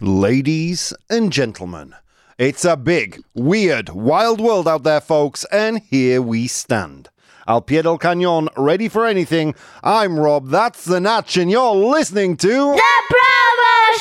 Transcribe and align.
Ladies 0.00 0.92
and 1.10 1.32
gentlemen, 1.32 1.92
it's 2.38 2.64
a 2.64 2.76
big, 2.76 3.20
weird, 3.34 3.88
wild 3.88 4.40
world 4.40 4.68
out 4.68 4.84
there, 4.84 5.00
folks, 5.00 5.44
and 5.50 5.80
here 5.80 6.22
we 6.22 6.46
stand. 6.46 7.08
Al 7.48 7.62
pie 7.62 7.82
del 7.82 7.98
cañón, 7.98 8.46
ready 8.56 8.88
for 8.88 9.04
anything. 9.04 9.56
I'm 9.82 10.16
Rob, 10.16 10.50
that's 10.50 10.84
the 10.84 11.00
Natch, 11.00 11.36
and 11.36 11.50
you're 11.50 11.74
listening 11.74 12.36
to. 12.36 12.46
The 12.46 13.02
Probo 13.10 13.98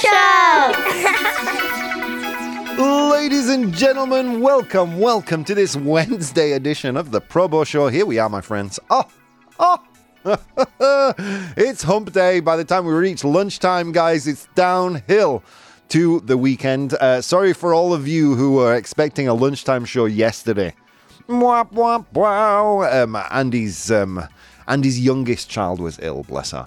Show! 2.77 3.09
Ladies 3.09 3.49
and 3.49 3.73
gentlemen, 3.73 4.39
welcome, 4.41 4.99
welcome 4.99 5.43
to 5.45 5.55
this 5.55 5.75
Wednesday 5.75 6.51
edition 6.51 6.95
of 6.95 7.09
the 7.09 7.21
Probo 7.21 7.65
Show. 7.65 7.87
Here 7.87 8.05
we 8.05 8.19
are, 8.19 8.29
my 8.29 8.41
friends. 8.41 8.79
Oh, 8.91 9.05
oh. 9.57 9.79
it's 11.57 11.81
hump 11.81 12.11
day. 12.13 12.39
By 12.39 12.55
the 12.55 12.65
time 12.65 12.85
we 12.85 12.93
reach 12.93 13.23
lunchtime, 13.23 13.91
guys, 13.93 14.27
it's 14.27 14.47
downhill 14.53 15.41
to 15.89 16.19
the 16.21 16.37
weekend. 16.37 16.93
Uh, 16.93 17.21
sorry 17.21 17.53
for 17.53 17.73
all 17.73 17.93
of 17.93 18.07
you 18.07 18.35
who 18.35 18.53
were 18.53 18.75
expecting 18.75 19.27
a 19.27 19.33
lunchtime 19.33 19.85
show 19.85 20.05
yesterday. 20.05 20.73
Mwah, 21.27 21.71
mwah, 21.71 22.05
wow. 22.13 23.03
Um, 23.03 23.15
Andy's 23.31 23.91
um, 23.91 24.23
Andy's 24.67 24.99
youngest 24.99 25.49
child 25.49 25.79
was 25.79 25.99
ill. 26.01 26.23
Bless 26.23 26.51
her. 26.51 26.65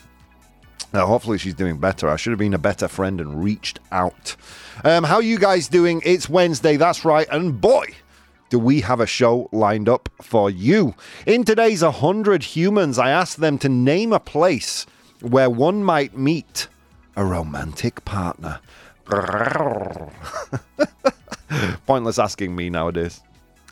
Uh, 0.92 1.06
hopefully 1.06 1.38
she's 1.38 1.54
doing 1.54 1.78
better. 1.78 2.08
I 2.08 2.16
should 2.16 2.30
have 2.30 2.38
been 2.38 2.54
a 2.54 2.58
better 2.58 2.88
friend 2.88 3.20
and 3.20 3.42
reached 3.42 3.78
out. 3.92 4.36
Um, 4.84 5.04
how 5.04 5.16
are 5.16 5.22
you 5.22 5.38
guys 5.38 5.68
doing? 5.68 6.02
It's 6.04 6.28
Wednesday. 6.28 6.76
That's 6.76 7.04
right. 7.04 7.28
And 7.30 7.60
boy, 7.60 7.86
do 8.48 8.58
we 8.58 8.80
have 8.80 9.00
a 9.00 9.06
show 9.06 9.48
lined 9.52 9.88
up 9.88 10.08
for 10.20 10.50
you. 10.50 10.94
In 11.26 11.44
today's 11.44 11.82
100 11.82 12.42
Humans, 12.42 12.98
I 12.98 13.10
asked 13.10 13.38
them 13.38 13.58
to 13.58 13.68
name 13.68 14.12
a 14.12 14.18
place 14.18 14.86
where 15.20 15.48
one 15.48 15.84
might 15.84 16.16
meet 16.16 16.66
a 17.16 17.24
romantic 17.24 18.04
partner. 18.04 18.60
Pointless 21.86 22.18
asking 22.18 22.54
me 22.54 22.70
nowadays. 22.70 23.22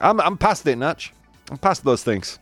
I'm, 0.01 0.21
I'm 0.21 0.37
past 0.37 0.67
it, 0.67 0.77
Natch. 0.77 1.13
I'm 1.51 1.59
past 1.59 1.85
those 1.85 2.03
things. 2.03 2.39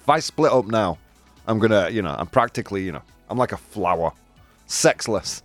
If 0.00 0.08
I 0.08 0.20
split 0.20 0.52
up 0.52 0.66
now, 0.66 0.98
I'm 1.46 1.58
gonna, 1.58 1.88
you 1.90 2.02
know, 2.02 2.14
I'm 2.16 2.26
practically, 2.26 2.84
you 2.84 2.92
know, 2.92 3.02
I'm 3.28 3.38
like 3.38 3.52
a 3.52 3.56
flower, 3.56 4.12
sexless. 4.66 5.42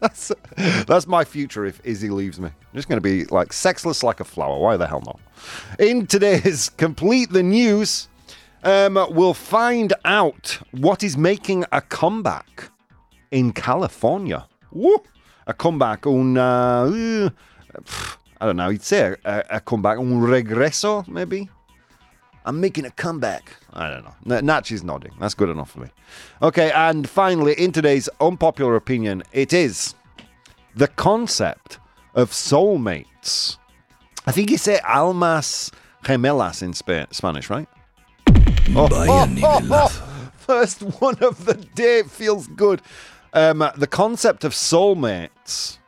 that's, 0.00 0.32
that's 0.86 1.06
my 1.06 1.24
future 1.24 1.64
if 1.64 1.80
Izzy 1.84 2.10
leaves 2.10 2.40
me. 2.40 2.48
I'm 2.48 2.74
just 2.74 2.88
gonna 2.88 3.00
be 3.00 3.24
like 3.26 3.52
sexless 3.52 4.02
like 4.02 4.20
a 4.20 4.24
flower. 4.24 4.58
Why 4.58 4.76
the 4.76 4.86
hell 4.86 5.02
not? 5.06 5.20
In 5.78 6.06
today's 6.06 6.68
Complete 6.76 7.30
the 7.30 7.42
News, 7.42 8.08
um, 8.62 8.94
we'll 9.10 9.34
find 9.34 9.92
out 10.04 10.58
what 10.72 11.02
is 11.02 11.16
making 11.16 11.64
a 11.72 11.80
comeback 11.80 12.70
in 13.30 13.52
California. 13.52 14.46
Woo! 14.72 14.96
A 15.46 15.54
comeback, 15.54 16.06
un. 16.06 16.36
Uh, 16.36 17.30
I 18.40 18.46
don't 18.46 18.56
know, 18.56 18.68
you'd 18.68 18.82
say 18.82 19.14
a, 19.24 19.44
a, 19.50 19.60
comeback, 19.60 19.98
un 19.98 20.20
regreso, 20.20 21.06
maybe? 21.08 21.48
I'm 22.44 22.60
making 22.60 22.84
a 22.84 22.90
comeback. 22.90 23.56
I 23.72 23.88
don't 23.88 24.04
know. 24.04 24.40
Natch 24.40 24.70
is 24.70 24.84
nodding. 24.84 25.12
That's 25.18 25.34
good 25.34 25.48
enough 25.48 25.70
for 25.70 25.80
me. 25.80 25.88
Okay, 26.42 26.70
and 26.72 27.08
finally, 27.08 27.54
in 27.54 27.72
today's 27.72 28.08
unpopular 28.20 28.76
opinion, 28.76 29.22
it 29.32 29.52
is 29.52 29.94
the 30.76 30.88
concept 30.88 31.78
of 32.14 32.30
soulmates. 32.30 33.56
I 34.26 34.32
think 34.32 34.50
you 34.50 34.58
say 34.58 34.78
almas 34.80 35.70
gemelas 36.04 36.62
in 36.62 36.74
Sp- 36.76 37.08
Spanish, 37.12 37.48
right? 37.48 37.68
Oh, 38.76 38.88
oh, 38.90 39.36
oh, 39.42 39.60
oh, 39.70 40.30
First 40.36 40.82
one 41.00 41.16
of 41.20 41.46
the 41.46 41.54
day 41.54 42.02
feels 42.02 42.46
good. 42.48 42.82
Um, 43.36 43.68
the 43.76 43.88
concept 43.88 44.44
of 44.44 44.52
soulmates, 44.52 45.78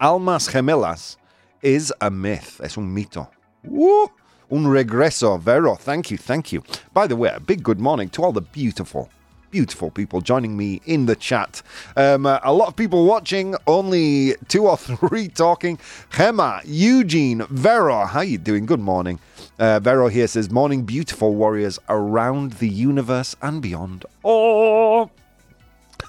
almas 0.00 0.48
gemelas, 0.48 1.16
is 1.62 1.94
a 2.00 2.10
myth. 2.10 2.60
Es 2.64 2.76
un 2.76 2.92
mito. 2.92 3.28
Woo! 3.62 4.10
Un 4.50 4.64
regreso, 4.64 5.38
vero. 5.40 5.76
Thank 5.76 6.10
you, 6.10 6.16
thank 6.18 6.52
you. 6.52 6.64
By 6.92 7.06
the 7.06 7.14
way, 7.14 7.30
a 7.32 7.38
big 7.38 7.62
good 7.62 7.78
morning 7.78 8.08
to 8.08 8.24
all 8.24 8.32
the 8.32 8.40
beautiful, 8.40 9.08
beautiful 9.52 9.92
people 9.92 10.20
joining 10.20 10.56
me 10.56 10.80
in 10.84 11.06
the 11.06 11.14
chat. 11.14 11.62
Um, 11.96 12.26
uh, 12.26 12.40
a 12.42 12.52
lot 12.52 12.66
of 12.66 12.74
people 12.74 13.06
watching, 13.06 13.54
only 13.68 14.34
two 14.48 14.66
or 14.66 14.76
three 14.76 15.28
talking. 15.28 15.78
Gemma, 16.10 16.60
Eugene, 16.64 17.46
Vero, 17.50 18.04
how 18.04 18.22
you 18.22 18.36
doing? 18.36 18.66
Good 18.66 18.80
morning. 18.80 19.20
Uh, 19.60 19.78
Vero 19.78 20.08
here 20.08 20.26
says, 20.26 20.50
"Morning, 20.50 20.82
beautiful 20.82 21.36
warriors 21.36 21.78
around 21.88 22.54
the 22.54 22.68
universe 22.68 23.36
and 23.40 23.62
beyond." 23.62 24.06
Oh, 24.24 25.08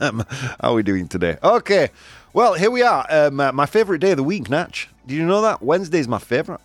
um, 0.02 0.26
how 0.30 0.72
are 0.72 0.74
we 0.74 0.84
doing 0.84 1.08
today? 1.08 1.38
Okay, 1.44 1.90
well 2.34 2.54
here 2.54 2.72
we 2.72 2.82
are. 2.82 3.06
Um, 3.10 3.40
uh, 3.40 3.52
my 3.52 3.66
favorite 3.66 4.00
day 4.00 4.12
of 4.12 4.18
the 4.18 4.24
week, 4.24 4.50
Natch. 4.50 4.90
Did 5.08 5.16
you 5.16 5.26
know 5.26 5.42
that 5.42 5.62
Wednesday 5.62 6.00
is 6.00 6.08
my 6.08 6.20
favorite? 6.20 6.62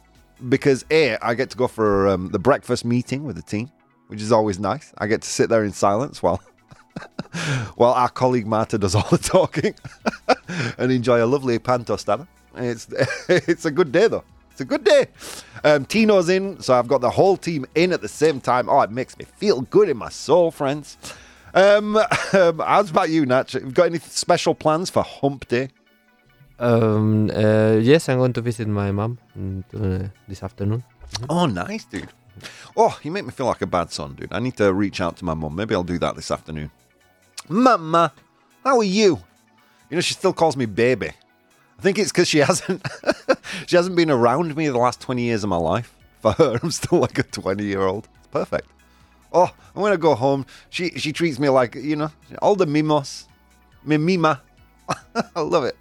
Because 0.49 0.85
a, 0.91 1.17
I 1.19 1.35
get 1.35 1.51
to 1.51 1.57
go 1.57 1.69
for 1.69 2.09
um, 2.09 2.29
the 2.31 2.39
breakfast 2.39 2.85
meeting 2.85 3.25
with 3.25 3.37
the 3.37 3.43
team, 3.43 3.71
which 4.09 4.21
is 4.21 4.33
always 4.33 4.59
nice. 4.59 4.93
I 4.99 5.07
get 5.07 5.23
to 5.23 5.29
sit 5.29 5.49
there 5.49 5.65
in 5.65 5.73
silence 5.73 6.23
while 6.23 6.43
while 7.77 7.93
our 7.93 8.09
colleague 8.09 8.47
Marta 8.47 8.79
does 8.79 8.95
all 8.95 9.09
the 9.11 9.19
talking 9.19 9.75
and 10.79 10.91
enjoy 10.91 11.23
a 11.23 11.27
lovely 11.27 11.59
pan 11.59 11.85
tostada. 11.85 12.27
It's 12.57 12.89
it's 13.29 13.65
a 13.65 13.71
good 13.71 13.93
day 13.93 14.09
though. 14.09 14.25
It's 14.51 14.63
a 14.63 14.65
good 14.65 14.85
day. 14.85 15.09
Um, 15.65 15.85
Tino's 15.85 16.31
in, 16.31 16.61
so 16.63 16.73
I've 16.73 16.89
got 16.89 17.03
the 17.03 17.11
whole 17.11 17.37
team 17.37 17.67
in 17.75 17.93
at 17.93 18.01
the 18.01 18.09
same 18.09 18.41
time. 18.41 18.71
Oh, 18.71 18.81
it 18.81 18.91
makes 18.91 19.19
me 19.19 19.27
feel 19.27 19.61
good 19.61 19.91
in 19.91 19.99
my 19.99 20.09
soul, 20.09 20.51
friends. 20.51 20.97
Um, 21.57 21.97
um, 22.35 22.59
how's 22.59 22.91
about 22.91 23.09
you, 23.09 23.25
Natch? 23.25 23.53
Have 23.53 23.65
you 23.65 23.71
got 23.73 23.87
any 23.87 23.99
special 23.99 24.55
plans 24.55 24.91
for 24.91 25.03
Hump 25.03 25.49
Day? 25.49 25.71
Um, 26.59 27.31
uh, 27.31 27.79
yes, 27.81 28.09
I'm 28.09 28.19
going 28.19 28.35
to 28.35 28.43
visit 28.43 28.69
my 28.69 28.93
mom 28.93 29.19
uh, 29.75 30.09
this 30.29 30.43
afternoon. 30.43 30.85
Oh, 31.29 31.47
nice, 31.47 31.85
dude. 31.85 32.09
Oh, 32.77 32.99
you 33.03 33.11
make 33.11 33.25
me 33.25 33.31
feel 33.31 33.47
like 33.47 33.63
a 33.63 33.67
bad 33.67 33.91
son, 33.91 34.15
dude. 34.15 34.33
I 34.33 34.39
need 34.39 34.57
to 34.59 34.73
reach 34.73 35.01
out 35.01 35.17
to 35.17 35.25
my 35.25 35.33
mum. 35.33 35.57
Maybe 35.57 35.75
I'll 35.75 35.83
do 35.83 35.99
that 35.99 36.15
this 36.15 36.31
afternoon. 36.31 36.71
Mama, 37.49 38.13
how 38.63 38.77
are 38.77 38.85
you? 38.85 39.23
You 39.89 39.97
know, 39.97 40.01
she 40.01 40.15
still 40.15 40.35
calls 40.35 40.57
me 40.57 40.67
baby. 40.67 41.09
I 41.79 41.83
think 41.83 41.99
it's 41.99 42.13
because 42.13 42.29
she 42.29 42.39
hasn't 42.51 42.87
she 43.67 43.77
hasn't 43.77 43.97
been 43.97 44.11
around 44.11 44.57
me 44.57 44.69
the 44.69 44.79
last 44.79 45.01
20 45.01 45.23
years 45.23 45.43
of 45.45 45.49
my 45.51 45.57
life. 45.57 45.95
For 46.21 46.33
her, 46.33 46.59
I'm 46.63 46.71
still 46.71 46.99
like 46.99 47.19
a 47.19 47.23
20 47.23 47.65
year 47.65 47.83
old. 47.83 48.09
It's 48.19 48.27
perfect. 48.27 48.69
Oh, 49.33 49.51
I'm 49.75 49.83
gonna 49.83 49.97
go 49.97 50.15
home. 50.15 50.47
She 50.71 50.91
she 50.91 51.13
treats 51.13 51.39
me 51.39 51.49
like, 51.49 51.75
you 51.75 51.97
know, 51.97 52.11
all 52.41 52.57
the 52.57 52.67
mimos. 52.67 53.27
Mi 53.85 53.97
mima. 53.97 54.43
I 55.35 55.41
love 55.41 55.65
it. 55.65 55.77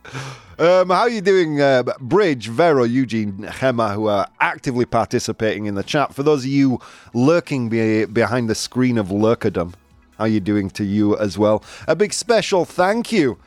Um, 0.58 0.90
how 0.90 1.02
are 1.02 1.10
you 1.10 1.22
doing, 1.22 1.62
uh, 1.62 1.84
Bridge, 2.00 2.48
Vero, 2.48 2.84
Eugene, 2.84 3.48
Gemma, 3.60 3.90
who 3.90 4.08
are 4.08 4.28
actively 4.40 4.86
participating 4.86 5.66
in 5.66 5.76
the 5.76 5.84
chat? 5.84 6.14
For 6.14 6.24
those 6.24 6.44
of 6.46 6.50
you 6.50 6.80
lurking 7.14 7.68
be- 7.68 8.06
behind 8.06 8.50
the 8.50 8.56
screen 8.56 8.98
of 8.98 9.10
lurkerdom, 9.10 9.74
how 10.18 10.24
are 10.24 10.28
you 10.30 10.40
doing 10.40 10.70
to 10.72 10.86
you 10.86 11.18
as 11.18 11.38
well? 11.38 11.64
A 11.88 11.96
big 11.96 12.14
special 12.14 12.64
thank 12.64 13.12
you 13.12 13.38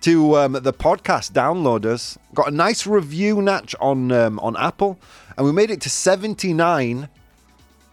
to 0.00 0.36
um, 0.36 0.52
the 0.52 0.72
podcast 0.72 1.32
downloaders. 1.32 2.18
Got 2.34 2.48
a 2.48 2.50
nice 2.50 2.86
review, 2.86 3.40
Natch, 3.40 3.74
on 3.80 4.10
um, 4.12 4.38
on 4.40 4.56
Apple, 4.56 4.98
and 5.36 5.46
we 5.46 5.52
made 5.52 5.70
it 5.70 5.80
to 5.82 5.90
79 5.90 7.08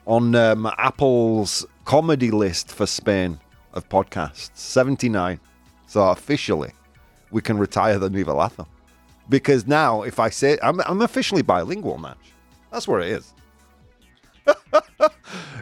on 0.06 0.36
um, 0.36 0.72
Apple's 0.78 1.66
comedy 1.86 2.32
list 2.32 2.72
for 2.72 2.86
Spain 2.86 3.40
of 3.74 3.88
podcasts. 3.90 4.52
79. 4.54 5.40
So 5.88 6.10
officially, 6.10 6.72
we 7.32 7.42
can 7.42 7.58
retire 7.58 8.00
the 8.00 8.10
Nivelazo. 8.10 8.68
Because 9.30 9.68
now, 9.68 10.04
if 10.04 10.20
I 10.20 10.30
say 10.30 10.58
I'm, 10.62 10.82
I'm 10.82 11.02
officially 11.02 11.42
bilingual, 11.42 12.00
Natch. 12.00 12.18
That's 12.72 12.88
where 12.88 13.00
it 13.00 13.10
is. 13.10 13.34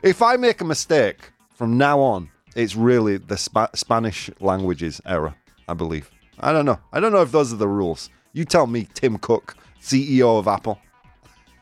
if 0.03 0.21
I 0.21 0.35
make 0.37 0.61
a 0.61 0.65
mistake 0.65 1.31
from 1.53 1.77
now 1.77 1.99
on, 1.99 2.29
it's 2.55 2.75
really 2.75 3.17
the 3.17 3.37
Sp- 3.37 3.71
Spanish 3.75 4.29
languages 4.39 5.01
era, 5.05 5.35
I 5.67 5.73
believe. 5.73 6.09
I 6.39 6.51
don't 6.51 6.65
know. 6.65 6.79
I 6.91 6.99
don't 6.99 7.11
know 7.11 7.21
if 7.21 7.31
those 7.31 7.53
are 7.53 7.57
the 7.57 7.67
rules. 7.67 8.09
You 8.33 8.45
tell 8.45 8.65
me, 8.65 8.87
Tim 8.93 9.17
Cook, 9.17 9.55
CEO 9.81 10.39
of 10.39 10.47
Apple. 10.47 10.79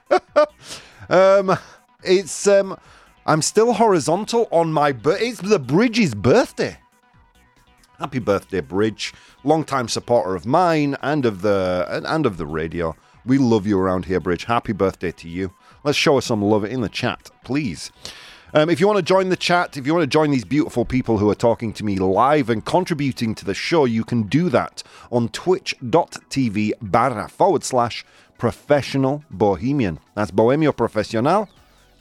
um, 1.09 1.57
it's 2.03 2.47
um, 2.47 2.77
I'm 3.25 3.41
still 3.41 3.73
horizontal 3.73 4.47
on 4.51 4.71
my 4.73 4.91
but 4.91 5.21
it's 5.21 5.41
the 5.41 5.59
Bridge's 5.59 6.15
birthday. 6.15 6.77
Happy 7.99 8.19
birthday, 8.19 8.61
Bridge! 8.61 9.13
Longtime 9.43 9.89
supporter 9.89 10.35
of 10.35 10.45
mine 10.45 10.95
and 11.01 11.25
of 11.25 11.41
the 11.41 11.85
and 12.05 12.25
of 12.25 12.37
the 12.37 12.45
radio. 12.45 12.95
We 13.25 13.37
love 13.37 13.67
you 13.67 13.77
around 13.77 14.05
here, 14.05 14.19
Bridge. 14.19 14.45
Happy 14.45 14.73
birthday 14.73 15.11
to 15.11 15.27
you. 15.27 15.53
Let's 15.83 15.97
show 15.97 16.17
us 16.17 16.25
some 16.25 16.41
love 16.41 16.63
in 16.63 16.81
the 16.81 16.89
chat, 16.89 17.29
please. 17.43 17.91
Um, 18.53 18.69
if 18.69 18.79
you 18.79 18.87
want 18.87 18.97
to 18.97 19.03
join 19.03 19.29
the 19.29 19.35
chat, 19.35 19.77
if 19.77 19.85
you 19.85 19.93
want 19.93 20.03
to 20.03 20.07
join 20.07 20.31
these 20.31 20.45
beautiful 20.45 20.83
people 20.83 21.19
who 21.19 21.29
are 21.29 21.35
talking 21.35 21.71
to 21.73 21.85
me 21.85 21.97
live 21.97 22.49
and 22.49 22.65
contributing 22.65 23.35
to 23.35 23.45
the 23.45 23.53
show, 23.53 23.85
you 23.85 24.03
can 24.03 24.23
do 24.23 24.49
that 24.49 24.81
on 25.11 25.29
twitch.tv 25.29 26.71
barra 26.81 27.29
forward 27.29 27.63
slash 27.63 28.03
professional 28.39 29.23
bohemian. 29.29 29.99
That's 30.15 30.31
Bohemio 30.31 30.71
Profesional, 30.71 31.47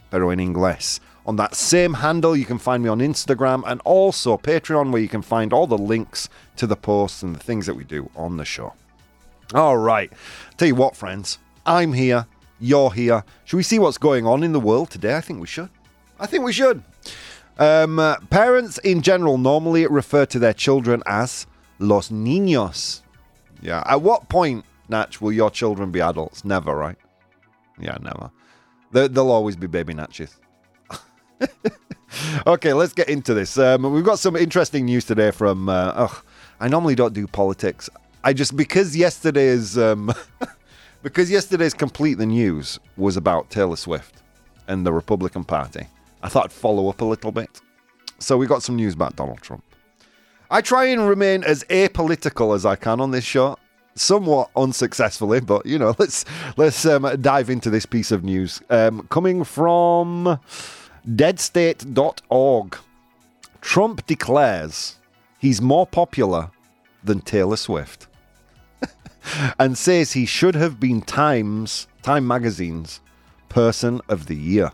pero 0.09 0.29
en 0.29 0.39
inglés. 0.39 0.99
On 1.25 1.35
that 1.35 1.53
same 1.53 1.95
handle, 1.95 2.35
you 2.35 2.45
can 2.45 2.57
find 2.57 2.81
me 2.81 2.89
on 2.89 2.99
Instagram 2.99 3.63
and 3.67 3.81
also 3.85 4.37
Patreon, 4.37 4.91
where 4.91 5.01
you 5.01 5.07
can 5.09 5.21
find 5.21 5.53
all 5.53 5.67
the 5.67 5.77
links 5.77 6.27
to 6.55 6.65
the 6.65 6.75
posts 6.75 7.21
and 7.21 7.35
the 7.35 7.39
things 7.39 7.65
that 7.65 7.75
we 7.75 7.83
do 7.83 8.09
on 8.15 8.37
the 8.37 8.45
show. 8.45 8.73
All 9.53 9.77
right. 9.77 10.11
Tell 10.57 10.67
you 10.67 10.75
what, 10.75 10.95
friends. 10.95 11.37
I'm 11.65 11.93
here. 11.93 12.25
You're 12.59 12.91
here. 12.91 13.23
Should 13.45 13.57
we 13.57 13.63
see 13.63 13.79
what's 13.79 13.97
going 13.97 14.25
on 14.25 14.43
in 14.43 14.53
the 14.53 14.59
world 14.59 14.89
today? 14.89 15.15
I 15.15 15.21
think 15.21 15.39
we 15.39 15.47
should. 15.47 15.69
I 16.19 16.25
think 16.25 16.43
we 16.43 16.53
should. 16.53 16.83
Um, 17.57 17.99
uh, 17.99 18.17
parents 18.29 18.77
in 18.79 19.01
general 19.01 19.37
normally 19.37 19.85
refer 19.85 20.25
to 20.27 20.39
their 20.39 20.53
children 20.53 21.03
as 21.05 21.45
los 21.77 22.09
niños. 22.09 23.01
Yeah. 23.61 23.83
At 23.85 24.01
what 24.01 24.29
point, 24.29 24.65
Natch, 24.87 25.21
will 25.21 25.31
your 25.31 25.51
children 25.51 25.91
be 25.91 25.99
adults? 25.99 26.43
Never, 26.43 26.75
right? 26.75 26.97
Yeah, 27.79 27.97
never. 28.01 28.31
They, 28.91 29.07
they'll 29.07 29.31
always 29.31 29.55
be 29.55 29.67
baby 29.67 29.93
Natches. 29.93 30.35
okay, 32.47 32.73
let's 32.73 32.93
get 32.93 33.09
into 33.09 33.33
this. 33.33 33.57
Um, 33.57 33.91
we've 33.93 34.03
got 34.03 34.19
some 34.19 34.35
interesting 34.35 34.85
news 34.85 35.05
today 35.05 35.31
from. 35.31 35.69
Uh, 35.69 35.91
ugh, 35.95 36.23
I 36.59 36.67
normally 36.67 36.95
don't 36.95 37.13
do 37.13 37.27
politics. 37.27 37.89
I 38.23 38.33
just 38.33 38.55
because 38.55 38.95
yesterday's 38.95 39.77
um, 39.77 40.13
because 41.03 41.31
yesterday's 41.31 41.73
complete 41.73 42.15
the 42.15 42.25
news 42.25 42.79
was 42.97 43.15
about 43.15 43.49
Taylor 43.49 43.77
Swift 43.77 44.21
and 44.67 44.85
the 44.85 44.91
Republican 44.91 45.43
Party. 45.43 45.87
I 46.21 46.29
thought 46.29 46.45
I'd 46.45 46.51
follow 46.51 46.89
up 46.89 47.01
a 47.01 47.05
little 47.05 47.31
bit. 47.31 47.61
So 48.19 48.37
we 48.37 48.47
got 48.47 48.63
some 48.63 48.75
news 48.75 48.93
about 48.93 49.15
Donald 49.15 49.41
Trump. 49.41 49.63
I 50.51 50.61
try 50.61 50.85
and 50.85 51.07
remain 51.07 51.43
as 51.43 51.63
apolitical 51.65 52.55
as 52.55 52.65
I 52.65 52.75
can 52.75 52.99
on 52.99 53.11
this 53.11 53.23
show, 53.23 53.57
somewhat 53.99 54.49
unsuccessfully, 54.55 55.39
but 55.39 55.65
you 55.65 55.77
know, 55.77 55.95
let's 55.99 56.25
let's 56.57 56.85
um, 56.85 57.03
dive 57.21 57.49
into 57.49 57.69
this 57.69 57.85
piece 57.85 58.11
of 58.11 58.23
news 58.23 58.61
um, 58.69 59.07
coming 59.09 59.43
from 59.43 60.39
deadstate.org. 61.07 62.77
Trump 63.61 64.05
declares 64.07 64.97
he's 65.37 65.61
more 65.61 65.85
popular 65.85 66.49
than 67.03 67.19
Taylor 67.21 67.57
Swift 67.57 68.07
and 69.59 69.77
says 69.77 70.13
he 70.13 70.25
should 70.25 70.55
have 70.55 70.79
been 70.79 71.01
Times 71.01 71.87
Time 72.01 72.25
Magazine's 72.25 73.01
Person 73.49 73.99
of 74.07 74.27
the 74.27 74.35
Year. 74.35 74.71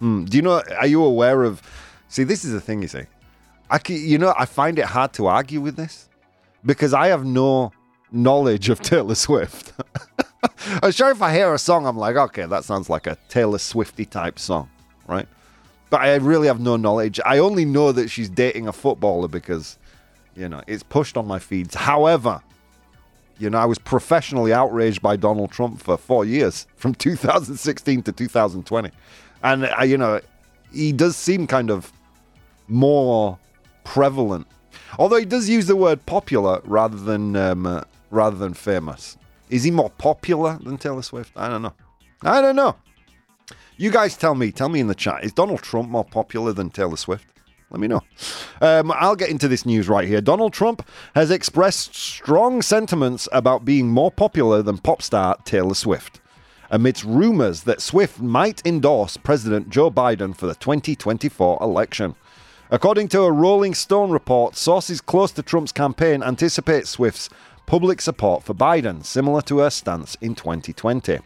Hmm, 0.00 0.24
Do 0.24 0.36
you 0.36 0.42
know? 0.42 0.62
Are 0.78 0.86
you 0.86 1.02
aware 1.02 1.44
of? 1.44 1.62
See, 2.08 2.24
this 2.24 2.44
is 2.44 2.52
the 2.52 2.60
thing. 2.60 2.82
You 2.82 2.88
see, 2.88 3.04
I 3.70 3.78
can, 3.78 3.96
you 3.96 4.18
know 4.18 4.34
I 4.38 4.44
find 4.44 4.78
it 4.78 4.84
hard 4.84 5.12
to 5.14 5.26
argue 5.26 5.60
with 5.62 5.76
this 5.76 6.08
because 6.64 6.92
I 6.92 7.08
have 7.08 7.24
no 7.24 7.72
knowledge 8.10 8.68
of 8.68 8.80
Taylor 8.80 9.14
Swift. 9.14 9.72
I'm 10.82 10.90
sure 10.92 11.10
if 11.10 11.22
I 11.22 11.32
hear 11.34 11.52
a 11.52 11.58
song, 11.58 11.86
I'm 11.86 11.96
like, 11.96 12.16
okay, 12.16 12.46
that 12.46 12.64
sounds 12.64 12.88
like 12.88 13.06
a 13.06 13.16
Taylor 13.28 13.58
Swifty 13.58 14.04
type 14.04 14.38
song, 14.38 14.70
right? 15.06 15.28
But 15.90 16.00
I 16.00 16.14
really 16.16 16.48
have 16.48 16.60
no 16.60 16.76
knowledge. 16.76 17.20
I 17.24 17.38
only 17.38 17.64
know 17.64 17.92
that 17.92 18.08
she's 18.08 18.28
dating 18.28 18.66
a 18.68 18.72
footballer 18.72 19.28
because, 19.28 19.78
you 20.34 20.48
know, 20.48 20.62
it's 20.66 20.82
pushed 20.82 21.16
on 21.16 21.26
my 21.26 21.38
feeds. 21.38 21.74
However, 21.74 22.42
you 23.38 23.50
know, 23.50 23.58
I 23.58 23.66
was 23.66 23.78
professionally 23.78 24.52
outraged 24.52 25.02
by 25.02 25.16
Donald 25.16 25.50
Trump 25.50 25.80
for 25.80 25.96
four 25.96 26.24
years, 26.24 26.66
from 26.76 26.94
2016 26.94 28.02
to 28.02 28.12
2020. 28.12 28.90
And, 29.42 29.64
uh, 29.64 29.82
you 29.84 29.98
know, 29.98 30.20
he 30.72 30.92
does 30.92 31.16
seem 31.16 31.46
kind 31.46 31.70
of 31.70 31.92
more 32.68 33.38
prevalent. 33.84 34.46
Although 34.98 35.16
he 35.16 35.24
does 35.24 35.48
use 35.48 35.66
the 35.66 35.76
word 35.76 36.04
popular 36.06 36.60
rather 36.64 36.96
than 36.96 37.36
um, 37.36 37.66
uh, 37.66 37.82
rather 38.10 38.36
than 38.36 38.54
famous. 38.54 39.16
Is 39.48 39.64
he 39.64 39.70
more 39.70 39.90
popular 39.90 40.58
than 40.60 40.78
Taylor 40.78 41.02
Swift? 41.02 41.32
I 41.36 41.48
don't 41.48 41.62
know. 41.62 41.74
I 42.22 42.40
don't 42.40 42.56
know. 42.56 42.76
You 43.76 43.90
guys 43.90 44.16
tell 44.16 44.34
me. 44.34 44.50
Tell 44.52 44.68
me 44.68 44.80
in 44.80 44.88
the 44.88 44.94
chat. 44.94 45.22
Is 45.24 45.32
Donald 45.32 45.62
Trump 45.62 45.88
more 45.88 46.04
popular 46.04 46.52
than 46.52 46.70
Taylor 46.70 46.96
Swift? 46.96 47.26
Let 47.70 47.80
me 47.80 47.88
know. 47.88 48.02
Um, 48.60 48.92
I'll 48.92 49.16
get 49.16 49.28
into 49.28 49.48
this 49.48 49.66
news 49.66 49.88
right 49.88 50.06
here. 50.06 50.20
Donald 50.20 50.52
Trump 50.52 50.86
has 51.14 51.30
expressed 51.30 51.94
strong 51.94 52.62
sentiments 52.62 53.28
about 53.32 53.64
being 53.64 53.88
more 53.88 54.10
popular 54.10 54.62
than 54.62 54.78
pop 54.78 55.02
star 55.02 55.36
Taylor 55.44 55.74
Swift, 55.74 56.20
amidst 56.70 57.04
rumors 57.04 57.64
that 57.64 57.80
Swift 57.80 58.20
might 58.20 58.64
endorse 58.64 59.16
President 59.16 59.68
Joe 59.68 59.90
Biden 59.90 60.34
for 60.36 60.46
the 60.46 60.54
2024 60.54 61.58
election. 61.60 62.14
According 62.70 63.08
to 63.08 63.22
a 63.22 63.32
Rolling 63.32 63.74
Stone 63.74 64.10
report, 64.10 64.56
sources 64.56 65.00
close 65.00 65.32
to 65.32 65.42
Trump's 65.42 65.72
campaign 65.72 66.22
anticipate 66.22 66.86
Swift's 66.86 67.28
public 67.66 68.00
support 68.00 68.42
for 68.42 68.54
Biden, 68.54 69.04
similar 69.04 69.42
to 69.42 69.58
her 69.58 69.70
stance 69.70 70.16
in 70.20 70.34
2020. 70.34 71.18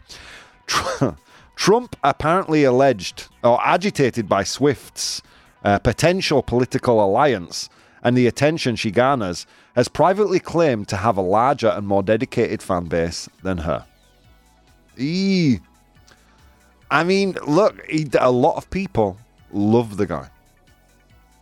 Tr- 0.66 1.04
Trump 1.56 1.96
apparently 2.02 2.64
alleged 2.64 3.28
or 3.44 3.60
agitated 3.62 4.28
by 4.28 4.42
Swift's 4.42 5.22
uh, 5.64 5.78
potential 5.78 6.42
political 6.42 7.04
alliance 7.04 7.68
and 8.02 8.16
the 8.16 8.26
attention 8.26 8.76
she 8.76 8.90
garners, 8.90 9.46
has 9.74 9.88
privately 9.88 10.40
claimed 10.40 10.88
to 10.88 10.96
have 10.96 11.16
a 11.16 11.22
larger 11.22 11.68
and 11.68 11.86
more 11.86 12.02
dedicated 12.02 12.62
fan 12.62 12.84
base 12.84 13.28
than 13.42 13.58
her. 13.58 13.84
Eee. 14.98 15.60
I 16.90 17.04
mean, 17.04 17.36
look, 17.46 17.84
he, 17.86 18.08
a 18.18 18.30
lot 18.30 18.56
of 18.56 18.68
people 18.70 19.16
love 19.52 19.96
the 19.96 20.06
guy. 20.06 20.28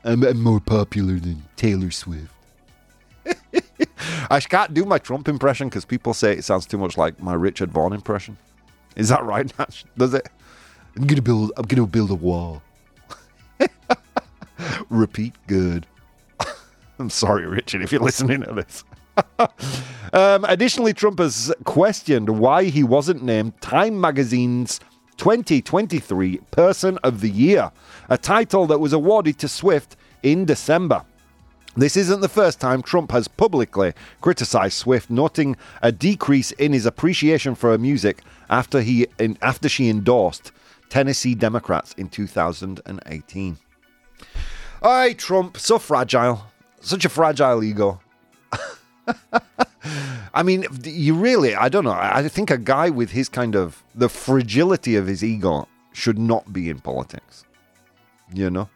I'm, 0.05 0.23
I'm 0.25 0.41
more 0.43 0.61
popular 0.61 1.15
than 1.19 1.43
Taylor 1.57 1.91
Swift. 1.91 2.33
I 4.31 4.41
can't 4.41 4.75
do 4.75 4.85
my 4.85 4.99
Trump 4.99 5.29
impression 5.29 5.69
because 5.69 5.85
people 5.85 6.15
say 6.15 6.33
it 6.33 6.45
sounds 6.45 6.67
too 6.67 6.79
much 6.79 6.97
like 6.97 7.21
my 7.23 7.35
Richard 7.35 7.71
Vaughan 7.73 7.93
impression. 7.93 8.37
Is 8.97 9.09
that 9.09 9.25
right, 9.25 9.53
Natch? 9.59 9.85
Does 9.97 10.15
it? 10.15 10.29
I'm 10.97 11.07
gonna 11.07 11.23
build. 11.23 11.53
I'm 11.57 11.65
gonna 11.67 11.87
build 11.87 12.11
a 12.11 12.15
wall. 12.15 12.63
Repeat 14.91 15.35
good. 15.47 15.87
I'm 16.99 17.11
sorry, 17.11 17.47
Richard, 17.47 17.83
if 17.83 17.93
you're 17.93 18.01
listening 18.01 18.43
to 18.43 18.53
this. 18.53 18.85
um, 20.13 20.45
additionally, 20.45 20.93
Trump 20.93 21.19
has 21.19 21.53
questioned 21.65 22.29
why 22.29 22.65
he 22.65 22.83
wasn't 22.83 23.23
named 23.23 23.61
Time 23.61 24.01
Magazine's 24.01 24.81
2023 25.19 26.39
Person 26.51 26.99
of 27.03 27.21
the 27.21 27.31
Year, 27.31 27.71
a 28.09 28.17
title 28.19 28.67
that 28.67 28.79
was 28.79 28.93
awarded 28.93 29.39
to 29.39 29.49
Swift 29.49 29.97
in 30.23 30.45
December. 30.45 31.05
This 31.79 31.97
isn't 31.97 32.23
the 32.23 32.29
first 32.29 32.61
time 32.61 32.83
Trump 32.83 33.13
has 33.13 33.29
publicly 33.29 33.93
criticized 34.21 34.75
Swift, 34.75 35.11
noting 35.11 35.57
a 35.81 35.93
decrease 35.93 36.51
in 36.51 36.73
his 36.73 36.85
appreciation 36.85 37.55
for 37.55 37.71
her 37.71 37.79
music 37.79 38.23
after 38.51 38.81
he 38.81 39.07
in, 39.21 39.39
after 39.43 39.69
she 39.69 39.89
endorsed 39.89 40.51
Tennessee 40.89 41.37
Democrats 41.37 41.95
in 41.97 42.09
2018. 42.09 43.59
Aye, 44.83 45.13
Trump, 45.13 45.57
so 45.57 45.79
fragile, 45.79 46.47
such 46.81 47.05
a 47.05 47.09
fragile 47.09 47.63
ego. 47.63 48.01
I 50.35 50.43
mean, 50.43 50.67
you 50.83 51.15
really, 51.15 51.55
I 51.55 51.69
don't 51.69 51.85
know. 51.85 51.93
I 51.93 52.27
think 52.27 52.51
a 52.51 52.59
guy 52.59 52.91
with 52.91 53.13
his 53.13 53.29
kind 53.29 53.55
of 53.55 53.85
the 53.95 54.09
fragility 54.09 54.97
of 54.97 55.07
his 55.07 55.23
ego 55.23 55.69
should 55.93 56.19
not 56.19 56.53
be 56.53 56.71
in 56.71 56.81
politics. 56.81 57.45
You 58.35 58.51
know? 58.51 58.69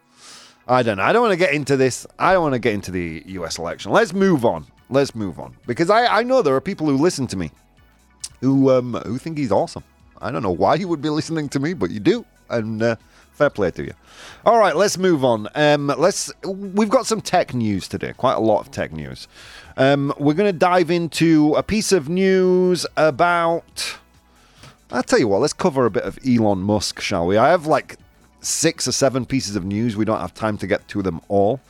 I 0.68 0.82
don't 0.82 0.98
know. 0.98 1.02
I 1.02 1.12
don't 1.12 1.22
want 1.22 1.32
to 1.32 1.38
get 1.38 1.54
into 1.54 1.76
this. 1.76 2.06
I 2.18 2.32
don't 2.32 2.42
want 2.42 2.54
to 2.54 2.58
get 2.58 2.74
into 2.74 2.90
the 2.90 3.22
US 3.26 3.58
election. 3.58 3.92
Let's 3.92 4.12
move 4.12 4.44
on. 4.44 4.66
Let's 4.90 5.14
move 5.14 5.40
on. 5.40 5.56
Because 5.66 5.90
I, 5.90 6.06
I 6.06 6.22
know 6.22 6.42
there 6.42 6.54
are 6.54 6.60
people 6.60 6.86
who 6.86 6.96
listen 6.96 7.26
to 7.28 7.36
me 7.36 7.50
who 8.42 8.70
um, 8.70 8.94
who 9.06 9.16
think 9.18 9.38
he's 9.38 9.52
awesome. 9.52 9.84
I 10.20 10.30
don't 10.30 10.42
know 10.42 10.52
why 10.52 10.74
you 10.74 10.86
would 10.88 11.00
be 11.00 11.08
listening 11.08 11.48
to 11.50 11.60
me, 11.60 11.72
but 11.72 11.90
you 11.90 12.00
do. 12.00 12.26
And 12.50 12.82
uh, 12.82 12.96
fair 13.32 13.48
play 13.48 13.70
to 13.70 13.82
you. 13.82 13.94
All 14.44 14.58
right, 14.58 14.76
let's 14.76 14.98
move 14.98 15.24
on. 15.24 15.48
Um, 15.54 15.86
let's. 15.86 16.30
We've 16.44 16.90
got 16.90 17.06
some 17.06 17.20
tech 17.22 17.54
news 17.54 17.88
today. 17.88 18.12
Quite 18.12 18.34
a 18.34 18.40
lot 18.40 18.60
of 18.60 18.70
tech 18.70 18.92
news. 18.92 19.26
Um, 19.76 20.12
we're 20.18 20.34
going 20.34 20.52
to 20.52 20.58
dive 20.58 20.90
into 20.90 21.54
a 21.54 21.62
piece 21.62 21.92
of 21.92 22.08
news 22.08 22.84
about. 22.96 23.96
I'll 24.90 25.02
tell 25.02 25.18
you 25.18 25.28
what. 25.28 25.40
Let's 25.40 25.54
cover 25.54 25.86
a 25.86 25.90
bit 25.90 26.02
of 26.02 26.18
Elon 26.26 26.58
Musk, 26.58 27.00
shall 27.00 27.26
we? 27.26 27.38
I 27.38 27.48
have 27.48 27.66
like 27.66 27.96
six 28.42 28.86
or 28.86 28.92
seven 28.92 29.24
pieces 29.24 29.56
of 29.56 29.64
news. 29.64 29.96
We 29.96 30.04
don't 30.04 30.20
have 30.20 30.34
time 30.34 30.58
to 30.58 30.66
get 30.66 30.86
to 30.88 31.02
them 31.02 31.20
all, 31.28 31.60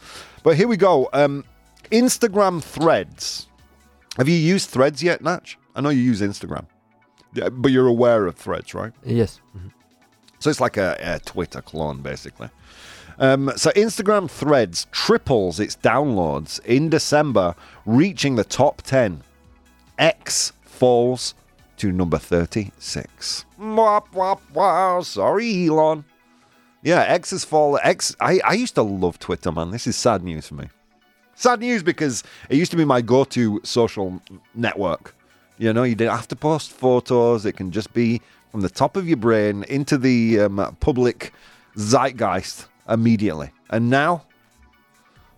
but 0.42 0.56
here 0.56 0.66
we 0.68 0.76
go. 0.76 1.08
Um, 1.12 1.44
Instagram 1.90 2.62
Threads. 2.62 3.46
Have 4.16 4.28
you 4.28 4.36
used 4.36 4.68
Threads 4.70 5.02
yet, 5.02 5.22
Natch? 5.22 5.58
I 5.74 5.80
know 5.80 5.88
you 5.90 6.02
use 6.02 6.20
Instagram, 6.20 6.66
yeah, 7.34 7.48
but 7.48 7.72
you're 7.72 7.86
aware 7.86 8.26
of 8.26 8.36
Threads, 8.36 8.74
right? 8.74 8.92
Yes. 9.04 9.40
Mhm. 9.56 9.70
So 10.38 10.50
it's 10.50 10.60
like 10.60 10.76
a, 10.76 10.96
a 11.00 11.18
Twitter 11.20 11.62
clone, 11.62 12.02
basically. 12.02 12.48
Um, 13.18 13.52
so 13.56 13.70
Instagram 13.72 14.28
Threads 14.28 14.86
triples 14.90 15.60
its 15.60 15.76
downloads 15.76 16.58
in 16.64 16.88
December, 16.88 17.54
reaching 17.86 18.34
the 18.36 18.44
top 18.44 18.82
10. 18.82 19.22
X 19.98 20.52
falls 20.64 21.34
to 21.76 21.92
number 21.92 22.18
36. 22.18 23.44
Wop, 23.58 24.12
wop, 24.14 24.42
wow. 24.52 25.00
Sorry, 25.02 25.68
Elon. 25.68 26.04
Yeah, 26.82 27.02
X 27.02 27.30
has 27.30 27.44
fallen. 27.44 27.80
X. 27.84 28.14
I, 28.20 28.40
I 28.44 28.54
used 28.54 28.74
to 28.74 28.82
love 28.82 29.18
Twitter, 29.18 29.52
man. 29.52 29.70
This 29.70 29.86
is 29.86 29.96
sad 29.96 30.24
news 30.24 30.48
for 30.48 30.54
me. 30.54 30.68
Sad 31.34 31.60
news 31.60 31.82
because 31.82 32.24
it 32.48 32.56
used 32.56 32.70
to 32.72 32.76
be 32.76 32.84
my 32.84 33.00
go 33.00 33.24
to 33.24 33.60
social 33.64 34.20
network. 34.54 35.14
You 35.58 35.72
know, 35.72 35.84
you 35.84 35.94
didn't 35.94 36.14
have 36.16 36.28
to 36.28 36.36
post 36.36 36.72
photos, 36.72 37.46
it 37.46 37.52
can 37.52 37.70
just 37.70 37.92
be 37.92 38.20
from 38.50 38.62
the 38.62 38.68
top 38.68 38.96
of 38.96 39.06
your 39.08 39.16
brain 39.16 39.64
into 39.68 39.96
the 39.96 40.40
um, 40.40 40.76
public 40.80 41.32
zeitgeist 41.76 42.66
immediately. 42.88 43.50
And 43.70 43.88
now, 43.88 44.24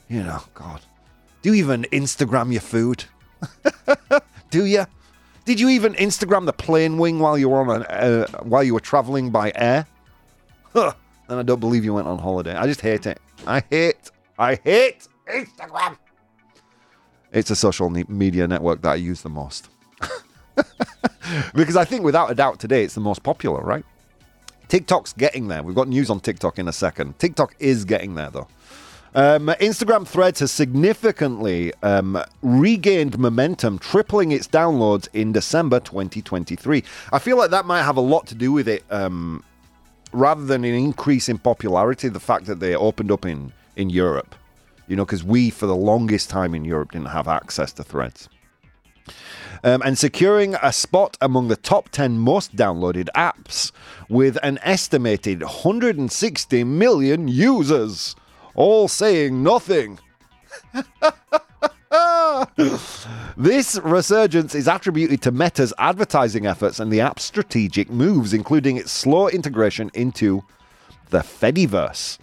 you 0.09 0.23
know, 0.23 0.43
God, 0.55 0.81
do 1.43 1.51
you 1.51 1.55
even 1.57 1.85
Instagram 1.93 2.53
your 2.53 2.63
food? 2.63 3.05
do 4.51 4.65
you? 4.65 4.87
Did 5.45 5.61
you 5.61 5.69
even 5.69 5.93
Instagram 5.95 6.47
the 6.47 6.55
plane 6.55 6.97
wing 6.97 7.19
while 7.19 7.37
you 7.37 7.51
were 7.51 7.61
on 7.61 7.83
an, 7.83 7.83
uh, 7.85 8.27
while 8.43 8.65
you 8.65 8.73
were 8.73 8.81
traveling 8.81 9.31
by 9.31 9.53
air? 9.55 9.87
Huh. 10.73 10.95
And 11.29 11.39
I 11.39 11.43
don't 11.43 11.61
believe 11.61 11.85
you 11.85 11.95
went 11.95 12.07
on 12.07 12.19
holiday. 12.19 12.55
I 12.55 12.67
just 12.67 12.81
hate 12.81 13.07
it. 13.07 13.21
I 13.47 13.63
hate, 13.71 14.11
I 14.39 14.57
hate 14.57 15.09
Instagram. 15.29 15.97
It's 17.33 17.51
a 17.51 17.57
social 17.57 17.91
media 17.91 18.47
network 18.47 18.83
that 18.83 18.91
I 18.91 18.95
use 18.95 19.23
the 19.23 19.29
most. 19.29 19.69
because 21.55 21.77
I 21.77 21.85
think 21.85 22.05
without 22.05 22.31
a 22.31 22.35
doubt 22.35 22.61
today 22.61 22.85
it's 22.85 22.95
the 22.95 23.01
most 23.01 23.23
popular, 23.23 23.61
right? 23.61 23.85
TikTok's 24.69 25.13
getting 25.13 25.49
there. 25.49 25.63
We've 25.63 25.75
got 25.75 25.89
news 25.89 26.11
on 26.11 26.21
TikTok 26.21 26.59
in 26.59 26.69
a 26.69 26.73
second. 26.73 27.19
TikTok 27.19 27.55
is 27.59 27.85
getting 27.85 28.15
there 28.15 28.31
though. 28.31 28.49
Um, 29.17 29.47
Instagram 29.61 30.07
Threads 30.07 30.41
has 30.41 30.51
significantly 30.51 31.73
um, 31.85 32.21
regained 32.43 33.17
momentum, 33.17 33.79
tripling 33.79 34.33
its 34.33 34.49
downloads 34.49 35.07
in 35.13 35.31
December 35.31 35.79
2023. 35.79 36.83
I 37.13 37.19
feel 37.21 37.37
like 37.37 37.51
that 37.51 37.65
might 37.65 37.83
have 37.83 37.97
a 37.97 38.01
lot 38.01 38.27
to 38.29 38.35
do 38.35 38.51
with 38.51 38.67
it, 38.67 38.83
um, 38.91 39.45
rather 40.15 40.45
than 40.45 40.65
an 40.65 40.75
increase 40.75 41.29
in 41.29 41.39
popularity. 41.39 42.09
The 42.09 42.21
fact 42.21 42.47
that 42.47 42.61
they 42.61 42.75
opened 42.75 43.11
up 43.11 43.27
in 43.27 43.53
in 43.77 43.91
Europe, 43.91 44.35
you 44.87 44.97
know, 44.97 45.05
because 45.05 45.25
we 45.25 45.51
for 45.51 45.67
the 45.67 45.77
longest 45.77 46.31
time 46.31 46.55
in 46.55 46.65
Europe 46.65 46.93
didn't 46.93 47.09
have 47.09 47.29
access 47.29 47.73
to 47.75 47.85
Threads. 47.85 48.29
Um, 49.63 49.81
and 49.83 49.97
securing 49.97 50.57
a 50.57 50.73
spot 50.73 51.17
among 51.23 51.49
the 51.49 51.57
top 51.57 51.89
10 51.89 52.19
most 52.19 52.55
downloaded 52.55 53.09
apps 53.17 53.73
with 54.11 54.37
an 54.43 54.59
estimated 54.63 55.41
160 55.41 56.65
million 56.65 57.29
users 57.29 58.15
all 58.55 58.89
saying 58.89 59.43
nothing. 59.43 59.99
this 63.37 63.79
resurgence 63.83 64.55
is 64.55 64.69
attributed 64.69 65.23
to 65.23 65.33
Meta's 65.33 65.73
advertising 65.79 66.47
efforts 66.47 66.81
and 66.81 66.93
the 66.93 67.01
app's 67.01 67.25
strategic 67.25 67.91
moves, 67.91 68.33
including 68.33 68.77
its 68.77 68.93
slow 68.93 69.29
integration 69.29 69.91
into 69.95 70.45
the 71.11 71.21
Fediverse 71.21 72.19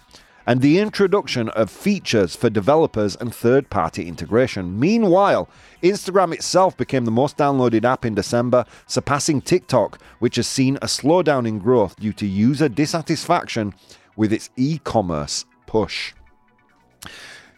and 0.46 0.62
the 0.62 0.80
introduction 0.80 1.50
of 1.50 1.70
features 1.70 2.36
for 2.36 2.50
developers 2.50 3.16
and 3.16 3.34
third 3.34 3.70
party 3.70 4.08
integration. 4.08 4.80
Meanwhile, 4.80 5.48
Instagram 5.84 6.34
itself 6.34 6.76
became 6.76 7.06
the 7.06 7.12
most 7.12 7.38
downloaded 7.38 7.86
app 7.86 8.06
in 8.06 8.16
December, 8.16 8.66
surpassing 8.88 9.42
TikTok, 9.42 10.02
which 10.20 10.36
has 10.38 10.48
seen 10.48 10.78
a 10.78 10.88
slowdown 10.88 11.48
in 11.48 11.60
growth 11.60 11.96
due 11.98 12.14
to 12.14 12.26
user 12.26 12.68
dissatisfaction 12.68 13.74
with 14.16 14.34
its 14.34 14.50
e 14.56 14.80
commerce 14.84 15.46
push. 15.68 16.14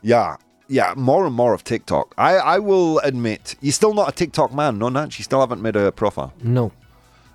Yeah, 0.01 0.37
yeah, 0.67 0.93
more 0.95 1.25
and 1.25 1.35
more 1.35 1.53
of 1.53 1.63
TikTok. 1.63 2.13
I, 2.17 2.35
I 2.35 2.59
will 2.59 2.99
admit, 2.99 3.55
you're 3.61 3.73
still 3.73 3.93
not 3.93 4.09
a 4.09 4.11
TikTok 4.11 4.53
man, 4.53 4.77
no, 4.77 4.89
Nat? 4.89 5.17
You 5.17 5.23
still 5.23 5.39
haven't 5.39 5.61
made 5.61 5.75
a 5.75 5.91
profile. 5.91 6.33
No. 6.41 6.71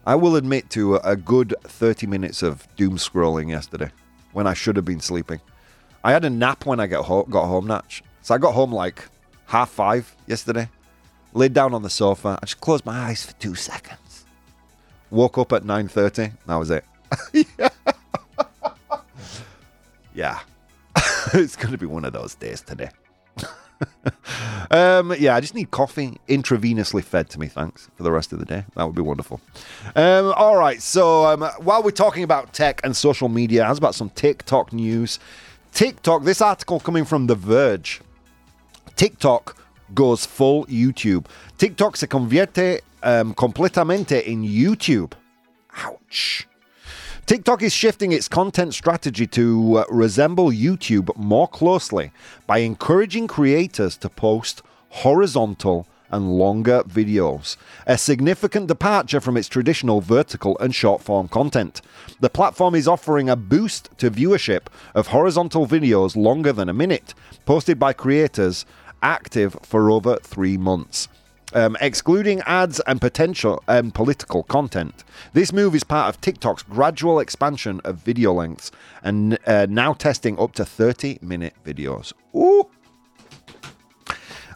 I 0.07 0.15
will 0.15 0.37
admit 0.37 0.71
to 0.71 0.97
a, 0.97 1.17
good 1.17 1.55
30 1.65 2.07
minutes 2.07 2.43
of 2.43 2.67
doom 2.77 2.97
scrolling 2.97 3.51
yesterday 3.51 3.91
when 4.33 4.47
I 4.47 4.55
should 4.55 4.77
have 4.77 4.87
been 4.87 5.01
sleeping. 5.01 5.41
I 6.03 6.13
had 6.13 6.25
a 6.25 6.31
nap 6.31 6.65
when 6.65 6.81
I 6.81 6.87
got 6.87 7.05
home, 7.05 7.29
got 7.29 7.47
home, 7.47 7.67
Natch. 7.67 8.03
So 8.23 8.35
I 8.35 8.39
got 8.39 8.55
home 8.55 8.73
like 8.73 9.05
half 9.47 9.69
five 9.69 10.15
yesterday. 10.27 10.71
Laid 11.35 11.53
down 11.53 11.75
on 11.75 11.83
the 11.83 11.91
sofa. 11.91 12.39
I 12.41 12.47
just 12.47 12.61
closed 12.61 12.87
my 12.87 12.99
eyes 12.99 13.27
for 13.27 13.33
two 13.35 13.55
seconds. 13.55 14.25
Woke 15.11 15.37
up 15.37 15.53
at 15.53 15.65
9.30. 15.65 16.33
That 16.47 16.57
was 16.57 16.71
it. 16.71 16.85
yeah. 17.59 17.69
yeah. 20.15 20.41
it's 21.35 21.57
going 21.57 21.73
to 21.73 21.79
be 21.79 21.87
one 21.87 22.07
of 22.07 22.15
those 22.15 22.35
days 22.35 22.63
today. 22.63 22.89
um, 24.71 25.15
yeah, 25.19 25.35
I 25.35 25.41
just 25.41 25.55
need 25.55 25.71
coffee 25.71 26.19
intravenously 26.29 27.03
fed 27.05 27.31
to 27.31 27.41
me, 27.41 27.47
thanks, 27.47 27.89
for 27.97 28.03
the 28.03 28.13
rest 28.13 28.33
of 28.33 28.39
the 28.39 28.45
day. 28.45 28.65
That 28.77 28.85
would 28.85 28.95
be 28.95 29.03
wonderful. 29.03 29.41
Um, 29.95 30.33
all 30.37 30.57
right, 30.57 30.81
so 30.83 31.27
um, 31.27 31.43
while 31.59 31.83
we're 31.83 31.91
talking 31.91 32.23
about 32.25 32.53
tech 32.53 32.81
and 32.85 32.97
social 32.97 33.29
media, 33.29 33.65
how's 33.65 33.79
about 33.79 33.95
some 33.95 34.11
TikTok 34.11 34.73
news? 34.73 35.19
TikTok, 35.73 36.25
this 36.25 36.41
article 36.41 36.81
coming 36.81 37.05
from 37.05 37.27
The 37.27 37.35
Verge. 37.35 38.01
TikTok 38.97 39.57
goes 39.95 40.27
full 40.27 40.67
YouTube. 40.67 41.27
TikTok 41.57 41.97
se 41.97 42.07
convierte 42.07 42.81
um, 43.03 43.35
completamente 43.35 44.27
in 44.27 44.43
YouTube. 44.43 45.13
Ouch. 45.85 46.49
TikTok 47.29 47.63
is 47.63 47.75
shifting 47.75 48.13
its 48.13 48.27
content 48.27 48.73
strategy 48.73 49.27
to 49.27 49.81
uh, 49.81 49.85
resemble 49.91 50.47
YouTube 50.47 51.15
more 51.15 51.47
closely 51.47 52.11
by 52.47 52.61
encouraging 52.61 53.27
creators 53.27 53.99
to 53.99 54.09
post 54.09 54.63
horizontal 54.89 55.87
and 56.11 56.39
longer 56.39 56.83
videos, 56.85 57.59
a 57.87 57.99
significant 57.99 58.67
departure 58.67 59.21
from 59.21 59.37
its 59.37 59.47
traditional 59.47 60.01
vertical 60.01 60.57
and 60.59 60.75
short 60.75 61.03
form 61.03 61.29
content. 61.29 61.83
The 62.19 62.31
platform 62.31 62.75
is 62.75 62.89
offering 62.89 63.29
a 63.29 63.37
boost 63.37 63.91
to 63.99 64.11
viewership 64.11 64.69
of 64.95 65.09
horizontal 65.09 65.67
videos 65.67 66.17
longer 66.17 66.55
than 66.55 66.71
a 66.71 66.81
minute, 66.83 67.13
posted 67.45 67.79
by 67.79 67.93
creators 67.93 68.65
active 69.03 69.55
for 69.63 69.91
over 69.91 70.17
three 70.23 70.57
months. 70.57 71.09
Um, 71.59 71.77
excluding 71.81 72.41
ads 72.43 72.79
and 72.87 73.01
potential 73.01 73.65
and 73.67 73.93
political 73.93 74.45
content. 74.45 75.03
This 75.33 75.53
move 75.53 75.75
is 75.75 75.83
part 75.83 76.09
of 76.09 76.21
TikTok's 76.21 76.63
gradual 76.63 77.19
expansion 77.19 77.81
of 77.83 77.97
video 77.97 78.33
lengths 78.33 78.71
and 79.03 79.37
uh, 79.45 79.67
now 79.69 79.93
testing 79.93 80.39
up 80.39 80.53
to 80.53 80.65
30 80.65 81.19
minute 81.21 81.55
videos. 81.67 82.13
Ooh. 82.33 82.71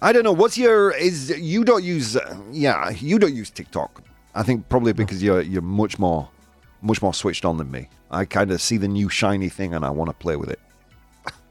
I 0.00 0.12
don't 0.12 0.22
know. 0.22 0.32
What's 0.32 0.56
your 0.56 0.92
is 0.92 1.30
you 1.30 1.64
don't 1.64 1.82
use 1.82 2.16
yeah 2.52 2.90
you 2.90 3.18
don't 3.18 3.34
use 3.34 3.50
TikTok. 3.50 4.00
I 4.36 4.44
think 4.44 4.68
probably 4.68 4.92
because 4.92 5.24
you're 5.24 5.40
you're 5.40 5.60
much 5.60 5.98
more 5.98 6.28
much 6.82 7.02
more 7.02 7.14
switched 7.14 7.44
on 7.44 7.56
than 7.56 7.68
me. 7.68 7.88
I 8.12 8.26
kind 8.26 8.52
of 8.52 8.62
see 8.62 8.76
the 8.76 8.86
new 8.86 9.08
shiny 9.08 9.48
thing 9.48 9.74
and 9.74 9.84
I 9.84 9.90
want 9.90 10.10
to 10.10 10.14
play 10.14 10.36
with 10.36 10.50
it. 10.50 10.60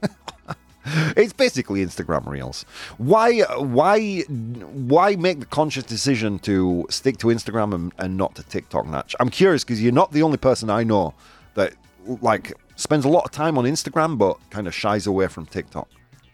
it's 1.16 1.32
basically 1.32 1.84
Instagram 1.84 2.26
Reels. 2.26 2.64
Why 2.98 3.40
why 3.58 4.20
why 4.22 5.16
make 5.16 5.40
the 5.40 5.46
conscious 5.46 5.84
decision 5.84 6.38
to 6.40 6.86
stick 6.90 7.18
to 7.18 7.28
Instagram 7.28 7.74
and, 7.74 7.92
and 7.98 8.16
not 8.16 8.34
to 8.36 8.42
TikTok, 8.42 8.86
Natch? 8.86 9.14
I'm 9.20 9.28
curious 9.28 9.64
because 9.64 9.82
you're 9.82 9.92
not 9.92 10.12
the 10.12 10.22
only 10.22 10.38
person 10.38 10.70
I 10.70 10.82
know 10.84 11.14
that 11.54 11.74
like 12.20 12.52
spends 12.76 13.04
a 13.04 13.08
lot 13.08 13.24
of 13.24 13.30
time 13.30 13.58
on 13.58 13.64
Instagram 13.64 14.18
but 14.18 14.38
kind 14.50 14.66
of 14.66 14.74
shies 14.74 15.06
away 15.06 15.28
from 15.28 15.46
TikTok. 15.46 15.88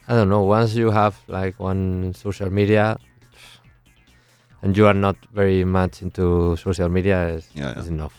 I 0.09 0.15
don't 0.15 0.31
know. 0.31 0.43
Once 0.43 0.75
you 0.75 0.91
have 0.91 1.19
like 1.29 1.61
one 1.61 2.15
social 2.15 2.51
media, 2.51 2.99
and 4.63 4.77
you 4.77 4.87
are 4.87 4.95
not 4.95 5.17
very 5.35 5.65
much 5.65 6.03
into 6.03 6.57
social 6.57 6.89
media, 6.89 7.29
is 7.29 7.49
Yeah, 7.55 7.73
yeah. 7.73 7.79
is 7.81 7.89
enough. 7.89 8.15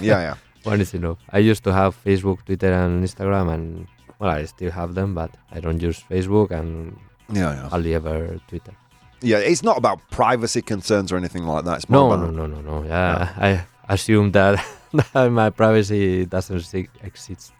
Yeah, 0.00 0.20
yeah. 0.20 0.34
one 0.62 0.80
is 0.80 0.94
enough. 0.94 1.18
I 1.30 1.38
used 1.38 1.64
to 1.64 1.72
have 1.72 1.96
Facebook, 2.04 2.44
Twitter, 2.44 2.72
and 2.72 3.04
Instagram, 3.04 3.52
and 3.52 3.86
well, 4.22 4.30
I 4.30 4.44
still 4.46 4.70
have 4.70 4.94
them, 4.94 5.14
but 5.14 5.30
I 5.50 5.58
don't 5.60 5.82
use 5.82 5.98
Facebook 6.10 6.50
and 6.52 6.96
Yeah, 7.32 7.52
yeah. 7.54 7.68
hardly 7.68 7.94
ever 7.94 8.38
Twitter. 8.48 8.72
Yeah, 9.20 9.38
it's 9.38 9.62
not 9.62 9.76
about 9.78 9.98
privacy 10.10 10.62
concerns 10.62 11.10
or 11.12 11.16
anything 11.16 11.44
like 11.44 11.64
that. 11.64 11.76
It's 11.78 11.88
more 11.88 12.08
No, 12.08 12.12
about 12.14 12.34
no, 12.34 12.46
no, 12.46 12.60
no, 12.60 12.80
no. 12.82 12.86
Yeah, 12.88 13.34
I 13.38 13.66
assume 13.88 14.30
that, 14.32 14.64
that 15.12 15.30
my 15.30 15.50
privacy 15.50 16.24
doesn't 16.26 16.74
exist. 17.02 17.52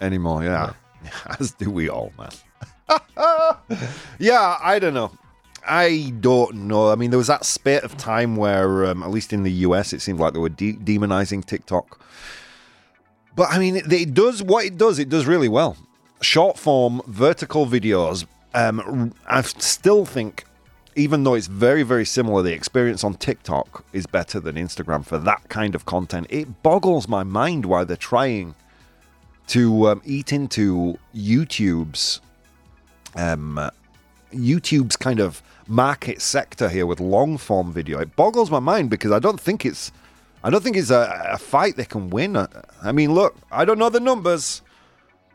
anymore. 0.00 0.42
Yeah. 0.44 0.72
As 1.40 1.52
do 1.52 1.70
we 1.70 1.88
all, 1.88 2.12
man. 2.18 2.30
yeah, 4.18 4.56
I 4.62 4.78
don't 4.78 4.94
know. 4.94 5.10
I 5.66 6.12
don't 6.20 6.54
know. 6.68 6.90
I 6.90 6.94
mean, 6.94 7.10
there 7.10 7.18
was 7.18 7.26
that 7.26 7.44
spate 7.44 7.82
of 7.82 7.96
time 7.96 8.36
where, 8.36 8.86
um, 8.86 9.02
at 9.02 9.10
least 9.10 9.32
in 9.32 9.42
the 9.42 9.52
US, 9.68 9.92
it 9.92 10.00
seemed 10.00 10.18
like 10.20 10.32
they 10.32 10.38
were 10.38 10.48
de- 10.48 10.74
demonizing 10.74 11.44
TikTok. 11.44 12.00
But 13.36 13.48
I 13.50 13.58
mean, 13.58 13.76
it, 13.76 13.92
it 13.92 14.14
does 14.14 14.42
what 14.42 14.64
it 14.64 14.76
does. 14.78 14.98
It 14.98 15.08
does 15.08 15.26
really 15.26 15.48
well. 15.48 15.76
Short 16.20 16.58
form, 16.58 17.00
vertical 17.06 17.66
videos. 17.66 18.26
Um, 18.54 19.12
I 19.26 19.42
still 19.42 20.04
think, 20.04 20.44
even 20.96 21.24
though 21.24 21.34
it's 21.34 21.46
very, 21.46 21.82
very 21.82 22.04
similar, 22.04 22.42
the 22.42 22.52
experience 22.52 23.04
on 23.04 23.14
TikTok 23.14 23.84
is 23.92 24.06
better 24.06 24.40
than 24.40 24.56
Instagram 24.56 25.04
for 25.04 25.18
that 25.18 25.48
kind 25.48 25.74
of 25.74 25.86
content. 25.86 26.26
It 26.30 26.62
boggles 26.62 27.08
my 27.08 27.22
mind 27.22 27.66
why 27.66 27.84
they're 27.84 27.96
trying 27.96 28.54
to 29.48 29.88
um, 29.88 30.02
eat 30.04 30.32
into 30.32 30.98
YouTube's 31.14 32.20
um, 33.14 33.70
YouTube's 34.32 34.96
kind 34.96 35.20
of 35.20 35.42
market 35.66 36.20
sector 36.20 36.68
here 36.68 36.86
with 36.86 37.00
long 37.00 37.38
form 37.38 37.72
video. 37.72 37.98
It 38.00 38.16
boggles 38.16 38.50
my 38.50 38.58
mind 38.58 38.90
because 38.90 39.10
I 39.10 39.18
don't 39.18 39.40
think 39.40 39.64
it's 39.64 39.92
I 40.44 40.50
don't 40.50 40.62
think 40.62 40.76
it's 40.76 40.90
a, 40.90 41.30
a 41.32 41.38
fight 41.38 41.76
they 41.76 41.84
can 41.84 42.10
win. 42.10 42.36
I, 42.36 42.46
I 42.82 42.92
mean, 42.92 43.12
look, 43.12 43.36
I 43.50 43.64
don't 43.64 43.78
know 43.78 43.88
the 43.88 44.00
numbers. 44.00 44.62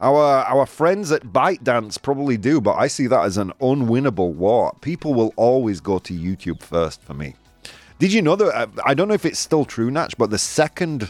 Our 0.04 0.44
our 0.54 0.66
friends 0.66 1.14
at 1.14 1.24
ByteDance 1.24 2.02
probably 2.02 2.36
do, 2.36 2.60
but 2.60 2.76
I 2.76 2.88
see 2.88 3.08
that 3.08 3.24
as 3.24 3.38
an 3.38 3.54
unwinnable 3.62 4.34
war. 4.34 4.76
People 4.82 5.14
will 5.14 5.34
always 5.38 5.80
go 5.80 5.98
to 6.00 6.14
YouTube 6.14 6.62
first 6.62 7.02
for 7.02 7.14
me. 7.14 7.36
Did 8.00 8.12
you 8.12 8.22
know 8.22 8.36
that? 8.36 8.54
uh, 8.54 8.68
I 8.86 8.96
don't 8.96 9.08
know 9.08 9.14
if 9.14 9.26
it's 9.26 9.40
still 9.40 9.64
true, 9.64 9.90
Natch, 9.90 10.18
but 10.18 10.30
the 10.30 10.38
second 10.38 11.10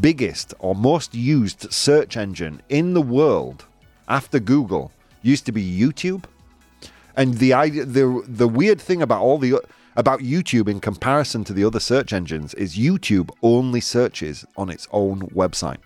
biggest 0.00 0.54
or 0.58 0.74
most 0.74 1.14
used 1.14 1.72
search 1.72 2.16
engine 2.16 2.60
in 2.68 2.94
the 2.94 3.00
world 3.00 3.64
after 4.08 4.40
Google 4.40 4.90
used 5.22 5.46
to 5.46 5.52
be 5.52 5.62
YouTube. 5.64 6.24
And 7.16 7.34
the 7.34 7.52
idea, 7.52 7.84
the 7.84 8.24
the 8.26 8.48
weird 8.48 8.80
thing 8.80 9.02
about 9.02 9.22
all 9.22 9.38
the, 9.38 9.62
about 9.94 10.18
YouTube 10.18 10.68
in 10.68 10.80
comparison 10.80 11.44
to 11.44 11.52
the 11.52 11.62
other 11.62 11.78
search 11.78 12.12
engines 12.12 12.54
is 12.54 12.76
YouTube 12.76 13.30
only 13.40 13.80
searches 13.80 14.44
on 14.56 14.68
its 14.68 14.88
own 14.90 15.28
website. 15.28 15.78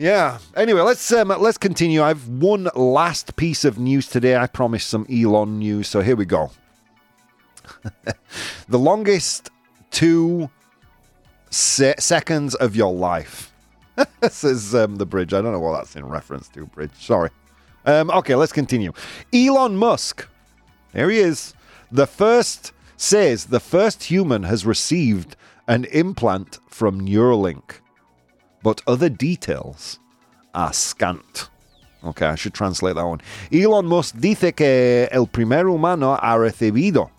Yeah. 0.00 0.38
Anyway, 0.56 0.80
let's 0.80 1.12
um, 1.12 1.28
let's 1.28 1.58
continue. 1.58 2.02
I've 2.02 2.26
one 2.26 2.70
last 2.74 3.36
piece 3.36 3.66
of 3.66 3.78
news 3.78 4.08
today. 4.08 4.34
I 4.34 4.46
promised 4.46 4.88
some 4.88 5.06
Elon 5.12 5.58
news, 5.58 5.88
so 5.88 6.00
here 6.00 6.16
we 6.16 6.24
go. 6.24 6.50
the 8.68 8.78
longest 8.78 9.50
two 9.90 10.48
se- 11.50 11.96
seconds 11.98 12.54
of 12.54 12.74
your 12.74 12.94
life. 12.94 13.52
this 14.20 14.42
is 14.42 14.74
um, 14.74 14.96
the 14.96 15.04
bridge. 15.04 15.34
I 15.34 15.42
don't 15.42 15.52
know 15.52 15.60
what 15.60 15.76
that's 15.76 15.94
in 15.94 16.06
reference 16.06 16.48
to. 16.48 16.64
Bridge. 16.64 16.92
Sorry. 16.94 17.28
Um, 17.84 18.10
okay, 18.10 18.36
let's 18.36 18.52
continue. 18.52 18.92
Elon 19.34 19.76
Musk. 19.76 20.26
Here 20.94 21.10
he 21.10 21.18
is. 21.18 21.52
The 21.92 22.06
first 22.06 22.72
says 22.96 23.44
the 23.44 23.60
first 23.60 24.04
human 24.04 24.44
has 24.44 24.64
received 24.64 25.36
an 25.68 25.84
implant 25.92 26.58
from 26.70 27.02
Neuralink 27.02 27.79
but 28.62 28.82
other 28.86 29.08
details 29.08 29.98
are 30.54 30.72
scant. 30.72 31.48
Okay, 32.02 32.26
I 32.26 32.34
should 32.34 32.54
translate 32.54 32.94
that 32.96 33.04
one. 33.04 33.20
Elon 33.52 33.86
Musk 33.86 34.16
dice 34.18 34.54
que 34.54 35.08
el 35.10 35.26
primer 35.26 35.64
humano 35.68 36.16
ha 36.16 36.36
recibido 36.38 37.10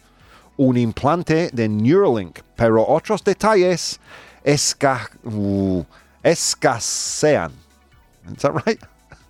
un 0.57 0.75
implante 0.75 1.51
de 1.51 1.67
Neuralink, 1.67 2.41
pero 2.55 2.86
otros 2.86 3.24
detalles 3.24 4.00
esca 4.43 5.10
uh, 5.25 5.83
escasean. 6.24 7.51
Is 8.36 8.41
that 8.41 8.65
right? 8.65 8.79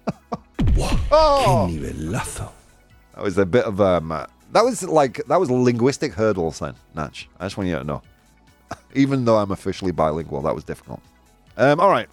oh, 1.12 1.68
Nivelazo. 1.70 2.52
that 3.16 3.24
was 3.24 3.38
a 3.38 3.46
bit 3.46 3.66
of 3.66 3.80
um. 3.82 4.12
uh, 4.12 4.26
that 4.52 4.64
was 4.64 4.84
like 4.84 5.22
that 5.28 5.40
was 5.40 5.50
linguistic 5.50 6.14
hurdles 6.14 6.60
then, 6.60 6.76
Natch. 6.96 7.30
I 7.40 7.46
just 7.46 7.58
want 7.58 7.70
you 7.70 7.78
to 7.78 7.84
know. 7.84 8.02
Even 8.94 9.26
though 9.26 9.38
I'm 9.38 9.52
officially 9.52 9.92
bilingual, 9.92 10.42
that 10.42 10.56
was 10.56 10.64
difficult. 10.64 11.02
Um, 11.62 11.80
all 11.80 11.92
right. 11.92 12.10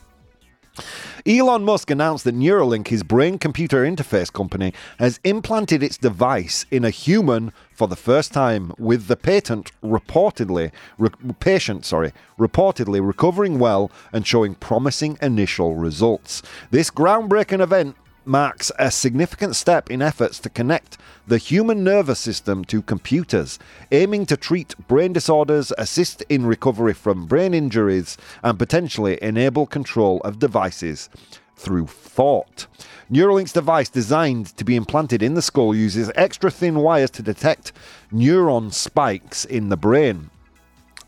Elon 1.27 1.65
Musk 1.65 1.91
announced 1.91 2.25
that 2.25 2.37
Neuralink, 2.37 2.89
his 2.89 3.03
brain 3.03 3.39
computer 3.39 3.83
interface 3.83 4.31
company, 4.31 4.75
has 4.99 5.19
implanted 5.25 5.83
its 5.83 5.97
device 5.97 6.67
in 6.71 6.85
a 6.85 6.91
human 6.91 7.53
for 7.73 7.89
the 7.89 7.97
first 7.97 8.33
time, 8.33 8.73
with 8.79 9.07
the 9.07 9.17
patent 9.17 9.73
reportedly 9.83 10.71
re- 10.99 11.09
patient, 11.41 11.87
sorry, 11.87 12.13
reportedly 12.39 13.05
recovering 13.05 13.59
well 13.59 13.91
and 14.13 14.27
showing 14.27 14.55
promising 14.55 15.19
initial 15.23 15.77
results. 15.77 16.43
This 16.71 16.91
groundbreaking 16.91 17.63
event 17.63 17.97
marks 18.29 18.71
a 18.79 18.91
significant 18.91 19.57
step 19.57 19.91
in 19.91 20.03
efforts 20.03 20.39
to 20.39 20.51
connect 20.51 20.99
the 21.27 21.39
human 21.39 21.83
nervous 21.83 22.19
system 22.19 22.65
to 22.67 22.83
computers, 22.83 23.59
aiming 23.91 24.27
to 24.27 24.37
treat 24.37 24.75
brain 24.87 25.13
disorders, 25.13 25.73
assist 25.79 26.23
in 26.29 26.47
recovery 26.47 26.95
from 26.95 27.27
brain 27.27 27.55
injuries, 27.55 28.17
and 28.43 28.59
potentially 28.59 29.19
enable 29.23 29.67
control 29.67 30.21
of 30.21 30.39
devices 30.39 31.09
through 31.57 31.87
thought. 31.87 32.67
Neuralink's 33.11 33.53
device, 33.53 33.89
designed 33.89 34.57
to 34.57 34.65
be 34.65 34.77
implanted 34.77 35.23
in 35.23 35.35
the 35.35 35.43
skull, 35.43 35.75
uses 35.75 36.11
extra 36.15 36.51
thin 36.51 36.81
wires 36.81 37.11
to 37.11 37.23
detect 37.23 37.73
neuron 38.13 38.73
spikes 38.73 39.45
in 39.45 39.69
the 39.69 39.77
brain. 39.77 40.31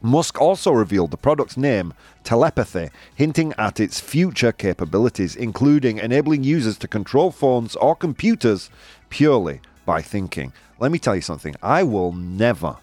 Musk 0.02 0.40
also 0.40 0.73
revealed 0.73 1.11
the 1.11 1.16
product's 1.16 1.57
name, 1.57 1.92
Telepathy, 2.25 2.88
hinting 3.14 3.52
at 3.59 3.80
its 3.80 4.00
future 4.00 4.52
capabilities, 4.52 5.37
including 5.37 5.99
enabling 5.99 6.42
users 6.42 6.78
to 6.78 6.88
control 6.88 7.30
phones 7.30 7.76
or 7.76 7.95
computers 7.95 8.71
purely 9.11 9.61
by 9.85 10.00
thinking. 10.00 10.52
Let 10.78 10.90
me 10.90 10.99
tell 10.99 11.14
you 11.14 11.23
something 11.23 11.54
I 11.62 11.83
will 11.83 12.12
never 12.12 12.76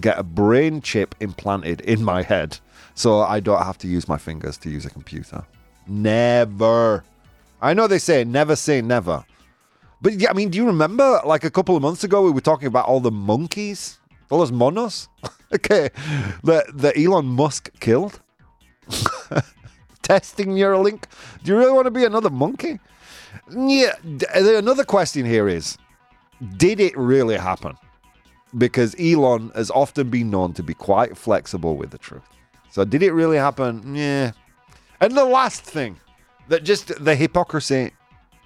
get 0.00 0.18
a 0.18 0.22
brain 0.22 0.80
chip 0.80 1.14
implanted 1.20 1.80
in 1.82 2.02
my 2.02 2.22
head 2.22 2.58
so 2.94 3.20
I 3.20 3.40
don't 3.40 3.62
have 3.62 3.78
to 3.78 3.88
use 3.88 4.08
my 4.08 4.16
fingers 4.16 4.56
to 4.58 4.70
use 4.70 4.86
a 4.86 4.90
computer. 4.90 5.44
Never. 5.86 7.04
I 7.60 7.74
know 7.74 7.86
they 7.86 7.98
say 7.98 8.24
never 8.24 8.56
say 8.56 8.80
never. 8.80 9.24
But 10.00 10.14
yeah, 10.14 10.30
I 10.30 10.32
mean, 10.32 10.50
do 10.50 10.58
you 10.58 10.66
remember 10.66 11.20
like 11.24 11.44
a 11.44 11.50
couple 11.50 11.76
of 11.76 11.82
months 11.82 12.04
ago 12.04 12.22
we 12.22 12.30
were 12.30 12.40
talking 12.40 12.68
about 12.68 12.86
all 12.86 13.00
the 13.00 13.10
monkeys? 13.10 13.98
All 14.30 14.38
those 14.38 14.52
monos? 14.52 15.08
okay. 15.54 15.90
That, 16.44 16.66
that 16.74 16.96
Elon 16.96 17.26
Musk 17.26 17.70
killed? 17.80 18.20
Testing 20.02 20.48
Neuralink? 20.48 21.04
Do 21.42 21.52
you 21.52 21.58
really 21.58 21.72
want 21.72 21.86
to 21.86 21.90
be 21.90 22.04
another 22.04 22.30
monkey? 22.30 22.78
Yeah. 23.56 23.94
Another 24.34 24.84
question 24.84 25.24
here 25.24 25.48
is 25.48 25.78
Did 26.56 26.80
it 26.80 26.96
really 26.96 27.36
happen? 27.36 27.76
Because 28.56 28.94
Elon 28.98 29.50
has 29.54 29.70
often 29.70 30.08
been 30.08 30.30
known 30.30 30.52
to 30.54 30.62
be 30.62 30.74
quite 30.74 31.16
flexible 31.16 31.76
with 31.76 31.90
the 31.90 31.98
truth. 31.98 32.22
So 32.70 32.84
did 32.84 33.02
it 33.02 33.12
really 33.12 33.36
happen? 33.36 33.94
Yeah. 33.94 34.32
And 35.00 35.16
the 35.16 35.24
last 35.24 35.62
thing 35.62 35.98
that 36.48 36.64
just 36.64 37.04
the 37.04 37.14
hypocrisy 37.14 37.92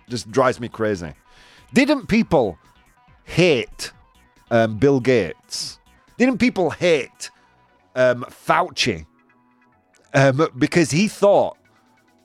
just 0.08 0.30
drives 0.30 0.60
me 0.60 0.68
crazy. 0.68 1.12
Didn't 1.72 2.06
people 2.06 2.58
hate 3.24 3.92
um, 4.50 4.78
Bill 4.78 5.00
Gates? 5.00 5.78
Didn't 6.18 6.38
people 6.38 6.70
hate 6.70 7.30
um, 7.94 8.24
Fauci 8.28 9.06
um, 10.14 10.48
because 10.58 10.90
he 10.90 11.08
thought 11.08 11.56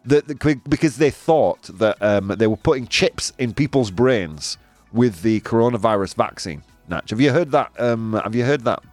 that 0.06 0.28
because 0.70 0.98
they 0.98 1.10
thought 1.10 1.64
that 1.64 2.02
um, 2.02 2.28
they 2.38 2.48
were 2.48 2.58
putting 2.58 2.88
chips 2.88 3.34
in 3.38 3.54
people's 3.54 3.92
brains 3.92 4.58
with 4.92 5.22
the 5.22 5.40
coronavirus 5.42 6.16
vaccine? 6.16 6.64
Natch, 6.88 7.10
have 7.10 7.22
you 7.22 7.32
heard 7.32 7.52
that? 7.52 7.72
Um, 7.80 8.14
have 8.24 8.36
you 8.36 8.44
heard 8.44 8.64
that? 8.66 8.84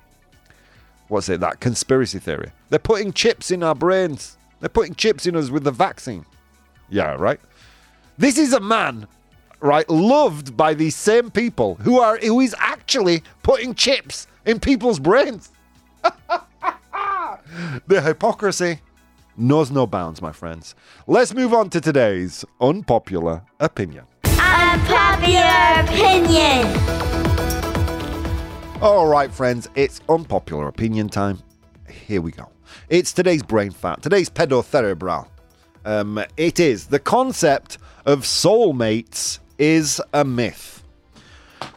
What's 1.09 1.29
it? 1.29 1.41
That 1.41 1.61
conspiracy 1.61 2.19
theory? 2.19 2.53
They're 2.71 2.79
putting 2.79 3.13
chips 3.13 3.51
in 3.51 3.63
our 3.63 3.75
brains. 3.75 4.39
They're 4.61 4.71
putting 4.71 4.95
chips 4.95 5.27
in 5.27 5.37
us 5.37 5.51
with 5.51 5.65
the 5.65 5.71
vaccine. 5.71 6.25
Yeah, 6.89 7.17
right. 7.19 7.41
This 8.17 8.39
is 8.39 8.53
a 8.53 8.61
man, 8.61 9.07
right, 9.63 9.89
loved 9.89 10.57
by 10.57 10.75
these 10.75 10.97
same 10.97 11.31
people 11.31 11.77
who 11.77 12.01
are 12.01 12.19
who 12.19 12.41
is 12.41 12.55
actually 12.59 13.23
putting 13.43 13.75
chips 13.75 14.27
in 14.45 14.61
people's 14.61 14.99
brains. 14.99 15.51
the 17.87 18.01
hypocrisy 18.03 18.81
knows 19.37 19.71
no 19.71 19.87
bounds, 19.87 20.21
my 20.21 20.33
friends. 20.33 20.75
Let's 21.07 21.33
move 21.33 21.55
on 21.55 21.71
to 21.71 21.81
today's 21.81 22.45
unpopular 22.61 23.43
opinion. 23.61 24.05
Unpopular 24.25 25.81
opinion. 25.81 26.67
All 28.83 29.07
right, 29.07 29.31
friends, 29.33 29.69
it's 29.77 30.01
unpopular 30.09 30.67
opinion 30.67 31.09
time. 31.09 31.39
Here 31.89 32.21
we 32.21 32.33
go. 32.33 32.51
It's 32.89 33.13
today's 33.13 33.43
brain 33.43 33.71
fat, 33.71 34.03
today's 34.03 34.29
pedocerebral. 34.29 35.29
Um, 35.85 36.23
it 36.37 36.59
is 36.59 36.87
the 36.87 36.99
concept 36.99 37.79
of 38.07 38.21
soulmates 38.21 39.39
is 39.63 40.01
a 40.13 40.25
myth. 40.25 40.83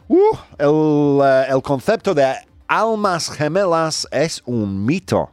Woo, 0.08 0.38
el, 0.60 1.21
uh, 1.21 1.45
el 1.48 1.62
concepto 1.62 2.15
de 2.15 2.36
almas 2.67 3.30
gemelas 3.30 4.06
es 4.12 4.41
un 4.48 4.86
mito. 4.88 5.30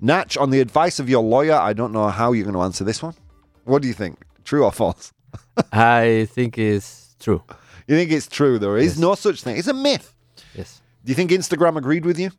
Natch, 0.00 0.36
on 0.36 0.50
the 0.50 0.60
advice 0.60 0.98
of 1.00 1.08
your 1.08 1.22
lawyer, 1.22 1.54
I 1.54 1.72
don't 1.72 1.92
know 1.92 2.08
how 2.08 2.32
you're 2.32 2.44
going 2.44 2.54
to 2.54 2.60
answer 2.62 2.84
this 2.84 3.02
one. 3.02 3.14
What 3.64 3.80
do 3.80 3.88
you 3.88 3.94
think? 3.94 4.18
True 4.44 4.64
or 4.64 4.72
false? 4.72 5.12
I 5.72 6.28
think 6.30 6.58
it's 6.58 7.16
true. 7.18 7.42
You 7.88 7.96
think 7.96 8.10
it's 8.12 8.26
true? 8.28 8.58
There 8.58 8.76
is 8.76 8.92
Yes. 8.92 8.98
no 8.98 9.14
such 9.14 9.42
thing. 9.42 9.56
It's 9.56 9.68
a 9.68 9.72
myth. 9.74 10.12
Yes. 10.54 10.82
Do 11.04 11.10
you 11.10 11.14
think 11.14 11.30
Instagram 11.30 11.76
agreed 11.78 12.04
with 12.04 12.18
you? 12.18 12.30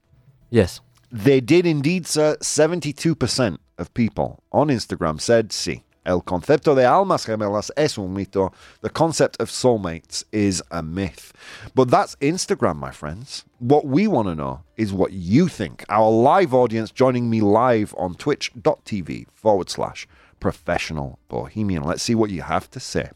Yes. 0.51 0.79
They 1.11 1.39
did 1.41 1.65
indeed, 1.65 2.05
sir. 2.05 2.35
72% 2.41 3.57
of 3.79 3.93
people 3.95 4.43
on 4.51 4.67
Instagram 4.67 5.19
said 5.19 5.49
sí. 5.49 5.81
El 6.05 6.21
concepto 6.21 6.75
de 6.75 6.85
almas 6.85 7.25
gemelas 7.25 7.71
es 7.75 7.97
un 7.97 8.13
mito. 8.13 8.53
The 8.81 8.89
concept 8.89 9.39
of 9.39 9.49
soulmates 9.49 10.23
is 10.31 10.61
a 10.69 10.83
myth. 10.83 11.33
But 11.73 11.89
that's 11.89 12.15
Instagram, 12.17 12.77
my 12.77 12.91
friends. 12.91 13.43
What 13.59 13.85
we 13.85 14.07
want 14.07 14.27
to 14.27 14.35
know 14.35 14.61
is 14.77 14.93
what 14.93 15.13
you 15.13 15.47
think. 15.47 15.83
Our 15.89 16.11
live 16.11 16.53
audience 16.53 16.91
joining 16.91 17.29
me 17.29 17.41
live 17.41 17.95
on 17.97 18.15
twitch.tv 18.15 19.27
forward 19.33 19.69
slash 19.69 20.07
professional 20.39 21.17
bohemian. 21.27 21.83
Let's 21.83 22.03
see 22.03 22.13
what 22.15 22.29
you 22.29 22.43
have 22.43 22.69
to 22.71 22.79
say. 22.79 23.09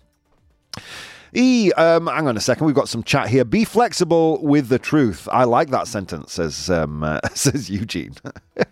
E, 1.34 1.72
um, 1.74 2.08
hang 2.08 2.28
on 2.28 2.38
a 2.38 2.40
second. 2.40 2.66
We've 2.66 2.76
got 2.76 2.90
some 2.90 3.04
chat 3.04 3.30
here. 3.30 3.46
Be 3.46 3.64
flexible 3.64 4.42
with 4.42 4.70
the 4.70 4.80
truth. 4.80 5.28
I 5.32 5.44
like 5.44 5.70
that 5.70 5.88
sentence, 5.88 6.34
says 6.34 6.70
um, 6.70 7.04
uh, 7.04 7.20
says 7.34 7.70
Eugene. 7.70 8.16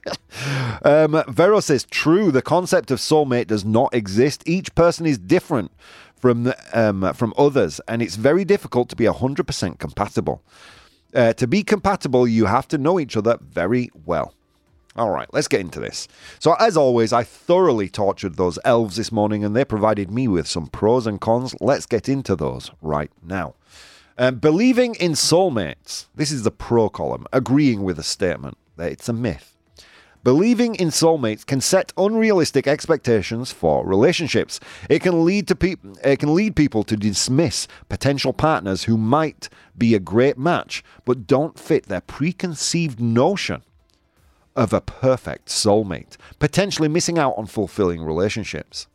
um, 0.83 1.23
Vero 1.27 1.59
says, 1.59 1.85
true. 1.85 2.31
The 2.31 2.41
concept 2.41 2.91
of 2.91 2.99
soulmate 2.99 3.47
does 3.47 3.65
not 3.65 3.93
exist. 3.93 4.43
Each 4.45 4.73
person 4.75 5.05
is 5.05 5.17
different 5.17 5.71
from 6.15 6.45
the, 6.45 6.57
um, 6.73 7.13
from 7.13 7.33
others, 7.37 7.79
and 7.87 8.01
it's 8.01 8.15
very 8.15 8.43
difficult 8.43 8.89
to 8.89 8.95
be 8.95 9.05
hundred 9.05 9.45
percent 9.45 9.79
compatible. 9.79 10.43
Uh, 11.13 11.33
to 11.33 11.47
be 11.47 11.63
compatible, 11.63 12.27
you 12.27 12.45
have 12.45 12.67
to 12.67 12.77
know 12.77 12.99
each 12.99 13.15
other 13.15 13.37
very 13.41 13.89
well. 14.05 14.33
All 14.97 15.11
right, 15.11 15.31
let's 15.31 15.47
get 15.47 15.61
into 15.61 15.79
this. 15.79 16.07
So, 16.39 16.53
as 16.53 16.75
always, 16.75 17.13
I 17.13 17.23
thoroughly 17.23 17.87
tortured 17.87 18.35
those 18.35 18.57
elves 18.65 18.95
this 18.95 19.11
morning 19.11 19.43
and 19.43 19.55
they 19.55 19.63
provided 19.63 20.09
me 20.09 20.27
with 20.27 20.47
some 20.47 20.67
pros 20.67 21.05
and 21.05 21.21
cons. 21.21 21.53
Let's 21.61 21.85
get 21.85 22.09
into 22.09 22.35
those 22.35 22.71
right 22.81 23.11
now. 23.23 23.53
Um, 24.17 24.39
believing 24.39 24.95
in 24.95 25.11
soulmates. 25.11 26.07
This 26.15 26.31
is 26.31 26.41
the 26.41 26.49
pro 26.49 26.89
column, 26.89 27.27
agreeing 27.31 27.83
with 27.83 27.99
a 27.99 28.03
statement 28.03 28.57
that 28.77 28.91
it's 28.91 29.07
a 29.07 29.13
myth. 29.13 29.53
Believing 30.23 30.73
in 30.75 30.87
soulmates 30.87 31.45
can 31.45 31.61
set 31.61 31.93
unrealistic 31.95 32.67
expectations 32.67 33.51
for 33.51 33.85
relationships. 33.85 34.59
It 34.89 35.03
can 35.03 35.23
lead 35.23 35.47
to 35.49 35.55
peop- 35.55 35.79
it 36.03 36.17
can 36.17 36.33
lead 36.33 36.55
people 36.55 36.83
to 36.85 36.97
dismiss 36.97 37.67
potential 37.87 38.33
partners 38.33 38.85
who 38.85 38.97
might 38.97 39.47
be 39.77 39.93
a 39.93 39.99
great 39.99 40.39
match 40.39 40.83
but 41.05 41.27
don't 41.27 41.59
fit 41.59 41.85
their 41.85 42.01
preconceived 42.01 42.99
notion 42.99 43.61
of 44.57 44.73
a 44.73 44.81
perfect 44.81 45.47
soulmate, 45.47 46.17
potentially 46.39 46.89
missing 46.89 47.17
out 47.17 47.35
on 47.37 47.45
fulfilling 47.45 48.03
relationships. 48.03 48.87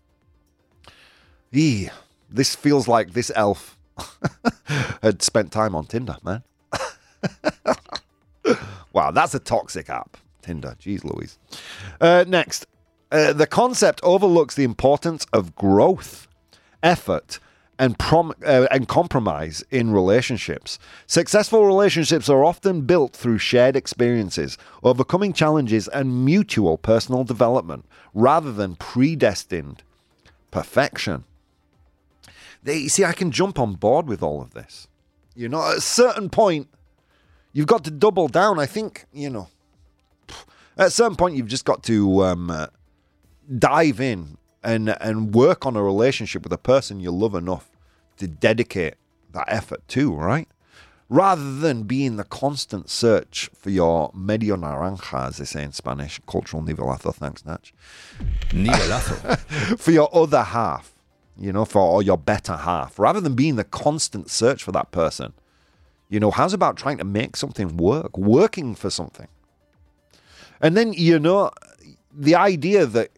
Eee, 1.52 1.90
this 2.28 2.54
feels 2.54 2.88
like 2.88 3.12
this 3.12 3.30
elf 3.34 3.78
had 5.02 5.22
spent 5.22 5.52
time 5.52 5.74
on 5.74 5.86
Tinder, 5.86 6.16
man. 6.22 6.42
wow, 8.92 9.10
that's 9.12 9.34
a 9.34 9.38
toxic 9.38 9.88
app. 9.88 10.16
Tinder. 10.42 10.76
Jeez 10.80 11.04
Louise. 11.04 11.38
Uh, 12.00 12.24
next, 12.26 12.66
uh, 13.12 13.32
the 13.32 13.46
concept 13.46 14.00
overlooks 14.02 14.56
the 14.56 14.64
importance 14.64 15.24
of 15.32 15.54
growth, 15.54 16.26
effort, 16.82 17.38
and, 17.78 17.98
prom- 17.98 18.34
uh, 18.44 18.66
and 18.70 18.86
compromise 18.86 19.64
in 19.70 19.90
relationships. 19.90 20.78
Successful 21.06 21.66
relationships 21.66 22.28
are 22.28 22.44
often 22.44 22.82
built 22.82 23.14
through 23.14 23.38
shared 23.38 23.76
experiences, 23.76 24.58
overcoming 24.82 25.32
challenges, 25.32 25.88
and 25.88 26.24
mutual 26.24 26.78
personal 26.78 27.24
development 27.24 27.84
rather 28.14 28.52
than 28.52 28.76
predestined 28.76 29.82
perfection. 30.50 31.24
They, 32.62 32.76
you 32.76 32.88
see, 32.88 33.04
I 33.04 33.12
can 33.12 33.30
jump 33.32 33.58
on 33.58 33.74
board 33.74 34.06
with 34.06 34.22
all 34.22 34.40
of 34.40 34.54
this. 34.54 34.86
You 35.34 35.48
know, 35.48 35.62
at 35.70 35.78
a 35.78 35.80
certain 35.80 36.28
point, 36.28 36.68
you've 37.52 37.66
got 37.66 37.84
to 37.84 37.90
double 37.90 38.28
down. 38.28 38.58
I 38.58 38.66
think, 38.66 39.06
you 39.12 39.30
know, 39.30 39.48
at 40.76 40.88
a 40.88 40.90
certain 40.90 41.16
point, 41.16 41.36
you've 41.36 41.48
just 41.48 41.64
got 41.64 41.82
to 41.84 42.24
um, 42.24 42.50
uh, 42.50 42.66
dive 43.58 44.00
in 44.00 44.36
and 44.62 44.90
and 45.00 45.34
work 45.34 45.66
on 45.66 45.76
a 45.76 45.82
relationship 45.82 46.42
with 46.42 46.52
a 46.52 46.58
person 46.58 47.00
you 47.00 47.10
love 47.10 47.34
enough 47.34 47.70
to 48.18 48.26
dedicate 48.26 48.94
that 49.32 49.44
effort 49.48 49.86
to, 49.88 50.12
right? 50.14 50.48
Rather 51.08 51.58
than 51.58 51.82
being 51.82 52.16
the 52.16 52.24
constant 52.24 52.88
search 52.88 53.50
for 53.54 53.68
your 53.70 54.10
medio 54.14 54.56
naranja, 54.56 55.28
as 55.28 55.36
they 55.36 55.44
say 55.44 55.62
in 55.62 55.72
Spanish, 55.72 56.20
cultural 56.26 56.62
nivelazo, 56.62 57.14
thanks, 57.14 57.44
Natch, 57.44 57.74
Nivelazo. 58.48 59.38
for 59.78 59.90
your 59.90 60.08
other 60.16 60.42
half, 60.42 60.94
you 61.38 61.52
know, 61.52 61.64
for 61.64 61.82
or 61.82 62.02
your 62.02 62.16
better 62.16 62.56
half, 62.56 62.98
rather 62.98 63.20
than 63.20 63.34
being 63.34 63.56
the 63.56 63.64
constant 63.64 64.30
search 64.30 64.62
for 64.62 64.72
that 64.72 64.90
person. 64.90 65.34
You 66.08 66.20
know, 66.20 66.30
how's 66.30 66.52
about 66.52 66.76
trying 66.76 66.98
to 66.98 67.04
make 67.04 67.36
something 67.36 67.76
work, 67.76 68.16
working 68.16 68.74
for 68.74 68.90
something? 68.90 69.28
And 70.60 70.76
then 70.76 70.92
you 70.92 71.18
know 71.18 71.50
the 72.12 72.34
idea 72.34 72.86
that 72.86 73.10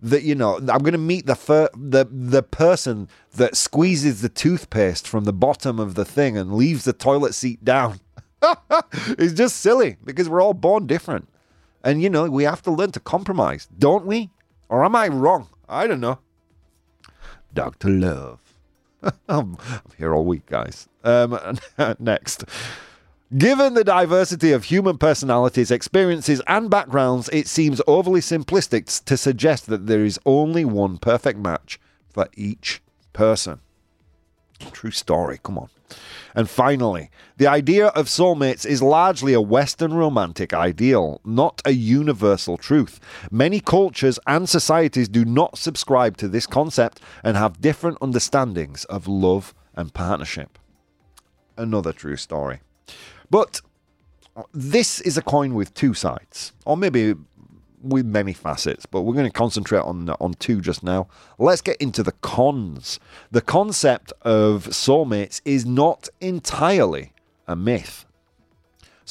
that 0.00 0.22
you 0.22 0.34
know 0.34 0.56
I'm 0.56 0.82
going 0.82 0.92
to 0.92 0.98
meet 0.98 1.26
the 1.26 1.34
fir- 1.34 1.70
the 1.76 2.06
the 2.10 2.42
person 2.42 3.08
that 3.34 3.56
squeezes 3.56 4.20
the 4.20 4.28
toothpaste 4.28 5.08
from 5.08 5.24
the 5.24 5.32
bottom 5.32 5.78
of 5.78 5.94
the 5.94 6.04
thing 6.04 6.36
and 6.36 6.54
leaves 6.54 6.84
the 6.84 6.92
toilet 6.92 7.34
seat 7.34 7.64
down. 7.64 8.00
it's 9.18 9.32
just 9.32 9.56
silly 9.56 9.96
because 10.04 10.28
we're 10.28 10.42
all 10.42 10.54
born 10.54 10.86
different. 10.86 11.28
And 11.82 12.02
you 12.02 12.10
know, 12.10 12.28
we 12.30 12.44
have 12.44 12.62
to 12.62 12.70
learn 12.70 12.92
to 12.92 13.00
compromise, 13.00 13.68
don't 13.78 14.06
we? 14.06 14.30
Or 14.68 14.84
am 14.84 14.94
I 14.94 15.08
wrong? 15.08 15.48
I 15.68 15.86
don't 15.86 16.00
know. 16.00 16.18
Dr. 17.54 17.88
Love. 17.88 18.40
I'm 19.28 19.56
here 19.96 20.14
all 20.14 20.24
week, 20.24 20.46
guys. 20.46 20.88
Um, 21.04 21.38
next. 21.98 22.44
Given 23.36 23.74
the 23.74 23.84
diversity 23.84 24.52
of 24.52 24.64
human 24.64 24.96
personalities, 24.96 25.70
experiences, 25.70 26.40
and 26.46 26.70
backgrounds, 26.70 27.28
it 27.30 27.46
seems 27.46 27.82
overly 27.86 28.20
simplistic 28.20 29.04
to 29.04 29.18
suggest 29.18 29.66
that 29.66 29.86
there 29.86 30.02
is 30.02 30.18
only 30.24 30.64
one 30.64 30.96
perfect 30.96 31.38
match 31.38 31.78
for 32.08 32.28
each 32.38 32.80
person. 33.12 33.60
True 34.72 34.90
story, 34.90 35.38
come 35.42 35.58
on. 35.58 35.68
And 36.34 36.48
finally, 36.48 37.10
the 37.36 37.46
idea 37.46 37.88
of 37.88 38.06
soulmates 38.06 38.64
is 38.64 38.80
largely 38.80 39.34
a 39.34 39.42
Western 39.42 39.92
romantic 39.92 40.54
ideal, 40.54 41.20
not 41.22 41.60
a 41.66 41.72
universal 41.72 42.56
truth. 42.56 42.98
Many 43.30 43.60
cultures 43.60 44.18
and 44.26 44.48
societies 44.48 45.08
do 45.08 45.26
not 45.26 45.58
subscribe 45.58 46.16
to 46.16 46.28
this 46.28 46.46
concept 46.46 47.00
and 47.22 47.36
have 47.36 47.60
different 47.60 47.98
understandings 48.00 48.86
of 48.86 49.06
love 49.06 49.54
and 49.76 49.92
partnership. 49.92 50.58
Another 51.58 51.92
true 51.92 52.16
story. 52.16 52.60
But 53.30 53.60
uh, 54.36 54.42
this 54.52 55.00
is 55.00 55.16
a 55.16 55.22
coin 55.22 55.54
with 55.54 55.74
two 55.74 55.94
sides, 55.94 56.52
or 56.64 56.76
maybe 56.76 57.14
with 57.82 58.06
many 58.06 58.32
facets, 58.32 58.86
but 58.86 59.02
we're 59.02 59.14
going 59.14 59.24
to 59.24 59.32
concentrate 59.32 59.80
on 59.80 60.10
on 60.20 60.34
two 60.34 60.60
just 60.60 60.82
now. 60.82 61.08
Let's 61.38 61.60
get 61.60 61.76
into 61.76 62.02
the 62.02 62.12
cons. 62.12 62.98
The 63.30 63.40
concept 63.40 64.12
of 64.22 64.66
soulmates 64.68 65.40
is 65.44 65.64
not 65.64 66.08
entirely 66.20 67.12
a 67.46 67.54
myth. 67.54 68.04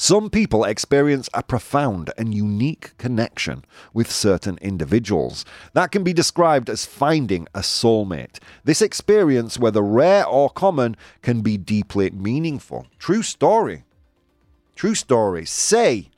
Some 0.00 0.30
people 0.30 0.62
experience 0.62 1.28
a 1.34 1.42
profound 1.42 2.12
and 2.16 2.32
unique 2.32 2.96
connection 2.98 3.64
with 3.92 4.08
certain 4.08 4.56
individuals. 4.62 5.44
That 5.72 5.90
can 5.90 6.04
be 6.04 6.12
described 6.12 6.70
as 6.70 6.86
finding 6.86 7.48
a 7.52 7.60
soulmate. 7.62 8.38
This 8.62 8.80
experience, 8.80 9.58
whether 9.58 9.82
rare 9.82 10.24
or 10.24 10.50
common, 10.50 10.96
can 11.20 11.40
be 11.40 11.56
deeply 11.56 12.10
meaningful. 12.10 12.86
True 13.00 13.24
story. 13.24 13.82
True 14.78 14.94
story. 14.94 15.44
Say 15.44 16.08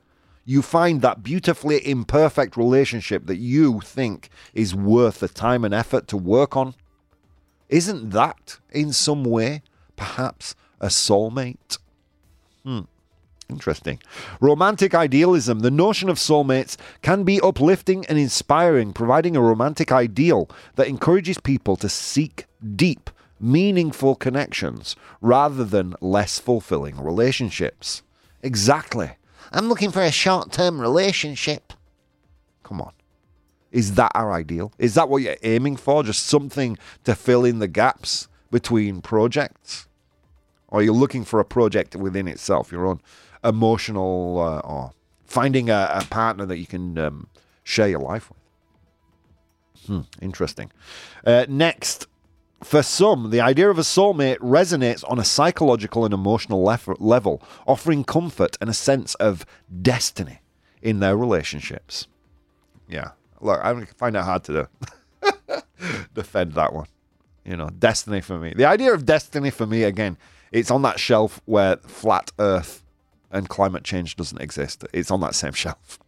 you 0.44 0.60
find 0.60 1.00
that 1.00 1.22
beautifully 1.22 1.80
imperfect 1.88 2.58
relationship 2.58 3.24
that 3.24 3.38
you 3.38 3.80
think 3.80 4.28
is 4.52 4.74
worth 4.74 5.20
the 5.20 5.28
time 5.28 5.64
and 5.64 5.72
effort 5.72 6.06
to 6.08 6.18
work 6.18 6.58
on. 6.58 6.74
Isn't 7.70 8.10
that, 8.10 8.58
in 8.70 8.92
some 8.92 9.24
way, 9.24 9.62
perhaps 9.96 10.54
a 10.78 10.88
soulmate? 10.88 11.78
Hmm. 12.62 12.80
Interesting. 13.48 13.98
Romantic 14.42 14.94
idealism. 14.94 15.60
The 15.60 15.70
notion 15.70 16.10
of 16.10 16.18
soulmates 16.18 16.76
can 17.00 17.24
be 17.24 17.40
uplifting 17.40 18.04
and 18.10 18.18
inspiring, 18.18 18.92
providing 18.92 19.36
a 19.36 19.40
romantic 19.40 19.90
ideal 19.90 20.50
that 20.74 20.86
encourages 20.86 21.38
people 21.38 21.76
to 21.76 21.88
seek 21.88 22.44
deep, 22.76 23.08
meaningful 23.40 24.16
connections 24.16 24.96
rather 25.22 25.64
than 25.64 25.94
less 26.02 26.38
fulfilling 26.38 27.02
relationships. 27.02 28.02
Exactly. 28.42 29.12
I'm 29.52 29.68
looking 29.68 29.90
for 29.90 30.02
a 30.02 30.10
short 30.10 30.52
term 30.52 30.80
relationship. 30.80 31.72
Come 32.62 32.80
on. 32.80 32.92
Is 33.72 33.94
that 33.94 34.10
our 34.14 34.32
ideal? 34.32 34.72
Is 34.78 34.94
that 34.94 35.08
what 35.08 35.22
you're 35.22 35.36
aiming 35.42 35.76
for? 35.76 36.02
Just 36.02 36.26
something 36.26 36.76
to 37.04 37.14
fill 37.14 37.44
in 37.44 37.58
the 37.58 37.68
gaps 37.68 38.28
between 38.50 39.00
projects? 39.00 39.86
Or 40.68 40.82
you're 40.82 40.94
looking 40.94 41.24
for 41.24 41.40
a 41.40 41.44
project 41.44 41.96
within 41.96 42.28
itself, 42.28 42.72
your 42.72 42.86
own 42.86 43.00
emotional, 43.42 44.38
uh, 44.40 44.60
or 44.60 44.92
finding 45.24 45.70
a, 45.70 45.90
a, 45.94 46.04
partner 46.04 46.46
that 46.46 46.58
you 46.58 46.66
can 46.66 46.98
um, 46.98 47.26
share 47.64 47.88
your 47.88 48.00
life 48.00 48.30
with? 48.30 48.38
Hmm, 49.86 50.00
interesting. 50.22 50.70
Uh, 51.24 51.46
next, 51.48 52.06
for 52.62 52.82
some, 52.82 53.30
the 53.30 53.40
idea 53.40 53.70
of 53.70 53.78
a 53.78 53.82
soulmate 53.82 54.38
resonates 54.38 55.02
on 55.08 55.18
a 55.18 55.24
psychological 55.24 56.04
and 56.04 56.12
emotional 56.12 56.62
lef- 56.62 56.88
level, 57.00 57.42
offering 57.66 58.04
comfort 58.04 58.56
and 58.60 58.68
a 58.68 58.74
sense 58.74 59.14
of 59.16 59.46
destiny 59.80 60.40
in 60.82 61.00
their 61.00 61.16
relationships. 61.16 62.06
Yeah, 62.88 63.12
look, 63.40 63.60
I 63.62 63.84
find 63.96 64.16
it 64.16 64.22
hard 64.22 64.44
to 64.44 64.68
defend 66.14 66.52
that 66.52 66.72
one. 66.72 66.86
You 67.44 67.56
know, 67.56 67.70
destiny 67.70 68.20
for 68.20 68.38
me. 68.38 68.52
The 68.54 68.66
idea 68.66 68.92
of 68.92 69.06
destiny 69.06 69.50
for 69.50 69.66
me, 69.66 69.84
again, 69.84 70.18
it's 70.52 70.70
on 70.70 70.82
that 70.82 71.00
shelf 71.00 71.40
where 71.46 71.76
flat 71.76 72.32
Earth 72.38 72.82
and 73.30 73.48
climate 73.48 73.84
change 73.84 74.16
doesn't 74.16 74.40
exist. 74.40 74.84
It's 74.92 75.10
on 75.10 75.20
that 75.20 75.34
same 75.34 75.52
shelf. 75.54 75.99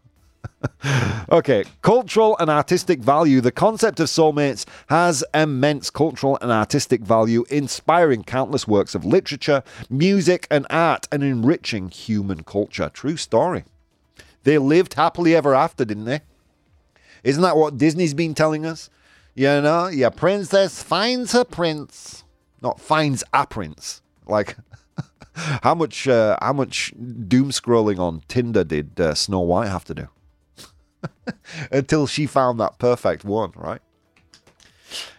Okay, 1.31 1.65
cultural 1.83 2.37
and 2.39 2.51
artistic 2.51 3.01
value. 3.01 3.41
The 3.41 3.53
concept 3.53 4.01
of 4.01 4.09
soulmates 4.09 4.65
has 4.89 5.25
immense 5.35 5.91
cultural 5.91 6.39
and 6.41 6.51
artistic 6.51 7.03
value, 7.03 7.45
inspiring 7.51 8.25
countless 8.25 8.67
works 8.67 8.95
of 8.95 9.05
literature, 9.05 9.63
music, 9.89 10.47
and 10.51 10.67
art, 10.71 11.09
and 11.13 11.23
enriching 11.23 11.89
human 11.89 12.45
culture. 12.45 12.91
True 12.93 13.17
story. 13.17 13.65
They 14.45 14.59
lived 14.59 14.95
happily 14.95 15.35
ever 15.37 15.55
after, 15.55 15.85
didn't 15.85 16.05
they? 16.05 16.21
Isn't 17.23 17.43
that 17.43 17.57
what 17.57 17.79
Disney's 17.79 18.15
been 18.15 18.35
telling 18.35 18.67
us? 18.67 18.91
You 19.35 19.61
know, 19.61 19.87
your 19.87 20.11
princess 20.11 20.83
finds 20.83 21.33
her 21.33 21.45
prince, 21.45 22.25
not 22.61 22.81
finds 22.81 23.25
a 23.33 23.47
prince. 23.47 24.03
Like, 24.27 24.57
how 25.63 25.75
much 25.75 26.07
uh, 26.07 26.37
how 26.43 26.53
much 26.53 26.93
doom 27.29 27.51
scrolling 27.51 27.99
on 27.99 28.23
Tinder 28.29 28.65
did 28.65 29.01
uh, 29.01 29.15
Snow 29.15 29.41
White 29.41 29.69
have 29.69 29.85
to 29.85 29.95
do? 29.95 30.09
Until 31.73 32.07
she 32.07 32.27
found 32.27 32.61
that 32.61 32.79
perfect 32.79 33.25
one, 33.25 33.53
right? 33.55 33.81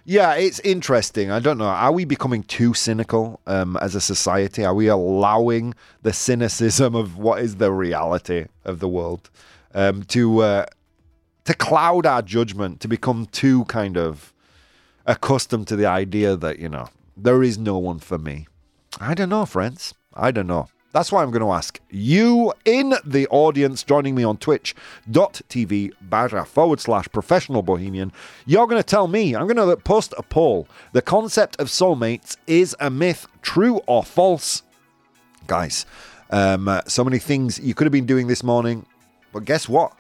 Yeah, 0.06 0.34
it's 0.34 0.60
interesting. 0.60 1.32
I 1.32 1.40
don't 1.40 1.58
know. 1.58 1.66
Are 1.66 1.92
we 1.92 2.06
becoming 2.06 2.44
too 2.44 2.74
cynical 2.74 3.40
um, 3.48 3.78
as 3.78 3.96
a 3.96 4.02
society? 4.02 4.66
Are 4.66 4.74
we 4.74 4.88
allowing 4.88 5.74
the 6.02 6.14
cynicism 6.14 6.94
of 6.94 7.18
what 7.18 7.42
is 7.42 7.56
the 7.56 7.72
reality 7.72 8.48
of 8.66 8.80
the 8.80 8.90
world 8.90 9.30
um, 9.74 10.04
to 10.04 10.42
uh, 10.42 10.66
to 11.46 11.54
cloud 11.54 12.06
our 12.06 12.22
judgment, 12.22 12.82
to 12.82 12.88
become 12.88 13.28
too 13.28 13.66
kind 13.66 13.98
of 13.98 14.34
accustomed 15.06 15.68
to 15.68 15.76
the 15.76 15.86
idea 15.86 16.36
that 16.36 16.60
you 16.60 16.70
know 16.70 16.90
there 17.16 17.42
is 17.42 17.58
no 17.58 17.78
one 17.78 18.00
for 18.00 18.18
me? 18.18 18.48
I 19.00 19.14
don't 19.14 19.30
know, 19.30 19.46
friends. 19.46 19.94
I 20.14 20.32
don't 20.32 20.48
know. 20.48 20.68
That's 20.94 21.12
why 21.12 21.24
I'm 21.24 21.32
going 21.32 21.42
to 21.42 21.52
ask 21.52 21.82
you 21.90 22.54
in 22.66 22.94
the 23.04 23.28
audience 23.30 23.82
joining 23.82 24.14
me 24.14 24.24
on 24.24 24.38
twitch.tv 24.38 25.94
barra 26.02 26.46
forward 26.46 26.80
slash 26.80 27.08
professional 27.12 27.64
bohemian. 27.64 28.14
You're 28.46 28.68
going 28.68 28.80
to 28.80 28.88
tell 28.88 29.08
me, 29.08 29.36
I'm 29.36 29.48
going 29.48 29.58
to 29.58 29.76
post 29.76 30.14
a 30.20 30.22
poll. 30.22 30.68
The 30.92 31.02
concept 31.02 31.60
of 31.60 31.70
soulmates 31.70 32.38
is 32.46 32.76
a 32.80 32.92
myth, 32.92 33.26
true 33.42 33.78
or 33.88 34.04
false? 34.04 34.62
Guys, 35.48 35.88
um, 36.30 36.68
uh, 36.68 36.82
so 36.86 37.04
many 37.04 37.18
things 37.18 37.60
you 37.60 37.74
could 37.74 37.86
have 37.86 37.92
been 37.92 38.06
doing 38.06 38.28
this 38.28 38.44
morning, 38.44 38.86
but 39.34 39.46
guess 39.46 39.68
what? 39.68 39.94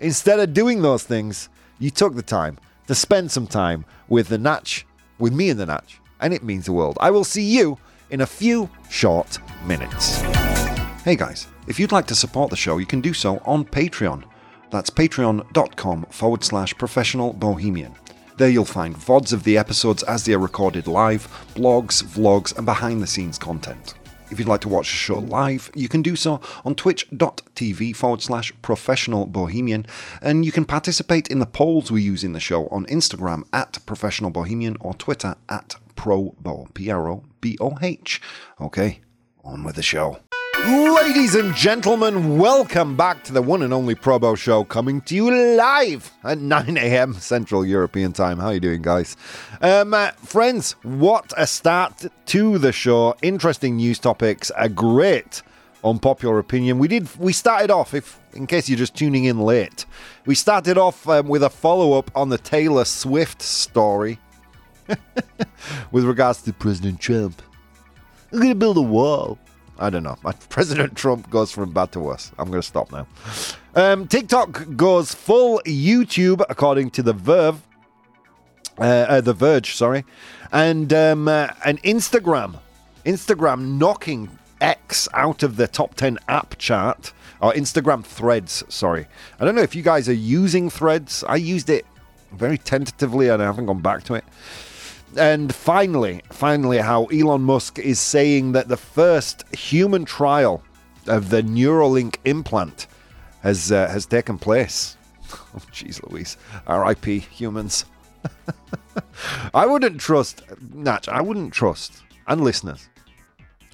Instead 0.00 0.40
of 0.40 0.54
doing 0.54 0.80
those 0.80 1.02
things, 1.02 1.50
you 1.78 1.90
took 1.90 2.14
the 2.14 2.22
time 2.22 2.56
to 2.86 2.94
spend 2.94 3.30
some 3.30 3.46
time 3.46 3.84
with 4.08 4.28
the 4.28 4.38
Natch, 4.38 4.86
with 5.18 5.34
me 5.34 5.50
and 5.50 5.60
the 5.60 5.66
Natch, 5.66 6.00
and 6.20 6.32
it 6.32 6.42
means 6.42 6.64
the 6.64 6.72
world. 6.72 6.96
I 7.00 7.10
will 7.10 7.24
see 7.24 7.44
you 7.44 7.78
in 8.10 8.22
a 8.22 8.26
few 8.26 8.68
short 8.88 9.38
minutes. 9.64 10.20
Hey 11.02 11.16
guys, 11.16 11.46
if 11.66 11.78
you'd 11.78 11.92
like 11.92 12.06
to 12.06 12.14
support 12.14 12.50
the 12.50 12.56
show, 12.56 12.78
you 12.78 12.86
can 12.86 13.00
do 13.00 13.14
so 13.14 13.40
on 13.44 13.64
Patreon. 13.64 14.24
That's 14.70 14.90
patreon.com 14.90 16.06
forward 16.10 16.44
slash 16.44 16.76
professional 16.76 17.32
bohemian. 17.32 17.94
There 18.36 18.48
you'll 18.48 18.64
find 18.64 18.94
VODs 18.94 19.32
of 19.32 19.42
the 19.44 19.58
episodes 19.58 20.02
as 20.04 20.24
they 20.24 20.32
are 20.32 20.38
recorded 20.38 20.86
live, 20.86 21.26
blogs, 21.54 22.04
vlogs, 22.04 22.56
and 22.56 22.64
behind 22.64 23.02
the 23.02 23.06
scenes 23.06 23.38
content. 23.38 23.94
If 24.30 24.38
you'd 24.38 24.48
like 24.48 24.60
to 24.60 24.68
watch 24.68 24.90
the 24.90 24.96
show 24.96 25.18
live, 25.18 25.70
you 25.74 25.88
can 25.88 26.02
do 26.02 26.14
so 26.14 26.40
on 26.64 26.74
twitch.tv 26.74 27.96
forward 27.96 28.22
slash 28.22 28.52
professional 28.62 29.26
bohemian, 29.26 29.86
and 30.20 30.44
you 30.44 30.52
can 30.52 30.66
participate 30.66 31.28
in 31.28 31.38
the 31.38 31.46
polls 31.46 31.90
we 31.90 32.02
use 32.02 32.22
in 32.22 32.32
the 32.32 32.40
show 32.40 32.68
on 32.68 32.84
Instagram 32.86 33.44
at 33.52 33.78
professional 33.86 34.30
bohemian 34.30 34.76
or 34.80 34.94
Twitter 34.94 35.34
at 35.48 35.76
probo, 35.98 36.72
P 36.72 36.90
R 36.90 37.10
O 37.10 37.24
B 37.40 37.58
O 37.60 37.76
H. 37.82 38.22
Okay, 38.60 39.00
on 39.44 39.64
with 39.64 39.74
the 39.74 39.82
show. 39.82 40.18
Ladies 40.64 41.34
and 41.34 41.54
gentlemen, 41.54 42.38
welcome 42.38 42.96
back 42.96 43.24
to 43.24 43.32
the 43.32 43.42
one 43.42 43.62
and 43.62 43.72
only 43.72 43.94
Probo 43.94 44.36
Show, 44.36 44.64
coming 44.64 45.00
to 45.02 45.14
you 45.14 45.30
live 45.56 46.10
at 46.24 46.38
9 46.38 46.76
a.m. 46.76 47.14
Central 47.14 47.64
European 47.64 48.12
Time. 48.12 48.38
How 48.38 48.46
are 48.46 48.54
you 48.54 48.60
doing, 48.60 48.82
guys? 48.82 49.16
Um, 49.60 49.94
uh, 49.94 50.10
friends, 50.12 50.72
what 50.82 51.32
a 51.36 51.46
start 51.46 52.06
to 52.26 52.58
the 52.58 52.72
show! 52.72 53.14
Interesting 53.22 53.76
news 53.76 53.98
topics, 53.98 54.50
a 54.56 54.68
great 54.68 55.42
unpopular 55.84 56.38
opinion. 56.38 56.78
We 56.78 56.88
did. 56.88 57.08
We 57.18 57.32
started 57.32 57.70
off, 57.70 57.94
if 57.94 58.20
in 58.34 58.46
case 58.46 58.68
you're 58.68 58.78
just 58.78 58.96
tuning 58.96 59.24
in 59.24 59.40
late, 59.40 59.86
we 60.26 60.34
started 60.34 60.76
off 60.76 61.08
um, 61.08 61.28
with 61.28 61.42
a 61.42 61.50
follow 61.50 61.98
up 61.98 62.10
on 62.14 62.28
the 62.28 62.38
Taylor 62.38 62.84
Swift 62.84 63.42
story 63.42 64.18
with 65.92 66.04
regards 66.04 66.42
to 66.42 66.52
President 66.52 67.00
Trump. 67.00 67.42
I'm 68.32 68.38
going 68.38 68.50
to 68.50 68.54
build 68.54 68.76
a 68.76 68.82
wall. 68.82 69.38
I 69.78 69.90
don't 69.90 70.02
know. 70.02 70.16
My 70.22 70.32
President 70.48 70.96
Trump 70.96 71.30
goes 71.30 71.50
from 71.50 71.72
bad 71.72 71.92
to 71.92 72.00
worse. 72.00 72.32
I'm 72.38 72.48
going 72.48 72.60
to 72.60 72.66
stop 72.66 72.92
now. 72.92 73.06
Um, 73.74 74.08
TikTok 74.08 74.76
goes 74.76 75.14
full 75.14 75.60
YouTube, 75.64 76.44
according 76.48 76.90
to 76.90 77.02
the 77.02 77.12
Verve. 77.12 77.62
Uh, 78.78 79.06
uh, 79.08 79.20
the 79.20 79.32
Verge, 79.32 79.74
sorry, 79.74 80.04
and 80.52 80.92
um, 80.92 81.26
uh, 81.26 81.48
and 81.64 81.82
Instagram, 81.82 82.60
Instagram 83.04 83.76
knocking 83.76 84.38
X 84.60 85.08
out 85.14 85.42
of 85.42 85.56
the 85.56 85.66
top 85.66 85.94
ten 85.96 86.16
app 86.28 86.56
chart 86.58 87.12
or 87.40 87.52
Instagram 87.54 88.04
Threads. 88.04 88.62
Sorry, 88.68 89.08
I 89.40 89.44
don't 89.44 89.56
know 89.56 89.62
if 89.62 89.74
you 89.74 89.82
guys 89.82 90.08
are 90.08 90.12
using 90.12 90.70
Threads. 90.70 91.24
I 91.24 91.36
used 91.36 91.70
it 91.70 91.86
very 92.30 92.56
tentatively 92.56 93.28
and 93.28 93.42
I 93.42 93.46
haven't 93.46 93.66
gone 93.66 93.80
back 93.80 94.04
to 94.04 94.14
it. 94.14 94.24
And 95.16 95.54
finally, 95.54 96.22
finally, 96.30 96.78
how 96.78 97.04
Elon 97.06 97.42
Musk 97.42 97.78
is 97.78 97.98
saying 97.98 98.52
that 98.52 98.68
the 98.68 98.76
first 98.76 99.44
human 99.54 100.04
trial 100.04 100.62
of 101.06 101.30
the 101.30 101.42
Neuralink 101.42 102.16
implant 102.24 102.86
has 103.42 103.72
uh, 103.72 103.88
has 103.88 104.06
taken 104.06 104.38
place. 104.38 104.96
Oh, 105.54 105.60
jeez, 105.72 106.02
Louise. 106.10 106.38
R.I.P. 106.66 107.18
Humans. 107.18 107.84
I 109.54 109.66
wouldn't 109.66 110.00
trust 110.00 110.42
Natch. 110.72 111.06
I 111.08 111.20
wouldn't 111.20 111.52
trust, 111.52 112.02
and 112.26 112.40
listeners, 112.40 112.88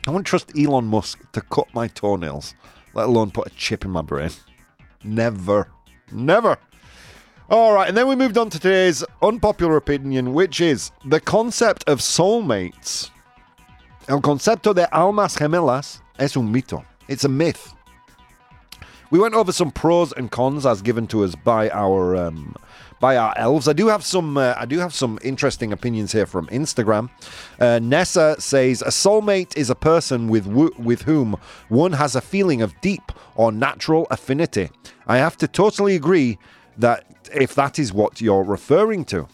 I 0.07 0.11
wouldn't 0.11 0.27
trust 0.27 0.53
Elon 0.59 0.87
Musk 0.87 1.21
to 1.33 1.41
cut 1.41 1.73
my 1.73 1.89
toenails, 1.89 2.55
let 2.95 3.07
alone 3.07 3.31
put 3.31 3.47
a 3.47 3.51
chip 3.51 3.85
in 3.85 3.91
my 3.91 4.03
brain. 4.03 4.31
Never, 5.05 5.69
never. 6.13 6.59
All 7.51 7.75
right, 7.75 7.89
and 7.89 7.97
then 7.97 8.09
we 8.09 8.17
moved 8.17 8.39
on 8.39 8.49
to 8.49 8.59
today's 8.59 9.05
unpopular 9.21 9.77
opinion, 9.77 10.33
which 10.33 10.63
is 10.63 10.91
the 11.05 11.21
concept 11.21 11.85
of 11.87 11.99
soulmates. 12.01 13.11
El 14.09 14.23
concepto 14.23 14.75
de 14.75 14.89
almas 14.95 15.37
gemelas 15.37 16.01
es 16.19 16.39
un 16.39 16.51
mito. 16.51 16.83
It's 17.07 17.25
a 17.25 17.29
myth. 17.29 17.75
We 19.11 19.19
went 19.19 19.35
over 19.35 19.53
some 19.53 19.71
pros 19.71 20.13
and 20.13 20.31
cons 20.31 20.65
as 20.65 20.81
given 20.81 21.07
to 21.09 21.23
us 21.23 21.35
by 21.35 21.69
our 21.69 22.17
um, 22.17 22.57
by 22.99 23.19
our 23.19 23.35
elves. 23.37 23.69
I 23.69 23.75
do 23.75 23.89
have 23.89 24.03
some 24.03 24.39
uh, 24.39 24.55
I 24.57 24.65
do 24.65 24.79
have 24.79 24.95
some 24.95 25.19
interesting 25.23 25.71
opinions 25.71 26.13
here 26.13 26.25
from 26.25 26.47
Instagram. 26.47 27.11
Uh, 27.61 27.79
Nessa 27.79 28.41
says 28.41 28.81
a 28.81 28.87
soulmate 28.87 29.55
is 29.55 29.69
a 29.69 29.75
person 29.75 30.29
with 30.29 30.47
w- 30.47 30.75
with 30.79 31.03
whom 31.03 31.37
one 31.69 31.93
has 31.93 32.17
a 32.17 32.23
feeling 32.23 32.63
of 32.63 32.73
deep 32.81 33.13
or 33.37 33.53
natural 33.53 34.07
affinity. 34.11 34.71
I 35.07 35.19
have 35.19 35.37
to 35.37 35.47
totally 35.47 35.95
agree 35.95 36.39
that 36.79 37.05
if 37.33 37.55
that 37.55 37.79
is 37.79 37.93
what 37.93 38.21
you're 38.21 38.43
referring 38.43 39.05
to. 39.07 39.29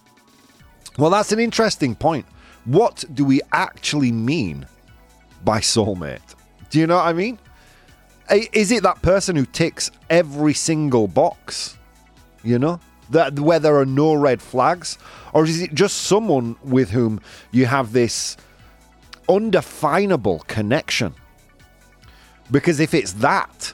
Well, 0.99 1.11
that's 1.11 1.33
an 1.33 1.39
interesting 1.39 1.95
point. 1.95 2.27
What 2.65 3.05
do 3.15 3.25
we 3.25 3.41
actually 3.53 4.13
mean 4.13 4.67
by 5.45 5.61
soulmate? 5.61 6.35
Do 6.69 6.79
you 6.79 6.87
know 6.87 6.97
what 6.97 7.07
I 7.07 7.13
mean? 7.13 7.39
Is 8.31 8.71
it 8.71 8.83
that 8.83 9.03
person 9.03 9.35
who 9.35 9.47
ticks 9.47 9.91
every 10.09 10.55
single 10.55 11.09
box? 11.09 11.79
You 12.45 12.59
know? 12.59 12.81
That 13.11 13.41
where 13.41 13.59
there 13.59 13.77
are 13.77 13.87
no 13.87 14.15
red 14.15 14.41
flags? 14.41 14.99
Or 15.33 15.45
is 15.45 15.61
it 15.61 15.75
just 15.75 16.03
someone 16.03 16.57
with 16.63 16.91
whom 16.91 17.21
you 17.51 17.67
have 17.67 17.93
this 17.93 18.37
undefinable 19.29 20.41
connection? 20.47 21.15
Because 22.51 22.79
if 22.79 22.95
it's 22.95 23.13
that, 23.15 23.73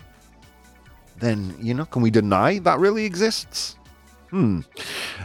then, 1.18 1.56
you 1.60 1.74
know, 1.74 1.84
can 1.86 2.02
we 2.02 2.10
deny 2.10 2.58
that 2.60 2.78
really 2.78 3.04
exists? 3.04 3.76
Hmm. 4.30 4.60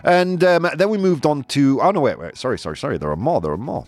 And 0.04 0.44
um, 0.44 0.68
then 0.76 0.90
we 0.90 0.98
moved 0.98 1.26
on 1.26 1.44
to. 1.46 1.82
Oh, 1.82 1.92
no, 1.92 2.02
wait, 2.02 2.20
wait. 2.20 2.38
Sorry, 2.38 2.58
sorry, 2.60 2.78
sorry. 2.78 2.98
There 2.98 3.10
are 3.10 3.16
more. 3.16 3.42
There 3.42 3.52
are 3.52 3.58
more. 3.58 3.86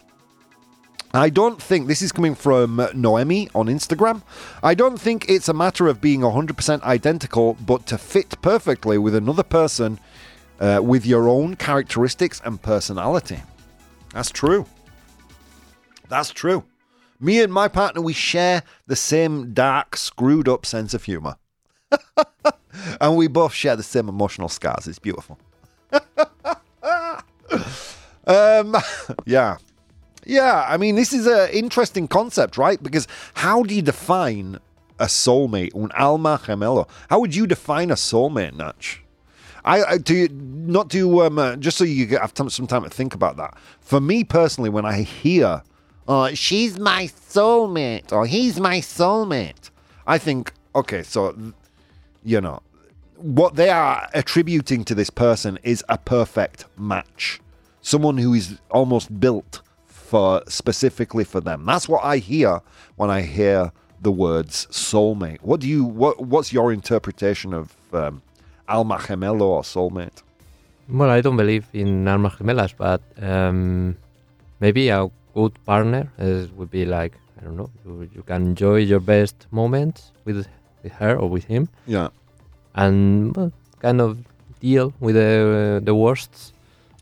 I 1.15 1.29
don't 1.29 1.61
think 1.61 1.87
this 1.87 2.01
is 2.01 2.11
coming 2.11 2.33
from 2.33 2.87
Noemi 2.95 3.47
on 3.53 3.67
Instagram. 3.67 4.23
I 4.63 4.73
don't 4.73 4.99
think 4.99 5.29
it's 5.29 5.47
a 5.47 5.53
matter 5.53 5.87
of 5.87 6.01
being 6.01 6.21
100% 6.21 6.81
identical, 6.81 7.53
but 7.53 7.85
to 7.87 7.99
fit 7.99 8.41
perfectly 8.41 8.97
with 8.97 9.13
another 9.13 9.43
person 9.43 9.99
uh, 10.59 10.81
with 10.83 11.05
your 11.05 11.29
own 11.29 11.55
characteristics 11.55 12.41
and 12.43 12.59
personality. 12.59 13.43
That's 14.11 14.31
true. 14.31 14.65
That's 16.09 16.31
true. 16.31 16.63
Me 17.19 17.41
and 17.41 17.53
my 17.53 17.67
partner, 17.67 18.01
we 18.01 18.13
share 18.13 18.63
the 18.87 18.95
same 18.95 19.53
dark, 19.53 19.95
screwed 19.95 20.49
up 20.49 20.65
sense 20.65 20.95
of 20.95 21.03
humor. 21.03 21.35
and 23.01 23.15
we 23.15 23.27
both 23.27 23.53
share 23.53 23.75
the 23.75 23.83
same 23.83 24.09
emotional 24.09 24.49
scars. 24.49 24.87
It's 24.87 24.99
beautiful. 24.99 25.37
um, 28.25 28.75
yeah. 29.25 29.57
Yeah, 30.25 30.65
I 30.67 30.77
mean, 30.77 30.95
this 30.95 31.11
is 31.11 31.27
an 31.27 31.49
interesting 31.49 32.07
concept, 32.07 32.57
right? 32.57 32.81
Because 32.81 33.07
how 33.33 33.63
do 33.63 33.75
you 33.75 33.81
define 33.81 34.57
a 34.99 35.05
soulmate, 35.05 35.75
un 35.75 35.91
alma 35.97 36.39
gemelo? 36.43 36.87
How 37.09 37.19
would 37.19 37.35
you 37.35 37.45
define 37.45 37.91
a 37.91 37.95
soulmate, 37.95 38.55
Natch? 38.55 39.01
I, 39.65 39.97
do 39.97 40.27
not 40.29 40.89
do 40.89 41.21
um, 41.21 41.39
uh, 41.39 41.55
just 41.55 41.77
so 41.77 41.83
you 41.83 42.05
have 42.17 42.33
some 42.35 42.67
time 42.67 42.83
to 42.83 42.89
think 42.89 43.15
about 43.15 43.37
that. 43.37 43.57
For 43.79 44.01
me 44.01 44.23
personally, 44.23 44.69
when 44.69 44.85
I 44.85 45.03
hear, 45.03 45.63
"Oh, 46.07 46.33
she's 46.33 46.77
my 46.77 47.05
soulmate" 47.05 48.11
or 48.11 48.25
"He's 48.25 48.59
my 48.59 48.79
soulmate," 48.79 49.69
I 50.05 50.17
think, 50.17 50.51
okay, 50.75 51.01
so 51.03 51.53
you 52.23 52.41
know, 52.41 52.61
what 53.17 53.55
they 53.55 53.69
are 53.69 54.09
attributing 54.13 54.83
to 54.85 54.95
this 54.95 55.09
person 55.09 55.57
is 55.63 55.83
a 55.89 55.97
perfect 55.97 56.65
match. 56.77 57.39
Someone 57.81 58.17
who 58.17 58.33
is 58.33 58.59
almost 58.71 59.19
built 59.19 59.61
for 59.87 60.43
specifically 60.47 61.23
for 61.23 61.41
them. 61.41 61.65
That's 61.65 61.87
what 61.89 62.03
I 62.03 62.17
hear 62.17 62.61
when 62.95 63.09
I 63.09 63.21
hear 63.21 63.71
the 64.01 64.11
words 64.11 64.67
soulmate. 64.69 65.41
What 65.41 65.59
do 65.61 65.67
you 65.67 65.83
what 65.85 66.19
what's 66.19 66.53
your 66.53 66.71
interpretation 66.71 67.53
of 67.53 67.75
um, 67.93 68.21
alma 68.67 68.97
gemelo 68.97 69.41
or 69.41 69.61
soulmate? 69.63 70.21
Well, 70.89 71.09
I 71.09 71.21
don't 71.21 71.37
believe 71.37 71.65
in 71.73 72.07
almas 72.07 72.33
gemelas, 72.33 72.73
but 72.77 73.01
um, 73.21 73.97
maybe 74.59 74.89
a 74.89 75.09
good 75.33 75.53
partner 75.65 76.11
is, 76.19 76.51
would 76.51 76.69
be 76.69 76.85
like 76.85 77.13
I 77.39 77.45
don't 77.45 77.57
know. 77.57 77.71
You, 77.85 78.09
you 78.15 78.23
can 78.23 78.43
enjoy 78.47 78.77
your 78.77 78.99
best 78.99 79.47
moments 79.51 80.11
with 80.25 80.47
with 80.83 80.93
her 80.93 81.15
or 81.17 81.29
with 81.29 81.45
him, 81.45 81.67
Yeah. 81.87 82.09
and 82.75 83.35
well, 83.35 83.51
kind 83.79 84.01
of 84.01 84.17
deal 84.59 84.93
with 84.99 85.15
the 85.15 85.81
the 85.83 85.93
worst 85.95 86.53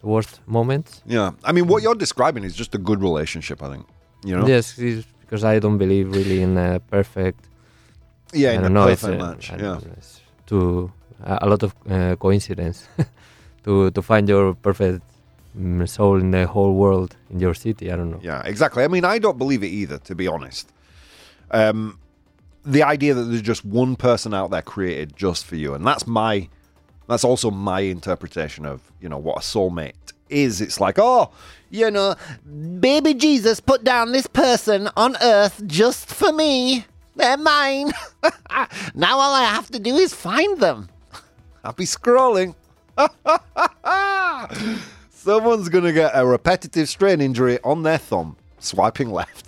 the 0.02 0.08
worst 0.08 0.40
moments. 0.48 1.02
Yeah. 1.06 1.32
I 1.44 1.52
mean, 1.52 1.68
what 1.68 1.84
you're 1.84 2.00
describing 2.00 2.44
is 2.44 2.56
just 2.56 2.74
a 2.76 2.78
good 2.80 3.02
relationship, 3.02 3.62
I 3.62 3.68
think. 3.74 3.86
You 4.24 4.36
know? 4.38 4.48
Yes, 4.48 4.74
because 5.22 5.44
I 5.44 5.60
don't 5.60 5.78
believe 5.78 6.12
really 6.12 6.42
in 6.42 6.58
a 6.58 6.80
perfect. 6.80 7.40
Yeah, 8.34 8.52
I 8.52 8.54
in 8.56 8.62
don't 8.62 8.72
a 8.72 8.74
know. 8.74 8.88
It's 8.88 9.02
perfect 9.02 9.22
a, 9.22 9.26
match. 9.26 9.52
I 9.52 9.56
Yeah. 9.56 9.62
know, 9.62 9.82
too 10.48 10.92
a, 11.24 11.40
a 11.42 11.48
lot 11.50 11.64
of 11.64 11.74
uh, 11.90 12.16
coincidence 12.16 12.88
to 13.64 13.92
to 13.92 14.02
find 14.02 14.28
your 14.30 14.54
perfect 14.56 15.02
mm, 15.58 15.88
soul 15.88 16.20
in 16.20 16.32
the 16.32 16.46
whole 16.48 16.74
world 16.74 17.16
in 17.30 17.40
your 17.40 17.54
city. 17.54 17.92
I 17.92 17.96
don't 17.96 18.10
know. 18.12 18.20
Yeah, 18.24 18.42
exactly. 18.46 18.84
I 18.84 18.88
mean, 18.88 19.06
I 19.06 19.20
don't 19.20 19.38
believe 19.38 19.64
it 19.64 19.72
either, 19.82 19.98
to 20.00 20.16
be 20.16 20.28
honest. 20.28 20.68
Um, 21.52 21.98
the 22.66 22.84
idea 22.84 23.14
that 23.14 23.24
there's 23.24 23.42
just 23.42 23.66
one 23.66 23.96
person 23.96 24.34
out 24.34 24.52
there 24.52 24.62
created 24.62 25.16
just 25.16 25.46
for 25.46 25.56
you, 25.56 25.74
and 25.74 25.86
that's 25.86 26.06
my, 26.06 26.50
that's 27.08 27.24
also 27.24 27.52
my 27.52 27.82
interpretation 27.82 28.66
of 28.66 28.82
you 29.00 29.10
know 29.10 29.18
what 29.18 29.38
a 29.38 29.42
soulmate 29.42 29.94
is. 30.30 30.62
It's 30.62 30.80
like, 30.80 30.98
oh, 31.00 31.32
you 31.70 31.90
know, 31.90 32.16
baby 32.80 33.14
Jesus 33.14 33.60
put 33.60 33.84
down 33.84 34.12
this 34.12 34.28
person 34.28 34.90
on 34.96 35.16
earth 35.22 35.62
just 35.66 36.08
for 36.08 36.32
me. 36.32 36.86
They're 37.16 37.38
mine. 37.38 37.92
now 38.96 39.18
all 39.18 39.34
I 39.34 39.44
have 39.44 39.70
to 39.72 39.80
do 39.80 39.96
is 39.96 40.14
find 40.14 40.60
them. 40.60 40.90
i'll 41.64 41.74
be 41.74 41.86
scrolling. 41.86 42.56
Someone's 45.10 45.70
gonna 45.70 45.94
get 45.94 46.12
a 46.14 46.26
repetitive 46.26 46.90
strain 46.90 47.22
injury 47.22 47.60
on 47.64 47.84
their 47.84 47.98
thumb 47.98 48.38
swiping 48.60 49.12
left. 49.12 49.48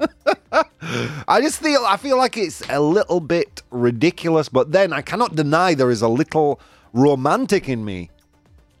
I 1.28 1.40
just 1.40 1.60
feel 1.60 1.84
I 1.86 1.96
feel 1.96 2.16
like 2.16 2.36
it's 2.36 2.62
a 2.68 2.80
little 2.80 3.20
bit 3.20 3.62
ridiculous, 3.70 4.48
but 4.48 4.72
then 4.72 4.92
I 4.92 5.02
cannot 5.02 5.34
deny 5.34 5.74
there 5.74 5.90
is 5.90 6.02
a 6.02 6.08
little 6.08 6.60
romantic 6.92 7.68
in 7.68 7.84
me 7.84 8.10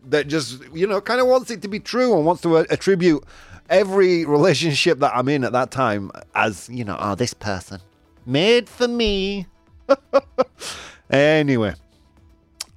that 0.06 0.28
just 0.28 0.62
you 0.72 0.86
know 0.86 1.00
kind 1.00 1.20
of 1.20 1.26
wants 1.26 1.50
it 1.50 1.62
to 1.62 1.68
be 1.68 1.80
true 1.80 2.16
and 2.16 2.24
wants 2.24 2.42
to 2.42 2.56
attribute 2.56 3.24
every 3.68 4.24
relationship 4.24 4.98
that 5.00 5.12
I'm 5.14 5.28
in 5.28 5.44
at 5.44 5.52
that 5.52 5.70
time 5.70 6.10
as 6.34 6.68
you 6.68 6.84
know, 6.84 6.96
oh 6.98 7.14
this 7.14 7.34
person 7.34 7.80
made 8.24 8.68
for 8.68 8.88
me. 8.88 9.46
anyway, 11.10 11.74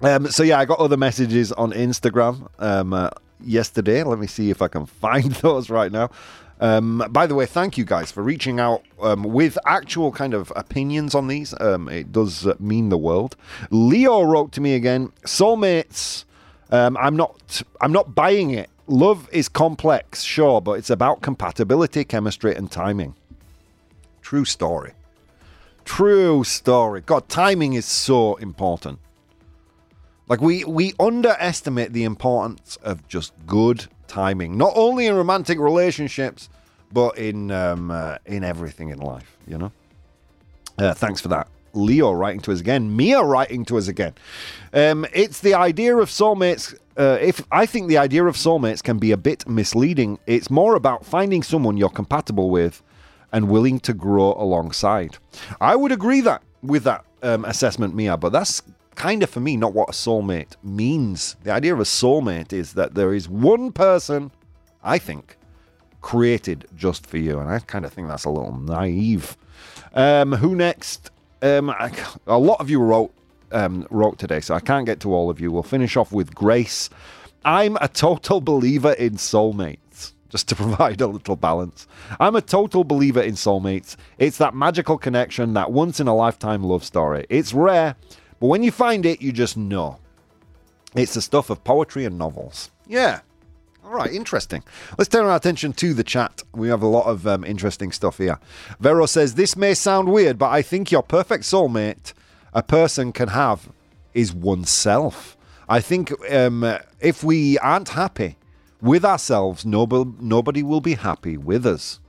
um, 0.00 0.26
so 0.28 0.42
yeah, 0.42 0.58
I 0.58 0.64
got 0.64 0.78
other 0.78 0.96
messages 0.96 1.52
on 1.52 1.72
Instagram 1.72 2.48
um, 2.58 2.92
uh, 2.92 3.10
yesterday. 3.44 4.02
Let 4.02 4.18
me 4.18 4.26
see 4.26 4.50
if 4.50 4.62
I 4.62 4.68
can 4.68 4.86
find 5.02 5.32
those 5.32 5.70
right 5.70 5.92
now. 5.92 6.10
Um, 6.60 7.04
by 7.10 7.26
the 7.26 7.34
way, 7.34 7.46
thank 7.46 7.76
you 7.76 7.84
guys 7.84 8.12
for 8.12 8.22
reaching 8.22 8.60
out 8.60 8.82
um, 9.00 9.24
with 9.24 9.58
actual 9.66 10.12
kind 10.12 10.32
of 10.32 10.52
opinions 10.54 11.14
on 11.14 11.26
these. 11.26 11.54
Um, 11.60 11.88
it 11.88 12.12
does 12.12 12.46
uh, 12.46 12.54
mean 12.60 12.88
the 12.88 12.98
world. 12.98 13.36
Leo 13.70 14.22
wrote 14.22 14.52
to 14.52 14.60
me 14.60 14.74
again. 14.74 15.12
Soulmates. 15.24 16.24
Um, 16.70 16.96
I'm 16.96 17.16
not. 17.16 17.62
I'm 17.80 17.92
not 17.92 18.14
buying 18.14 18.50
it. 18.50 18.70
Love 18.86 19.28
is 19.32 19.48
complex, 19.48 20.22
sure, 20.22 20.60
but 20.60 20.72
it's 20.72 20.90
about 20.90 21.22
compatibility, 21.22 22.04
chemistry, 22.04 22.54
and 22.54 22.70
timing. 22.70 23.14
True 24.20 24.44
story. 24.44 24.92
True 25.84 26.44
story. 26.44 27.00
God, 27.00 27.28
timing 27.28 27.74
is 27.74 27.86
so 27.86 28.36
important. 28.36 28.98
Like 30.28 30.40
we 30.40 30.64
we 30.64 30.94
underestimate 30.98 31.92
the 31.92 32.04
importance 32.04 32.76
of 32.82 33.06
just 33.08 33.32
good 33.46 33.88
timing, 34.12 34.56
not 34.56 34.72
only 34.76 35.06
in 35.06 35.14
romantic 35.14 35.58
relationships, 35.58 36.48
but 36.92 37.18
in 37.18 37.50
um, 37.50 37.90
uh, 37.90 38.18
in 38.26 38.44
everything 38.44 38.90
in 38.90 38.98
life. 38.98 39.36
You 39.46 39.58
know. 39.58 39.72
Uh, 40.78 40.94
thanks 40.94 41.20
for 41.20 41.28
that. 41.28 41.48
Leo 41.74 42.12
writing 42.12 42.40
to 42.40 42.52
us 42.52 42.60
again. 42.60 42.94
Mia 42.94 43.22
writing 43.22 43.64
to 43.64 43.78
us 43.78 43.88
again. 43.88 44.14
Um, 44.72 45.06
it's 45.14 45.40
the 45.40 45.54
idea 45.54 45.96
of 45.96 46.08
soulmates. 46.08 46.74
Uh, 46.96 47.18
if 47.20 47.42
I 47.50 47.64
think 47.66 47.88
the 47.88 47.98
idea 47.98 48.24
of 48.24 48.36
soulmates 48.36 48.82
can 48.82 48.98
be 48.98 49.12
a 49.12 49.16
bit 49.16 49.48
misleading, 49.48 50.18
it's 50.26 50.50
more 50.50 50.74
about 50.74 51.06
finding 51.06 51.42
someone 51.42 51.78
you're 51.78 51.88
compatible 51.88 52.50
with 52.50 52.82
and 53.32 53.48
willing 53.48 53.80
to 53.80 53.94
grow 53.94 54.34
alongside. 54.34 55.16
I 55.60 55.74
would 55.74 55.92
agree 55.92 56.20
that 56.20 56.42
with 56.62 56.84
that 56.84 57.04
um, 57.22 57.46
assessment, 57.46 57.94
Mia, 57.94 58.16
but 58.18 58.32
that's 58.32 58.62
kind 58.94 59.22
of 59.22 59.30
for 59.30 59.40
me 59.40 59.56
not 59.56 59.74
what 59.74 59.88
a 59.88 59.92
soulmate 59.92 60.56
means. 60.62 61.36
The 61.42 61.52
idea 61.52 61.74
of 61.74 61.80
a 61.80 61.84
soulmate 61.84 62.52
is 62.52 62.74
that 62.74 62.94
there 62.94 63.14
is 63.14 63.28
one 63.28 63.72
person, 63.72 64.30
I 64.82 64.98
think, 64.98 65.36
created 66.00 66.66
just 66.76 67.06
for 67.06 67.18
you, 67.18 67.38
and 67.38 67.48
I 67.48 67.58
kind 67.60 67.84
of 67.84 67.92
think 67.92 68.08
that's 68.08 68.24
a 68.24 68.30
little 68.30 68.58
naive. 68.58 69.36
Um, 69.94 70.32
who 70.32 70.54
next? 70.54 71.10
Um, 71.40 71.70
I, 71.70 71.92
a 72.26 72.38
lot 72.38 72.60
of 72.60 72.70
you 72.70 72.80
wrote 72.80 73.12
um, 73.52 73.86
wrote 73.90 74.18
today, 74.18 74.40
so 74.40 74.54
I 74.54 74.60
can't 74.60 74.86
get 74.86 75.00
to 75.00 75.14
all 75.14 75.30
of 75.30 75.40
you. 75.40 75.50
We'll 75.52 75.62
finish 75.62 75.96
off 75.96 76.12
with 76.12 76.34
Grace. 76.34 76.90
I'm 77.44 77.76
a 77.80 77.88
total 77.88 78.40
believer 78.40 78.92
in 78.92 79.14
soulmates, 79.14 80.12
just 80.28 80.48
to 80.48 80.56
provide 80.56 81.00
a 81.00 81.06
little 81.06 81.36
balance. 81.36 81.86
I'm 82.20 82.36
a 82.36 82.40
total 82.42 82.84
believer 82.84 83.20
in 83.20 83.34
soulmates. 83.34 83.96
It's 84.18 84.38
that 84.38 84.54
magical 84.54 84.98
connection, 84.98 85.54
that 85.54 85.72
once 85.72 86.00
in 86.00 86.06
a 86.08 86.14
lifetime 86.14 86.62
love 86.62 86.84
story. 86.84 87.26
It's 87.28 87.52
rare, 87.52 87.96
but 88.42 88.48
when 88.48 88.64
you 88.64 88.72
find 88.72 89.06
it, 89.06 89.22
you 89.22 89.30
just 89.30 89.56
know. 89.56 90.00
It's 90.96 91.14
the 91.14 91.22
stuff 91.22 91.48
of 91.48 91.62
poetry 91.62 92.04
and 92.04 92.18
novels. 92.18 92.72
Yeah. 92.88 93.20
All 93.84 93.92
right, 93.92 94.12
interesting. 94.12 94.64
Let's 94.98 95.08
turn 95.08 95.26
our 95.26 95.36
attention 95.36 95.72
to 95.74 95.94
the 95.94 96.02
chat. 96.02 96.42
We 96.52 96.66
have 96.66 96.82
a 96.82 96.88
lot 96.88 97.06
of 97.06 97.24
um, 97.24 97.44
interesting 97.44 97.92
stuff 97.92 98.18
here. 98.18 98.40
Vero 98.80 99.06
says, 99.06 99.36
This 99.36 99.56
may 99.56 99.74
sound 99.74 100.08
weird, 100.08 100.38
but 100.38 100.50
I 100.50 100.60
think 100.60 100.90
your 100.90 101.04
perfect 101.04 101.44
soulmate 101.44 102.14
a 102.52 102.64
person 102.64 103.12
can 103.12 103.28
have 103.28 103.70
is 104.12 104.34
oneself. 104.34 105.36
I 105.68 105.78
think 105.78 106.12
um, 106.28 106.78
if 106.98 107.22
we 107.22 107.58
aren't 107.58 107.90
happy 107.90 108.38
with 108.80 109.04
ourselves, 109.04 109.64
nobody, 109.64 110.10
nobody 110.18 110.64
will 110.64 110.80
be 110.80 110.94
happy 110.94 111.36
with 111.36 111.64
us. 111.64 112.00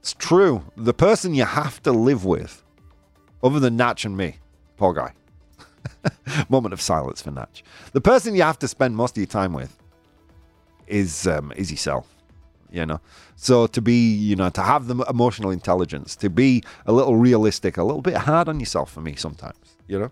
It's 0.00 0.14
true. 0.14 0.64
The 0.74 0.94
person 0.94 1.34
you 1.34 1.44
have 1.44 1.82
to 1.82 1.92
live 1.92 2.24
with, 2.24 2.64
other 3.42 3.60
than 3.60 3.76
Natch 3.76 4.06
and 4.06 4.16
me, 4.16 4.38
poor 4.78 4.94
guy. 4.94 5.12
Moment 6.48 6.72
of 6.72 6.80
silence 6.80 7.20
for 7.22 7.30
Natch. 7.30 7.62
The 7.92 8.00
person 8.00 8.34
you 8.34 8.42
have 8.42 8.58
to 8.60 8.68
spend 8.68 8.96
most 8.96 9.16
of 9.16 9.18
your 9.18 9.26
time 9.26 9.52
with 9.52 9.76
is 10.86 11.26
um, 11.26 11.52
is 11.56 11.70
yourself. 11.70 12.14
You 12.70 12.84
know, 12.84 13.00
so 13.34 13.66
to 13.66 13.80
be, 13.80 14.12
you 14.12 14.36
know, 14.36 14.50
to 14.50 14.60
have 14.60 14.88
the 14.88 14.96
emotional 15.08 15.50
intelligence, 15.50 16.14
to 16.16 16.28
be 16.28 16.62
a 16.84 16.92
little 16.92 17.16
realistic, 17.16 17.78
a 17.78 17.82
little 17.82 18.02
bit 18.02 18.14
hard 18.14 18.46
on 18.46 18.60
yourself 18.60 18.92
for 18.92 19.00
me 19.00 19.14
sometimes. 19.16 19.56
You 19.86 20.10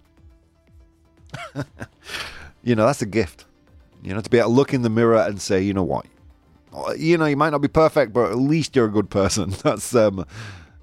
know, 1.55 1.65
you 2.63 2.75
know 2.75 2.87
that's 2.87 3.03
a 3.03 3.07
gift. 3.07 3.45
You 4.03 4.15
know, 4.15 4.21
to 4.21 4.31
be 4.31 4.39
able 4.39 4.49
to 4.49 4.55
look 4.55 4.73
in 4.73 4.83
the 4.83 4.91
mirror 4.91 5.19
and 5.19 5.41
say, 5.41 5.61
you 5.61 5.75
know 5.75 5.83
what, 5.83 6.07
you 6.97 7.17
know, 7.17 7.27
you 7.27 7.37
might 7.37 7.51
not 7.51 7.61
be 7.61 7.69
perfect, 7.69 8.13
but 8.13 8.31
at 8.31 8.39
least 8.39 8.77
you're 8.77 8.87
a 8.87 8.91
good 8.91 9.11
person. 9.11 9.51
That's 9.63 9.95
um, 9.95 10.27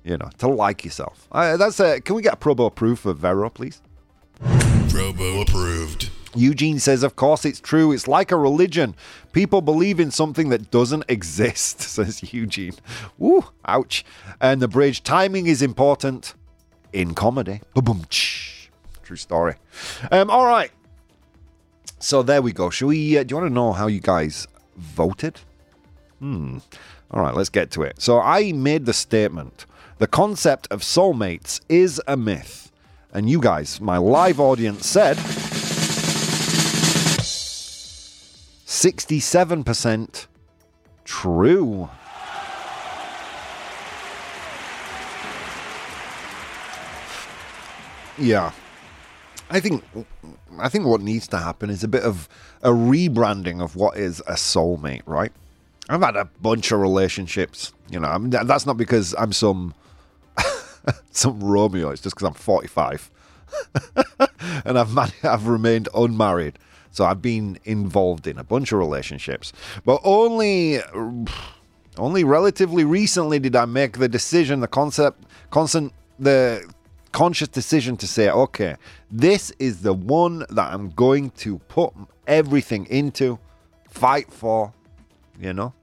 you 0.03 0.17
know, 0.17 0.29
to 0.39 0.47
like 0.47 0.83
yourself. 0.83 1.27
Uh, 1.31 1.57
that's 1.57 1.79
a. 1.79 2.01
Can 2.01 2.15
we 2.15 2.21
get 2.21 2.33
a 2.33 2.37
probo 2.37 2.73
proof 2.73 3.05
of 3.05 3.19
Vero, 3.19 3.49
please? 3.49 3.81
Probo 4.41 5.41
approved. 5.41 6.09
Eugene 6.35 6.79
says, 6.79 7.03
Of 7.03 7.15
course, 7.15 7.45
it's 7.45 7.59
true. 7.59 7.91
It's 7.91 8.07
like 8.07 8.31
a 8.31 8.37
religion. 8.37 8.95
People 9.31 9.61
believe 9.61 9.99
in 9.99 10.11
something 10.11 10.49
that 10.49 10.71
doesn't 10.71 11.05
exist, 11.07 11.81
says 11.81 12.33
Eugene. 12.33 12.73
Woo, 13.17 13.45
ouch. 13.65 14.03
And 14.41 14.61
the 14.61 14.67
bridge 14.67 15.03
timing 15.03 15.47
is 15.47 15.61
important 15.61 16.33
in 16.91 17.13
comedy. 17.13 17.61
Boom, 17.73 18.05
True 18.09 19.17
story. 19.17 19.55
Um, 20.11 20.29
all 20.29 20.45
right. 20.45 20.71
So 21.99 22.23
there 22.23 22.41
we 22.41 22.51
go. 22.51 22.69
Shall 22.69 22.89
we? 22.89 23.17
Uh, 23.17 23.23
do 23.23 23.33
you 23.33 23.37
want 23.41 23.49
to 23.49 23.53
know 23.53 23.73
how 23.73 23.87
you 23.87 23.99
guys 23.99 24.47
voted? 24.77 25.39
Hmm. 26.19 26.59
All 27.11 27.21
right, 27.21 27.35
let's 27.35 27.49
get 27.49 27.69
to 27.71 27.83
it. 27.83 28.01
So 28.01 28.19
I 28.19 28.53
made 28.53 28.85
the 28.85 28.93
statement 28.93 29.65
the 29.97 30.07
concept 30.07 30.67
of 30.71 30.81
soulmates 30.81 31.61
is 31.69 32.01
a 32.07 32.17
myth. 32.17 32.71
And 33.13 33.29
you 33.29 33.39
guys, 33.39 33.79
my 33.79 33.97
live 33.97 34.39
audience, 34.39 34.87
said 34.87 35.17
67% 38.65 40.27
true. 41.05 41.89
Yeah. 48.17 48.51
I 49.49 49.59
think 49.59 49.83
I 50.59 50.69
think 50.69 50.85
what 50.85 51.01
needs 51.01 51.27
to 51.27 51.37
happen 51.37 51.69
is 51.69 51.83
a 51.83 51.87
bit 51.87 52.03
of 52.03 52.27
a 52.61 52.69
rebranding 52.69 53.61
of 53.61 53.75
what 53.75 53.97
is 53.97 54.19
a 54.21 54.33
soulmate, 54.33 55.03
right? 55.05 55.31
I've 55.89 56.01
had 56.01 56.15
a 56.15 56.25
bunch 56.41 56.71
of 56.71 56.79
relationships, 56.79 57.73
you 57.89 57.99
know. 57.99 58.07
I 58.07 58.17
mean, 58.17 58.29
that's 58.29 58.65
not 58.65 58.77
because 58.77 59.13
I'm 59.17 59.33
some 59.33 59.73
some 61.11 61.39
Romeo. 61.43 61.89
It's 61.89 62.01
just 62.01 62.15
because 62.15 62.27
I'm 62.27 62.33
45 62.33 63.11
and 64.65 64.79
I've 64.79 64.97
I've 65.23 65.47
remained 65.47 65.89
unmarried. 65.93 66.57
So 66.91 67.05
I've 67.05 67.21
been 67.21 67.57
involved 67.65 68.27
in 68.27 68.37
a 68.37 68.43
bunch 68.43 68.71
of 68.71 68.79
relationships, 68.79 69.51
but 69.83 69.99
only 70.03 70.79
only 71.97 72.23
relatively 72.23 72.83
recently 72.83 73.39
did 73.39 73.55
I 73.55 73.65
make 73.65 73.97
the 73.97 74.07
decision, 74.07 74.59
the 74.61 74.67
concept, 74.67 75.23
constant, 75.49 75.93
the 76.19 76.63
conscious 77.11 77.47
decision 77.47 77.97
to 77.97 78.07
say, 78.07 78.29
okay, 78.29 78.75
this 79.11 79.51
is 79.59 79.81
the 79.81 79.93
one 79.93 80.39
that 80.49 80.73
I'm 80.73 80.89
going 80.89 81.29
to 81.31 81.59
put 81.59 81.93
everything 82.27 82.87
into, 82.87 83.39
fight 83.89 84.31
for, 84.31 84.73
you 85.39 85.53
know. 85.53 85.73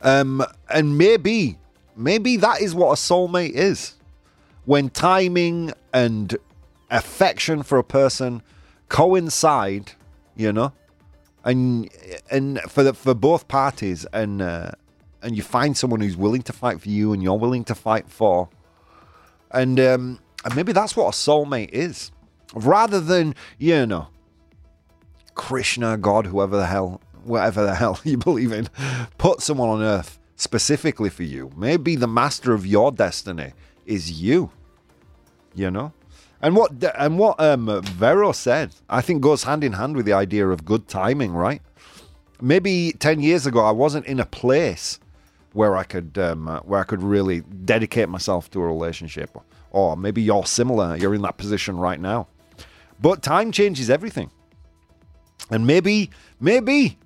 Um, 0.00 0.44
and 0.70 0.96
maybe, 0.96 1.58
maybe 1.96 2.36
that 2.36 2.60
is 2.60 2.74
what 2.74 2.90
a 2.90 2.94
soulmate 2.94 3.52
is. 3.52 3.94
When 4.64 4.90
timing 4.90 5.72
and 5.92 6.36
affection 6.90 7.62
for 7.62 7.78
a 7.78 7.84
person 7.84 8.42
coincide, 8.88 9.92
you 10.36 10.52
know, 10.52 10.72
and 11.44 11.88
and 12.30 12.60
for 12.68 12.82
the, 12.82 12.94
for 12.94 13.14
both 13.14 13.48
parties, 13.48 14.06
and 14.12 14.42
uh, 14.42 14.70
and 15.22 15.36
you 15.36 15.42
find 15.42 15.76
someone 15.76 16.00
who's 16.00 16.16
willing 16.16 16.42
to 16.42 16.52
fight 16.52 16.80
for 16.80 16.88
you, 16.88 17.12
and 17.12 17.22
you're 17.22 17.38
willing 17.38 17.64
to 17.64 17.74
fight 17.74 18.08
for, 18.08 18.48
and 19.50 19.80
um, 19.80 20.20
and 20.44 20.54
maybe 20.54 20.72
that's 20.72 20.94
what 20.96 21.06
a 21.06 21.16
soulmate 21.16 21.70
is, 21.70 22.12
rather 22.54 23.00
than 23.00 23.34
you 23.58 23.86
know, 23.86 24.08
Krishna, 25.34 25.96
God, 25.96 26.26
whoever 26.26 26.56
the 26.56 26.66
hell, 26.66 27.00
whatever 27.24 27.64
the 27.64 27.74
hell 27.82 28.00
you 28.04 28.18
believe 28.18 28.52
in, 28.52 28.68
put 29.18 29.40
someone 29.40 29.68
on 29.68 29.82
earth 29.82 30.18
specifically 30.36 31.10
for 31.10 31.24
you. 31.24 31.50
Maybe 31.56 31.96
the 31.96 32.06
master 32.06 32.52
of 32.54 32.66
your 32.66 32.92
destiny 32.92 33.52
is 33.86 34.20
you. 34.20 34.50
You 35.54 35.70
know. 35.70 35.92
And 36.40 36.54
what 36.54 36.72
and 36.96 37.18
what 37.18 37.40
um, 37.40 37.82
Vero 37.82 38.32
said, 38.32 38.74
I 38.88 39.00
think 39.00 39.22
goes 39.22 39.42
hand 39.42 39.64
in 39.64 39.72
hand 39.72 39.96
with 39.96 40.06
the 40.06 40.12
idea 40.12 40.48
of 40.48 40.64
good 40.64 40.86
timing, 40.86 41.32
right? 41.32 41.60
Maybe 42.40 42.92
ten 42.92 43.20
years 43.20 43.46
ago, 43.46 43.60
I 43.60 43.72
wasn't 43.72 44.06
in 44.06 44.20
a 44.20 44.26
place 44.26 45.00
where 45.52 45.76
I 45.76 45.82
could 45.82 46.16
um, 46.16 46.46
uh, 46.46 46.60
where 46.60 46.80
I 46.80 46.84
could 46.84 47.02
really 47.02 47.40
dedicate 47.40 48.08
myself 48.08 48.48
to 48.52 48.60
a 48.60 48.66
relationship, 48.66 49.36
or 49.72 49.96
maybe 49.96 50.22
you're 50.22 50.46
similar. 50.46 50.96
You're 50.96 51.14
in 51.14 51.22
that 51.22 51.38
position 51.38 51.76
right 51.76 52.00
now, 52.00 52.28
but 53.00 53.22
time 53.22 53.50
changes 53.50 53.90
everything. 53.90 54.30
And 55.50 55.66
maybe, 55.66 56.10
maybe, 56.40 56.98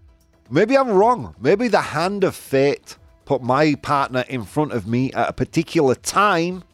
maybe 0.52 0.76
I'm 0.76 0.90
wrong. 0.90 1.34
Maybe 1.40 1.68
the 1.68 1.80
hand 1.80 2.22
of 2.22 2.36
fate 2.36 2.96
put 3.24 3.42
my 3.42 3.74
partner 3.76 4.24
in 4.28 4.44
front 4.44 4.72
of 4.72 4.86
me 4.86 5.12
at 5.12 5.28
a 5.28 5.32
particular 5.32 5.94
time 5.94 6.64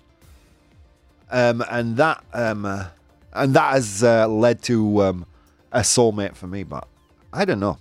um, 1.31 1.63
and 1.71 1.97
that 1.97 2.25
um, 2.33 2.65
uh, 2.65 2.87
and 3.33 3.55
that 3.55 3.73
has 3.75 4.03
uh, 4.03 4.27
led 4.29 4.63
to 4.63 5.03
um, 5.03 5.27
a 5.73 5.81
soulmate 5.81 6.35
for 6.35 6.47
me. 6.47 6.63
But 6.63 6.87
I 7.33 7.45
don't 7.45 7.61
know. 7.61 7.79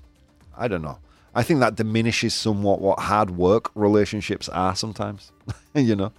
I 0.56 0.68
don't 0.68 0.82
know. 0.82 1.00
I 1.34 1.44
think 1.44 1.60
that 1.60 1.76
diminishes 1.76 2.34
somewhat 2.34 2.82
what 2.82 3.00
hard 3.00 3.32
work 3.32 3.72
relationships 3.76 4.50
are 4.50 4.76
sometimes. 4.76 5.32
you 5.76 5.96
know, 5.96 6.12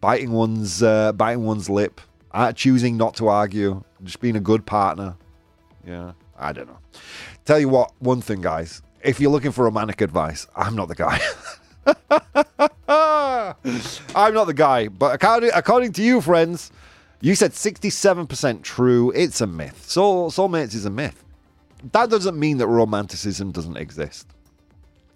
biting 0.00 0.32
one's 0.32 0.82
uh, 0.82 1.12
biting 1.12 1.44
one's 1.44 1.70
lip, 1.70 2.00
uh, 2.32 2.52
choosing 2.52 2.96
not 2.96 3.14
to 3.16 3.28
argue, 3.28 3.82
just 4.02 4.20
being 4.20 4.36
a 4.36 4.40
good 4.40 4.66
partner. 4.66 5.16
Yeah, 5.86 6.12
I 6.38 6.52
don't 6.52 6.66
know. 6.66 6.78
Tell 7.46 7.60
you 7.60 7.68
what, 7.68 7.92
one 8.00 8.20
thing, 8.20 8.40
guys. 8.40 8.82
If 9.02 9.20
you're 9.20 9.30
looking 9.30 9.52
for 9.52 9.64
romantic 9.64 10.00
advice, 10.00 10.48
I'm 10.56 10.74
not 10.74 10.88
the 10.88 10.96
guy. 10.96 11.20
I'm 14.16 14.34
not 14.34 14.46
the 14.46 14.54
guy, 14.54 14.88
but 14.88 15.14
according, 15.14 15.50
according 15.54 15.92
to 15.92 16.02
you, 16.02 16.20
friends, 16.20 16.72
you 17.20 17.36
said 17.36 17.52
67% 17.52 18.62
true. 18.62 19.12
It's 19.12 19.40
a 19.40 19.46
myth. 19.46 19.88
Soul, 19.88 20.32
soulmates 20.32 20.74
is 20.74 20.84
a 20.86 20.90
myth. 20.90 21.22
That 21.92 22.10
doesn't 22.10 22.36
mean 22.36 22.58
that 22.58 22.66
romanticism 22.66 23.52
doesn't 23.52 23.76
exist. 23.76 24.26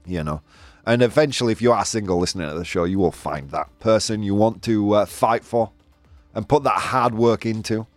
You 0.07 0.23
know? 0.23 0.41
And 0.87 1.03
eventually, 1.03 1.51
if 1.51 1.61
you 1.61 1.73
are 1.73 1.83
a 1.83 1.85
single 1.85 2.21
listening 2.21 2.49
to 2.49 2.55
the 2.55 2.65
show, 2.65 2.85
you 2.85 3.01
will 3.01 3.11
find 3.11 3.51
that 3.51 3.77
person 3.81 4.23
you 4.23 4.37
want 4.37 4.63
to 4.63 4.93
uh, 4.93 5.07
fight 5.07 5.45
for 5.45 5.73
and 6.33 6.49
put 6.49 6.63
that 6.63 6.79
hard 6.79 7.15
work 7.15 7.45
into. 7.45 7.89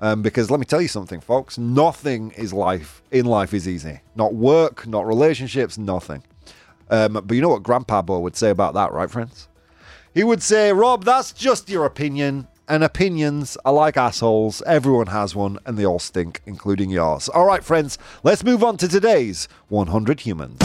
Um, 0.00 0.22
because 0.22 0.50
let 0.50 0.60
me 0.60 0.66
tell 0.66 0.80
you 0.82 0.88
something, 0.88 1.20
folks. 1.20 1.56
Nothing 1.56 2.32
is 2.32 2.52
life 2.52 3.02
in 3.10 3.24
life 3.26 3.54
is 3.54 3.66
easy. 3.66 4.00
Not 4.14 4.34
work, 4.34 4.86
not 4.86 5.06
relationships, 5.06 5.78
nothing. 5.78 6.22
Um, 6.90 7.14
but 7.14 7.32
you 7.34 7.40
know 7.40 7.48
what 7.48 7.62
Grandpa 7.62 8.02
Bo 8.02 8.20
would 8.20 8.36
say 8.36 8.50
about 8.50 8.74
that, 8.74 8.92
right, 8.92 9.10
friends? 9.10 9.48
He 10.14 10.22
would 10.24 10.42
say, 10.42 10.72
Rob, 10.72 11.04
that's 11.04 11.32
just 11.32 11.68
your 11.68 11.84
opinion. 11.84 12.48
And 12.68 12.82
opinions 12.82 13.56
are 13.64 13.72
like 13.72 13.96
assholes. 13.96 14.60
Everyone 14.66 15.06
has 15.08 15.36
one, 15.36 15.58
and 15.64 15.78
they 15.78 15.86
all 15.86 15.98
stink, 16.00 16.42
including 16.46 16.90
yours. 16.90 17.28
All 17.28 17.46
right, 17.46 17.62
friends, 17.62 17.96
let's 18.24 18.42
move 18.42 18.64
on 18.64 18.76
to 18.78 18.88
today's 18.88 19.48
100 19.68 20.20
Humans. 20.20 20.58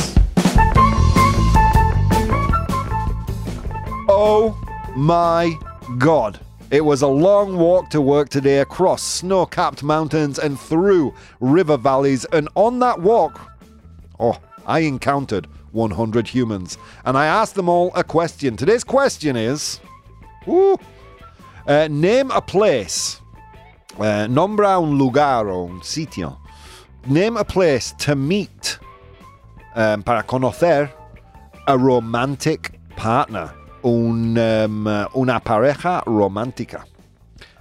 Oh 4.14 4.58
my 4.96 5.54
god. 5.98 6.40
It 6.72 6.86
was 6.86 7.02
a 7.02 7.08
long 7.08 7.58
walk 7.58 7.90
to 7.90 8.00
work 8.00 8.30
today 8.30 8.60
across 8.60 9.04
snow 9.04 9.46
capped 9.46 9.84
mountains 9.84 10.40
and 10.40 10.58
through 10.58 11.14
river 11.42 11.76
valleys. 11.76 12.24
And 12.32 12.48
on 12.56 12.80
that 12.80 13.02
walk, 13.02 13.42
oh, 14.22 14.40
I 14.66 14.80
encountered 14.80 15.48
100 15.74 16.30
humans. 16.30 16.78
And 17.04 17.18
I 17.18 17.26
asked 17.26 17.56
them 17.56 17.68
all 17.68 17.92
a 17.94 18.06
question. 18.06 18.56
Today's 18.56 18.86
question 18.86 19.36
is 19.36 19.82
uh, 20.48 21.88
Name 21.90 22.32
a 22.32 22.42
place. 22.42 23.20
Uh, 24.00 24.28
nombra 24.30 24.82
un 24.82 24.98
lugar 24.98 25.50
o 25.50 25.68
un 25.68 25.82
sitio. 25.82 26.38
Name 27.06 27.36
a 27.36 27.44
place 27.44 27.92
to 28.00 28.16
meet 28.16 28.80
um, 29.76 30.04
para 30.04 30.24
conocer 30.24 30.90
a 31.68 31.78
romantic 31.78 32.80
partner. 32.96 33.54
Un, 33.84 34.38
um, 34.38 34.88
una 35.16 35.40
pareja 35.40 36.04
romántica. 36.06 36.86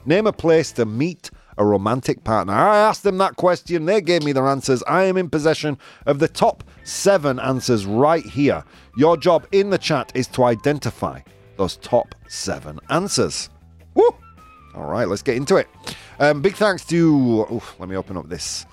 Name 0.05 0.27
a 0.27 0.33
place 0.33 0.73
to 0.73 0.85
meet 0.85 1.31
a 1.59 1.65
romantic 1.65 2.25
partner. 2.25 2.55
I 2.55 2.79
asked 2.79 3.03
them 3.03 3.19
that 3.19 3.37
question. 3.37 3.85
They 3.85 4.01
gave 4.01 4.25
me 4.25 4.33
their 4.33 4.47
answers. 4.47 4.83
I 4.85 5.05
am 5.05 5.17
in 5.17 5.29
possession 5.29 5.79
of 6.07 6.19
the 6.19 6.29
top 6.29 6.65
seven 6.85 7.39
answers 7.39 7.85
right 7.85 8.25
here. 8.25 8.65
Your 8.97 9.17
job 9.17 9.47
in 9.53 9.71
the 9.71 9.79
chat 9.79 10.11
is 10.15 10.27
to 10.29 10.45
identify 10.45 11.21
those 11.59 11.77
top 11.77 12.15
seven 12.29 12.81
answers. 12.89 13.51
Woo! 13.95 14.09
All 14.75 14.87
right, 14.87 15.07
let's 15.07 15.23
get 15.23 15.37
into 15.37 15.57
it. 15.57 15.69
Um, 16.19 16.41
big 16.41 16.55
thanks 16.55 16.85
to. 16.87 17.47
Oof, 17.53 17.77
let 17.79 17.89
me 17.89 17.97
open 17.97 18.17
up 18.17 18.29
this. 18.29 18.65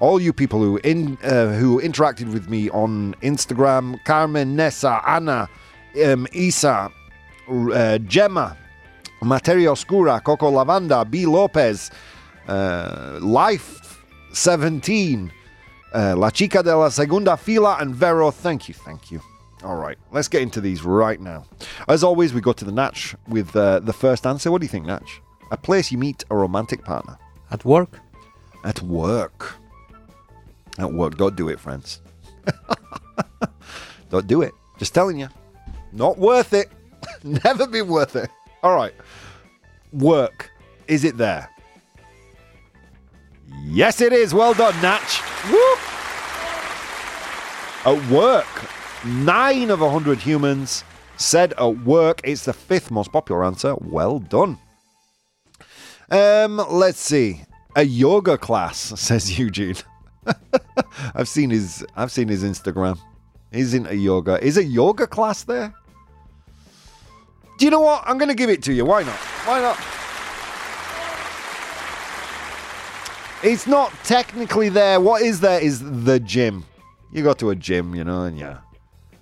All 0.00 0.20
you 0.20 0.32
people 0.32 0.58
who 0.58 0.78
in 0.84 1.16
uh, 1.22 1.52
who 1.52 1.80
interacted 1.80 2.32
with 2.32 2.50
me 2.50 2.68
on 2.70 3.14
Instagram: 3.22 4.02
Carmen, 4.04 4.56
Nessa, 4.56 5.00
Anna, 5.06 5.48
um, 6.04 6.26
Isa, 6.32 6.90
uh, 7.48 7.98
Gemma, 7.98 8.56
Materia 9.22 9.70
Oscura, 9.70 10.22
Coco 10.22 10.50
Lavanda, 10.50 11.08
B. 11.08 11.26
Lopez, 11.26 11.90
uh, 12.48 13.18
Life 13.22 14.04
17, 14.32 15.32
uh, 15.94 16.14
La 16.16 16.30
Chica 16.30 16.62
de 16.62 16.76
la 16.76 16.88
Segunda 16.88 17.36
Fila, 17.36 17.76
and 17.80 17.94
Vero. 17.94 18.30
Thank 18.30 18.68
you, 18.68 18.74
thank 18.74 19.10
you. 19.10 19.20
All 19.62 19.76
right, 19.76 19.96
let's 20.12 20.28
get 20.28 20.42
into 20.42 20.60
these 20.60 20.84
right 20.84 21.20
now. 21.20 21.46
As 21.88 22.04
always, 22.04 22.34
we 22.34 22.40
go 22.40 22.52
to 22.52 22.64
the 22.64 22.72
Natch 22.72 23.14
with 23.28 23.56
uh, 23.56 23.80
the 23.80 23.94
first 23.94 24.26
answer. 24.26 24.50
What 24.50 24.60
do 24.60 24.66
you 24.66 24.70
think, 24.70 24.84
Natch? 24.86 25.22
A 25.50 25.56
place 25.56 25.90
you 25.90 25.96
meet 25.98 26.24
a 26.30 26.36
romantic 26.36 26.84
partner. 26.84 27.16
At 27.50 27.64
work? 27.64 28.00
At 28.64 28.82
work. 28.82 29.54
At 30.78 30.92
work. 30.92 31.16
Don't 31.16 31.36
do 31.36 31.48
it, 31.48 31.60
friends. 31.60 32.02
Don't 34.10 34.26
do 34.26 34.42
it. 34.42 34.52
Just 34.78 34.92
telling 34.92 35.18
you. 35.18 35.28
Not 35.94 36.18
worth 36.18 36.52
it. 36.52 36.70
Never 37.22 37.66
been 37.66 37.88
worth 37.88 38.16
it. 38.16 38.28
All 38.62 38.74
right. 38.74 38.94
Work. 39.92 40.50
Is 40.88 41.04
it 41.04 41.16
there? 41.16 41.48
Yes, 43.62 44.00
it 44.00 44.12
is. 44.12 44.34
Well 44.34 44.54
done, 44.54 44.74
Natch. 44.82 45.20
Woo! 45.50 45.74
At 47.86 48.10
work, 48.10 48.46
nine 49.04 49.70
of 49.70 49.80
a 49.80 49.84
100 49.84 50.18
humans 50.18 50.84
said 51.16 51.52
at 51.58 51.84
work. 51.84 52.20
It's 52.24 52.44
the 52.46 52.52
fifth 52.52 52.90
most 52.90 53.12
popular 53.12 53.44
answer. 53.44 53.74
Well 53.78 54.18
done. 54.18 54.58
Um, 56.10 56.56
let's 56.70 56.98
see. 56.98 57.42
A 57.76 57.84
yoga 57.84 58.38
class, 58.38 58.78
says 59.00 59.38
Eugene. 59.38 59.76
I've 61.14 61.28
seen 61.28 61.50
his 61.50 61.84
I've 61.94 62.10
seen 62.10 62.28
his 62.28 62.42
Instagram. 62.42 62.98
He's 63.52 63.74
into 63.74 63.94
yoga. 63.94 64.42
Is 64.42 64.56
a 64.56 64.64
yoga 64.64 65.06
class 65.06 65.44
there? 65.44 65.74
Do 67.58 67.64
you 67.64 67.70
know 67.70 67.80
what? 67.80 68.02
I'm 68.06 68.18
gonna 68.18 68.34
give 68.34 68.50
it 68.50 68.62
to 68.64 68.72
you. 68.72 68.84
Why 68.84 69.02
not? 69.02 69.16
Why 69.46 69.60
not? 69.60 69.78
It's 73.44 73.66
not 73.66 73.92
technically 74.04 74.70
there. 74.70 75.00
What 75.00 75.22
is 75.22 75.40
there 75.40 75.60
is 75.60 75.80
the 76.04 76.18
gym. 76.18 76.64
You 77.12 77.22
go 77.22 77.34
to 77.34 77.50
a 77.50 77.54
gym, 77.54 77.94
you 77.94 78.02
know, 78.02 78.22
and 78.22 78.38
yeah. 78.38 78.58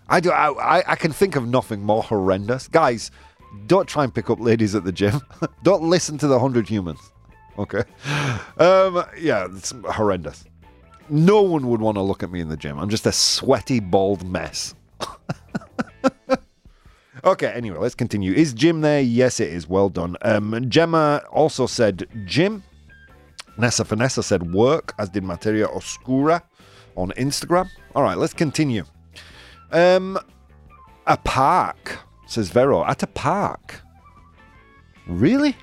I 0.09 0.21
do. 0.21 0.31
I, 0.31 0.79
I, 0.79 0.93
I 0.93 0.95
can 0.95 1.13
think 1.13 1.37
of 1.37 1.47
nothing 1.47 1.83
more 1.83 2.03
horrendous, 2.03 2.69
guys. 2.69 3.11
Don't 3.67 3.89
try 3.89 4.05
and 4.05 4.15
pick 4.15 4.31
up 4.31 4.41
ladies 4.41 4.75
at 4.75 4.85
the 4.85 4.93
gym. 4.93 5.21
don't 5.63 5.83
listen 5.83 6.19
to 6.19 6.27
the 6.27 6.39
hundred 6.39 6.69
humans. 6.69 7.01
Okay. 7.59 7.83
Um, 8.59 9.05
yeah, 9.19 9.47
it's 9.51 9.75
horrendous. 9.91 10.45
No 11.11 11.43
one 11.43 11.67
would 11.69 11.81
want 11.81 11.97
to 11.97 12.03
look 12.03 12.23
at 12.23 12.31
me 12.31 12.41
in 12.41 12.49
the 12.49 12.57
gym. 12.57 12.79
I'm 12.79 12.89
just 12.89 13.07
a 13.07 13.13
sweaty, 13.13 13.81
bald 13.81 14.25
mess. 14.25 14.75
okay, 17.25 17.49
anyway, 17.49 17.79
let's 17.79 17.95
continue. 17.95 18.33
Is 18.33 18.53
gym 18.53 18.81
there? 18.81 19.01
Yes, 19.01 19.41
it 19.41 19.49
is. 19.49 19.69
Well 19.69 19.89
done. 19.89 20.17
Um, 20.23 20.69
Gemma 20.69 21.23
also 21.31 21.67
said 21.67 22.09
gym. 22.25 22.63
Nessa 23.59 23.85
Vanessa 23.85 24.23
said 24.23 24.55
work, 24.55 24.95
as 24.99 25.11
did 25.11 25.25
Materia 25.25 25.67
Oscura 25.67 26.43
on 26.97 27.11
Instagram. 27.13 27.69
All 27.95 28.03
right, 28.03 28.17
let's 28.17 28.33
continue. 28.33 28.85
Um, 29.71 30.19
a 31.07 31.17
park, 31.17 31.99
says 32.27 32.51
Vero. 32.51 32.85
At 32.85 33.03
a 33.03 33.07
park. 33.07 33.81
Really? 35.07 35.57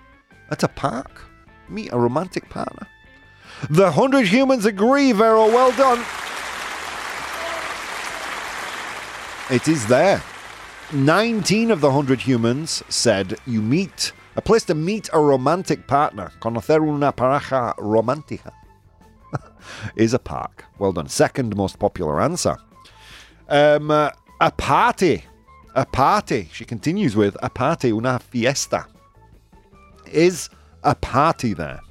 At 0.51 0.63
a 0.63 0.67
park? 0.67 1.21
Meet 1.67 1.91
a 1.91 1.97
romantic 1.97 2.49
partner? 2.49 2.87
The 3.69 3.91
hundred 3.91 4.27
humans 4.27 4.65
agree, 4.65 5.11
Vero. 5.11 5.47
Well 5.47 5.71
done. 5.71 5.99
It 9.51 9.67
is 9.67 9.85
there. 9.87 10.21
19 10.91 11.69
of 11.69 11.81
the 11.81 11.87
100 11.87 12.21
humans 12.21 12.83
said 12.89 13.37
you 13.45 13.61
meet 13.61 14.11
a 14.35 14.41
place 14.41 14.63
to 14.63 14.73
meet 14.73 15.07
a 15.13 15.19
romantic 15.19 15.85
partner. 15.85 16.31
Conocer 16.39 16.81
una 16.81 17.13
pareja 17.13 17.75
romántica 17.77 18.51
is 19.95 20.15
a 20.15 20.19
park. 20.19 20.65
Well 20.79 20.91
done. 20.91 21.07
Second 21.07 21.55
most 21.55 21.77
popular 21.77 22.19
answer. 22.19 22.57
Um, 23.49 23.91
uh, 23.91 24.09
a 24.41 24.49
party. 24.51 25.25
A 25.75 25.85
party. 25.85 26.49
She 26.51 26.65
continues 26.65 27.15
with 27.15 27.37
a 27.43 27.51
party, 27.51 27.91
una 27.91 28.17
fiesta. 28.17 28.87
Is 30.11 30.49
a 30.83 30.95
party 30.95 31.53
there? 31.53 31.81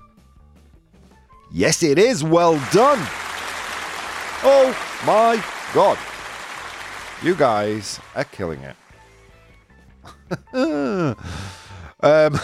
Yes, 1.52 1.84
it 1.84 2.00
is. 2.00 2.24
Well 2.24 2.54
done. 2.72 2.98
Oh 4.42 4.76
my 5.06 5.40
god. 5.72 5.98
You 7.22 7.36
guys 7.36 8.00
are 8.16 8.24
killing 8.24 8.60
it. 8.62 8.74
Um, 10.52 11.14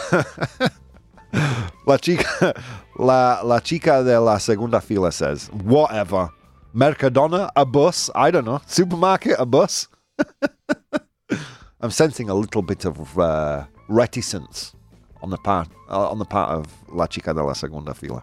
la, 1.87 1.97
chica, 1.99 2.55
la, 2.99 3.41
la 3.43 3.61
chica 3.61 4.03
de 4.03 4.19
la 4.21 4.39
segunda 4.39 4.81
fila 4.81 5.13
says, 5.13 5.49
whatever. 5.53 6.29
Mercadona, 6.75 7.51
a 7.55 7.65
bus. 7.65 8.11
I 8.15 8.31
don't 8.33 8.45
know. 8.45 8.61
Supermarket, 8.67 9.37
a 9.39 9.47
bus. 9.47 9.87
I'm 11.81 11.91
sensing 11.91 12.29
a 12.29 12.35
little 12.35 12.63
bit 12.63 12.85
of 12.85 13.19
uh, 13.19 13.67
reticence 13.89 14.75
on 15.23 15.31
the 15.31 15.37
part 15.37 15.69
uh, 15.89 16.11
on 16.11 16.19
the 16.19 16.25
part 16.25 16.51
of 16.51 16.67
La 16.89 17.07
Chica 17.07 17.33
de 17.33 17.43
la 17.43 17.53
Segunda 17.53 17.95
Fila. 17.95 18.23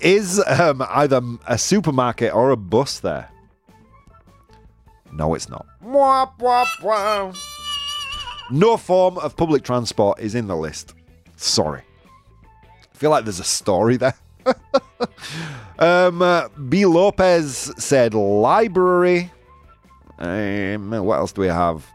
Is 0.00 0.42
um, 0.46 0.82
either 0.88 1.20
a 1.46 1.58
supermarket 1.58 2.34
or 2.34 2.50
a 2.50 2.56
bus 2.56 3.00
there? 3.00 3.28
No, 5.12 5.34
it's 5.34 5.48
not. 5.48 5.66
No 8.50 8.76
form 8.76 9.18
of 9.18 9.36
public 9.36 9.62
transport 9.62 10.18
is 10.18 10.34
in 10.34 10.48
the 10.48 10.56
list. 10.56 10.94
Sorry. 11.36 11.82
I 12.82 12.96
feel 12.96 13.10
like 13.10 13.24
there's 13.24 13.40
a 13.40 13.44
story 13.44 13.96
there. 13.96 14.14
um, 15.78 16.22
uh, 16.22 16.48
B. 16.68 16.84
Lopez 16.84 17.72
said 17.78 18.14
library. 18.14 19.30
Um, 20.18 20.90
what 20.90 21.18
else 21.18 21.32
do 21.32 21.42
we 21.42 21.48
have? 21.48 21.86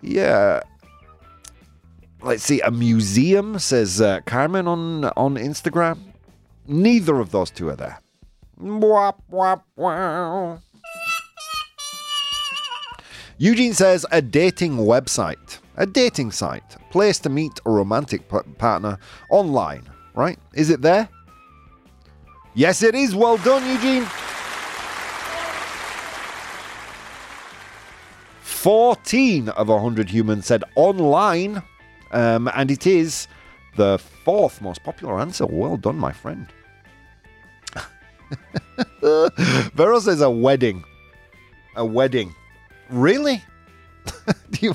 Yeah. 0.00 0.60
Let's 2.22 2.42
see. 2.42 2.60
A 2.60 2.70
museum 2.70 3.58
says 3.58 4.00
uh, 4.00 4.20
Carmen 4.26 4.66
on 4.66 5.04
on 5.04 5.36
Instagram. 5.36 5.98
Neither 6.66 7.20
of 7.20 7.30
those 7.30 7.50
two 7.50 7.68
are 7.68 7.76
there. 7.76 8.00
Mwah, 8.60 9.14
mwah, 9.30 9.62
mwah. 9.78 10.60
Eugene 13.40 13.72
says 13.72 14.04
a 14.10 14.20
dating 14.20 14.78
website, 14.78 15.60
a 15.76 15.86
dating 15.86 16.32
site, 16.32 16.76
place 16.90 17.20
to 17.20 17.28
meet 17.28 17.60
a 17.64 17.70
romantic 17.70 18.28
p- 18.28 18.38
partner 18.58 18.98
online, 19.30 19.88
right? 20.14 20.40
Is 20.54 20.70
it 20.70 20.82
there? 20.82 21.08
Yes, 22.54 22.82
it 22.82 22.96
is. 22.96 23.14
Well 23.14 23.36
done, 23.38 23.64
Eugene. 23.70 24.04
14 28.40 29.50
of 29.50 29.68
100 29.68 30.10
humans 30.10 30.46
said 30.46 30.64
online, 30.74 31.62
um, 32.10 32.50
and 32.54 32.72
it 32.72 32.88
is 32.88 33.28
the 33.76 33.98
fourth 33.98 34.60
most 34.60 34.82
popular 34.82 35.20
answer. 35.20 35.46
Well 35.46 35.76
done, 35.76 35.96
my 35.96 36.10
friend. 36.10 36.48
Vero 39.74 40.00
says 40.00 40.22
a 40.22 40.28
wedding. 40.28 40.82
A 41.76 41.84
wedding. 41.86 42.34
Really? 42.90 43.42
You, 44.60 44.74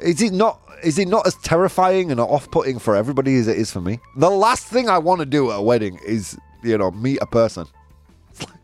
is 0.00 0.20
it 0.22 0.32
not? 0.32 0.60
Is 0.82 0.98
it 0.98 1.08
not 1.08 1.26
as 1.26 1.34
terrifying 1.36 2.10
and 2.10 2.18
off-putting 2.20 2.78
for 2.78 2.96
everybody 2.96 3.36
as 3.36 3.46
it 3.48 3.56
is 3.56 3.70
for 3.70 3.80
me? 3.80 4.00
The 4.16 4.30
last 4.30 4.66
thing 4.66 4.88
I 4.88 4.98
want 4.98 5.20
to 5.20 5.26
do 5.26 5.50
at 5.50 5.58
a 5.58 5.62
wedding 5.62 5.98
is, 6.04 6.36
you 6.62 6.76
know, 6.76 6.90
meet 6.90 7.18
a 7.22 7.26
person. 7.26 7.66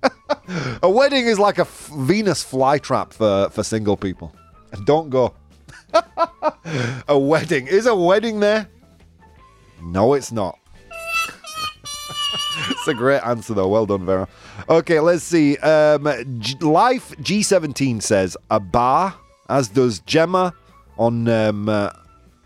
a 0.82 0.90
wedding 0.90 1.26
is 1.26 1.38
like 1.38 1.58
a 1.58 1.62
f- 1.62 1.90
Venus 1.96 2.42
flytrap 2.44 3.12
for 3.12 3.50
for 3.50 3.62
single 3.62 3.96
people. 3.96 4.34
Don't 4.84 5.10
go. 5.10 5.34
a 7.08 7.18
wedding 7.18 7.66
is 7.66 7.86
a 7.86 7.94
wedding 7.94 8.40
there? 8.40 8.68
No, 9.82 10.14
it's 10.14 10.32
not. 10.32 10.58
It's 12.70 12.88
a 12.88 12.94
great 12.94 13.20
answer, 13.20 13.54
though. 13.54 13.68
Well 13.68 13.86
done, 13.86 14.04
Vera. 14.06 14.28
Okay, 14.68 15.00
let's 15.00 15.24
see. 15.24 15.56
Um, 15.58 16.04
G- 16.38 16.56
Life 16.60 17.10
G17 17.18 18.02
says 18.02 18.36
a 18.50 18.60
bar, 18.60 19.14
as 19.48 19.68
does 19.68 20.00
Gemma 20.00 20.54
on 20.98 21.28
um, 21.28 21.68
uh, 21.68 21.90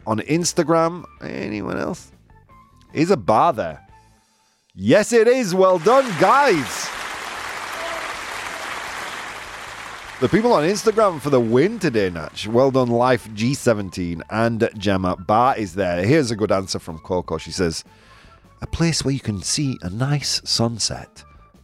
on 0.07 0.19
Instagram. 0.21 1.05
Anyone 1.23 1.79
else? 1.79 2.13
Is 2.93 3.11
a 3.11 3.17
bar 3.17 3.53
there? 3.53 3.87
Yes, 4.75 5.13
it 5.13 5.27
is. 5.29 5.55
Well 5.55 5.79
done, 5.79 6.05
guys. 6.21 6.89
The 10.19 10.31
people 10.31 10.55
on 10.55 10.65
Instagram 10.65 11.21
for 11.21 11.29
the 11.29 11.41
win 11.41 11.79
today, 11.79 12.09
Natch. 12.09 12.49
Well 12.49 12.71
done, 12.71 12.89
Life 12.89 13.29
G17 13.35 14.23
and 14.31 14.67
Gemma. 14.79 15.15
Bar 15.17 15.59
is 15.59 15.75
there. 15.75 16.03
Here's 16.07 16.31
a 16.31 16.37
good 16.37 16.51
answer 16.51 16.79
from 16.79 16.99
Coco. 17.01 17.37
She 17.37 17.51
says, 17.53 17.85
a 18.63 18.67
place 18.67 19.05
where 19.05 19.13
you 19.15 19.21
can 19.21 19.43
see 19.43 19.79
a 19.83 19.91
nice 19.91 20.41
sunset 20.45 21.23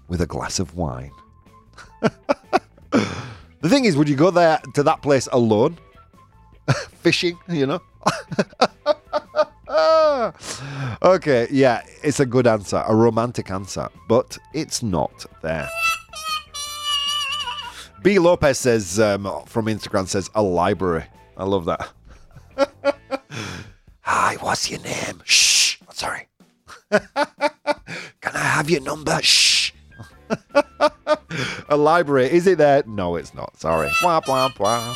with 0.08 0.20
a 0.20 0.26
glass 0.26 0.58
of 0.58 0.74
wine. 0.76 1.12
the 2.90 3.68
thing 3.68 3.84
is, 3.84 3.96
would 3.96 4.08
you 4.08 4.16
go 4.16 4.30
there 4.30 4.60
to 4.74 4.82
that 4.82 5.02
place 5.02 5.28
alone? 5.32 5.78
Fishing, 7.00 7.38
you 7.48 7.66
know? 7.66 7.80
okay, 11.02 11.48
yeah, 11.50 11.82
it's 12.02 12.20
a 12.20 12.26
good 12.26 12.46
answer, 12.46 12.82
a 12.86 12.94
romantic 12.94 13.50
answer, 13.50 13.88
but 14.08 14.36
it's 14.52 14.82
not 14.82 15.24
there. 15.42 15.68
B. 18.02 18.18
Lopez 18.18 18.58
says 18.58 18.98
um, 18.98 19.24
from 19.46 19.66
Instagram 19.66 20.08
says 20.08 20.28
a 20.34 20.42
library. 20.42 21.04
I 21.36 21.44
love 21.44 21.64
that. 21.66 21.88
Hi, 24.00 24.36
what's 24.40 24.70
your 24.70 24.80
name? 24.80 25.22
Shh. 25.24 25.76
Sorry. 25.90 26.26
Can 28.20 28.36
I 28.36 28.38
have 28.38 28.68
your 28.68 28.80
number? 28.80 29.20
Shh. 29.22 29.72
a 31.68 31.76
library. 31.76 32.30
Is 32.30 32.46
it 32.46 32.58
there? 32.58 32.82
No, 32.86 33.16
it's 33.16 33.34
not. 33.34 33.58
Sorry. 33.58 33.90
Wah, 34.02 34.20
wah, 34.26 34.50
wah. 34.58 34.94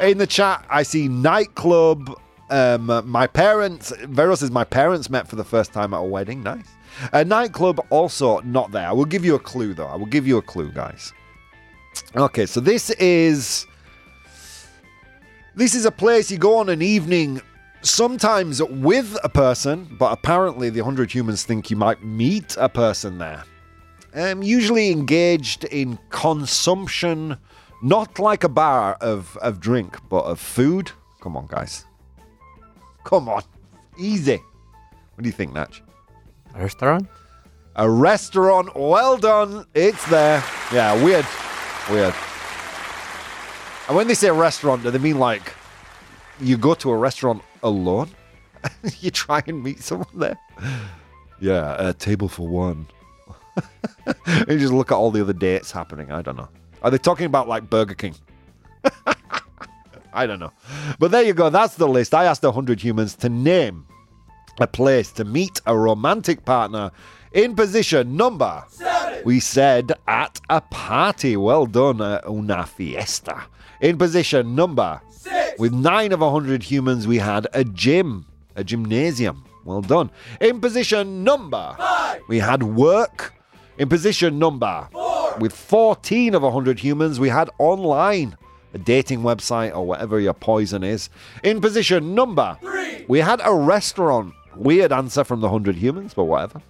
In 0.00 0.18
the 0.18 0.26
chat, 0.26 0.64
I 0.70 0.82
see 0.82 1.08
nightclub. 1.08 2.18
Um, 2.48 3.02
my 3.08 3.26
parents, 3.26 3.92
Vero 4.08 4.34
says, 4.34 4.50
my 4.50 4.64
parents 4.64 5.08
met 5.08 5.28
for 5.28 5.36
the 5.36 5.44
first 5.44 5.72
time 5.72 5.94
at 5.94 5.98
a 5.98 6.04
wedding. 6.04 6.42
Nice. 6.42 6.66
A 7.12 7.24
nightclub 7.24 7.84
also 7.90 8.40
not 8.40 8.72
there. 8.72 8.88
I 8.88 8.92
will 8.92 9.04
give 9.04 9.24
you 9.24 9.34
a 9.34 9.38
clue, 9.38 9.74
though. 9.74 9.86
I 9.86 9.96
will 9.96 10.06
give 10.06 10.26
you 10.26 10.38
a 10.38 10.42
clue, 10.42 10.70
guys. 10.72 11.12
Okay, 12.16 12.46
so 12.46 12.60
this 12.60 12.90
is 12.90 13.66
this 15.54 15.74
is 15.74 15.84
a 15.84 15.90
place 15.90 16.30
you 16.30 16.38
go 16.38 16.56
on 16.56 16.68
an 16.68 16.82
evening 16.82 17.40
sometimes 17.82 18.62
with 18.62 19.16
a 19.24 19.28
person, 19.28 19.88
but 19.98 20.12
apparently 20.12 20.70
the 20.70 20.80
100 20.80 21.12
humans 21.12 21.44
think 21.44 21.70
you 21.70 21.76
might 21.76 22.02
meet 22.02 22.56
a 22.58 22.68
person 22.68 23.18
there. 23.18 23.44
Um, 24.14 24.42
usually 24.42 24.90
engaged 24.90 25.64
in 25.64 25.98
consumption, 26.10 27.36
not 27.82 28.18
like 28.18 28.44
a 28.44 28.48
bar 28.48 28.94
of, 29.00 29.36
of 29.38 29.60
drink, 29.60 29.98
but 30.08 30.24
of 30.24 30.40
food. 30.40 30.90
Come 31.20 31.36
on, 31.36 31.46
guys. 31.46 31.84
Come 33.04 33.28
on. 33.28 33.42
Easy. 33.98 34.36
What 34.36 35.22
do 35.22 35.28
you 35.28 35.32
think, 35.32 35.52
Natch? 35.52 35.82
A 36.54 36.62
restaurant? 36.62 37.08
A 37.76 37.88
restaurant. 37.88 38.74
Well 38.74 39.16
done. 39.16 39.64
It's 39.74 40.04
there. 40.08 40.42
Yeah, 40.72 41.02
weird. 41.02 41.26
Weird. 41.88 42.14
And 43.86 43.96
when 43.96 44.06
they 44.06 44.14
say 44.14 44.28
a 44.28 44.32
restaurant, 44.32 44.82
do 44.82 44.90
they 44.90 44.98
mean 44.98 45.18
like 45.18 45.54
you 46.40 46.56
go 46.56 46.74
to 46.74 46.90
a 46.90 46.96
restaurant 46.96 47.42
alone? 47.62 48.10
you 49.00 49.10
try 49.10 49.42
and 49.46 49.62
meet 49.62 49.80
someone 49.82 50.08
there? 50.14 50.38
Yeah, 51.40 51.88
a 51.88 51.92
table 51.92 52.28
for 52.28 52.46
one. 52.46 52.86
and 54.26 54.48
you 54.48 54.58
just 54.58 54.72
look 54.72 54.92
at 54.92 54.96
all 54.96 55.10
the 55.10 55.22
other 55.22 55.32
dates 55.32 55.70
happening. 55.70 56.12
I 56.12 56.22
don't 56.22 56.36
know. 56.36 56.48
Are 56.82 56.90
they 56.90 56.98
talking 56.98 57.26
about 57.26 57.48
like 57.48 57.70
Burger 57.70 57.94
King? 57.94 58.14
I 60.12 60.26
don't 60.26 60.40
know. 60.40 60.52
But 60.98 61.10
there 61.10 61.22
you 61.22 61.34
go. 61.34 61.50
That's 61.50 61.76
the 61.76 61.88
list. 61.88 62.14
I 62.14 62.24
asked 62.24 62.42
100 62.42 62.80
humans 62.82 63.14
to 63.16 63.28
name 63.28 63.86
a 64.60 64.66
place 64.66 65.12
to 65.12 65.24
meet 65.24 65.60
a 65.66 65.76
romantic 65.76 66.44
partner 66.44 66.90
in 67.32 67.54
position 67.54 68.16
number. 68.16 68.64
Seven. 68.68 69.22
We 69.24 69.40
said 69.40 69.92
at 70.08 70.40
a 70.48 70.60
party. 70.60 71.36
Well 71.36 71.66
done. 71.66 72.00
Uh, 72.00 72.20
una 72.28 72.66
fiesta. 72.66 73.44
In 73.80 73.98
position 73.98 74.54
number. 74.54 75.00
With 75.58 75.72
nine 75.72 76.12
of 76.12 76.20
100 76.20 76.62
humans, 76.62 77.06
we 77.06 77.18
had 77.18 77.46
a 77.52 77.64
gym, 77.64 78.26
a 78.56 78.64
gymnasium. 78.64 79.44
Well 79.64 79.82
done. 79.82 80.10
In 80.40 80.60
position 80.60 81.24
number. 81.24 81.74
Five. 81.76 82.22
We 82.28 82.38
had 82.38 82.62
work. 82.62 83.34
In 83.78 83.88
position 83.88 84.38
number. 84.38 84.88
Four. 84.90 85.36
With 85.38 85.52
14 85.52 86.34
of 86.34 86.42
100 86.42 86.78
humans, 86.78 87.20
we 87.20 87.28
had 87.28 87.50
online 87.58 88.36
a 88.72 88.78
dating 88.78 89.20
website 89.20 89.74
or 89.74 89.86
whatever 89.86 90.20
your 90.20 90.34
poison 90.34 90.82
is. 90.82 91.10
In 91.42 91.60
position 91.60 92.14
number 92.14 92.56
three, 92.60 93.04
we 93.08 93.18
had 93.18 93.40
a 93.44 93.54
restaurant. 93.54 94.34
Weird 94.56 94.92
answer 94.92 95.24
from 95.24 95.40
the 95.40 95.48
100 95.48 95.76
humans, 95.76 96.14
but 96.14 96.24
whatever. 96.24 96.60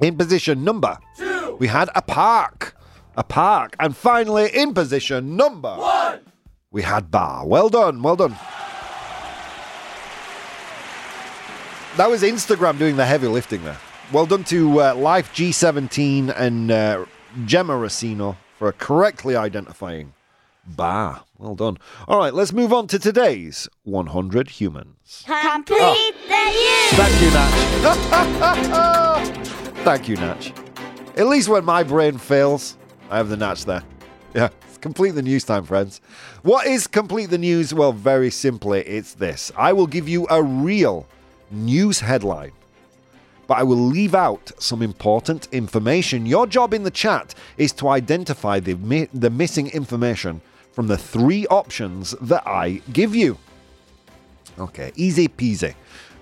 In 0.00 0.16
position 0.16 0.64
number 0.64 0.98
two, 1.16 1.56
we 1.58 1.66
had 1.66 1.90
a 1.94 2.02
park. 2.02 2.74
A 3.16 3.24
park. 3.24 3.74
And 3.80 3.96
finally, 3.96 4.50
in 4.52 4.74
position 4.74 5.36
number 5.36 5.74
one, 5.74 6.20
we 6.70 6.82
had 6.82 7.10
bar. 7.10 7.46
Well 7.46 7.68
done, 7.68 8.02
well 8.02 8.16
done. 8.16 8.36
That 11.96 12.10
was 12.10 12.22
Instagram 12.22 12.78
doing 12.78 12.96
the 12.96 13.06
heavy 13.06 13.26
lifting 13.26 13.64
there. 13.64 13.78
Well 14.12 14.26
done 14.26 14.44
to 14.44 14.80
uh, 14.82 14.94
Life 14.94 15.32
G17 15.34 16.34
and 16.36 16.70
uh, 16.70 17.06
Gemma 17.46 17.72
Racino 17.74 18.36
for 18.58 18.70
correctly 18.72 19.34
identifying 19.34 20.12
Bah, 20.68 21.20
well 21.38 21.54
done. 21.54 21.78
All 22.08 22.18
right, 22.18 22.34
let's 22.34 22.52
move 22.52 22.72
on 22.72 22.88
to 22.88 22.98
today's 22.98 23.68
100 23.84 24.50
humans. 24.50 25.22
Complete 25.24 26.14
the 26.26 26.34
use. 26.34 26.90
Thank 26.94 27.22
you, 27.22 27.30
Natch. 27.30 27.62
Thank 29.84 30.08
you, 30.08 30.16
Natch. 30.16 30.52
At 31.16 31.28
least 31.28 31.48
when 31.48 31.64
my 31.64 31.84
brain 31.84 32.18
fails, 32.18 32.76
I 33.10 33.18
have 33.18 33.28
the 33.28 33.36
Natch 33.36 33.64
there. 33.64 33.84
Yeah, 34.34 34.48
complete 34.76 35.10
the 35.10 35.22
news 35.22 35.44
time, 35.44 35.64
friends. 35.64 36.00
What 36.42 36.66
is 36.66 36.86
complete 36.86 37.30
the 37.30 37.38
news? 37.38 37.74
Well, 37.74 37.92
very 37.92 38.30
simply, 38.30 38.80
it's 38.80 39.14
this 39.14 39.52
I 39.56 39.72
will 39.72 39.86
give 39.86 40.08
you 40.08 40.26
a 40.30 40.42
real 40.42 41.06
news 41.50 42.00
headline 42.00 42.52
but 43.46 43.58
I 43.58 43.62
will 43.62 43.76
leave 43.76 44.14
out 44.14 44.52
some 44.58 44.82
important 44.82 45.48
information. 45.52 46.26
Your 46.26 46.46
job 46.46 46.74
in 46.74 46.82
the 46.82 46.90
chat 46.90 47.34
is 47.56 47.72
to 47.74 47.88
identify 47.88 48.60
the, 48.60 49.08
the 49.14 49.30
missing 49.30 49.68
information 49.68 50.40
from 50.72 50.88
the 50.88 50.98
three 50.98 51.46
options 51.46 52.12
that 52.20 52.46
I 52.46 52.82
give 52.92 53.14
you. 53.14 53.38
Okay, 54.58 54.92
easy 54.96 55.28
peasy. 55.28 55.74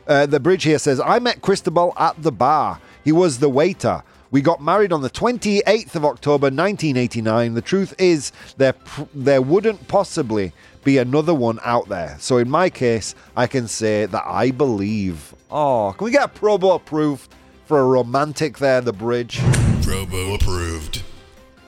Uh, 0.07 0.27
the 0.27 0.41
bridge 0.41 0.65
here 0.65 0.79
says, 0.79 1.01
I 1.01 1.19
met 1.19 1.41
Cristobal 1.41 1.95
at 1.97 2.23
the 2.23 2.33
bar. 2.33 2.81
He 3.05 3.13
was 3.13 3.39
the 3.39 3.49
waiter. 3.49 4.03
We 4.35 4.43
got 4.43 4.61
married 4.61 4.93
on 4.93 5.01
the 5.01 5.11
28th 5.11 5.95
of 5.95 6.05
October 6.05 6.47
1989. 6.47 7.55
The 7.55 7.63
truth 7.63 7.95
is, 8.01 8.33
there, 8.57 8.73
pr- 8.73 9.05
there 9.15 9.41
wouldn't 9.41 9.87
possibly 9.87 10.53
be 10.83 10.99
another 10.99 11.33
one 11.33 11.61
out 11.63 11.89
there. 11.89 12.17
So 12.19 12.39
in 12.39 12.51
my 12.51 12.69
case, 12.69 13.15
I 13.37 13.47
can 13.47 13.69
say 13.69 14.07
that 14.07 14.25
I 14.27 14.51
believe. 14.51 15.37
Oh, 15.53 15.95
can 15.97 16.07
we 16.07 16.11
get 16.11 16.25
a 16.25 16.29
Probo 16.29 16.75
approved 16.75 17.33
for 17.67 17.79
a 17.79 17.85
romantic 17.85 18.59
there, 18.59 18.81
the 18.81 18.93
bridge? 18.93 19.39
Probo 19.83 20.35
approved. 20.35 21.05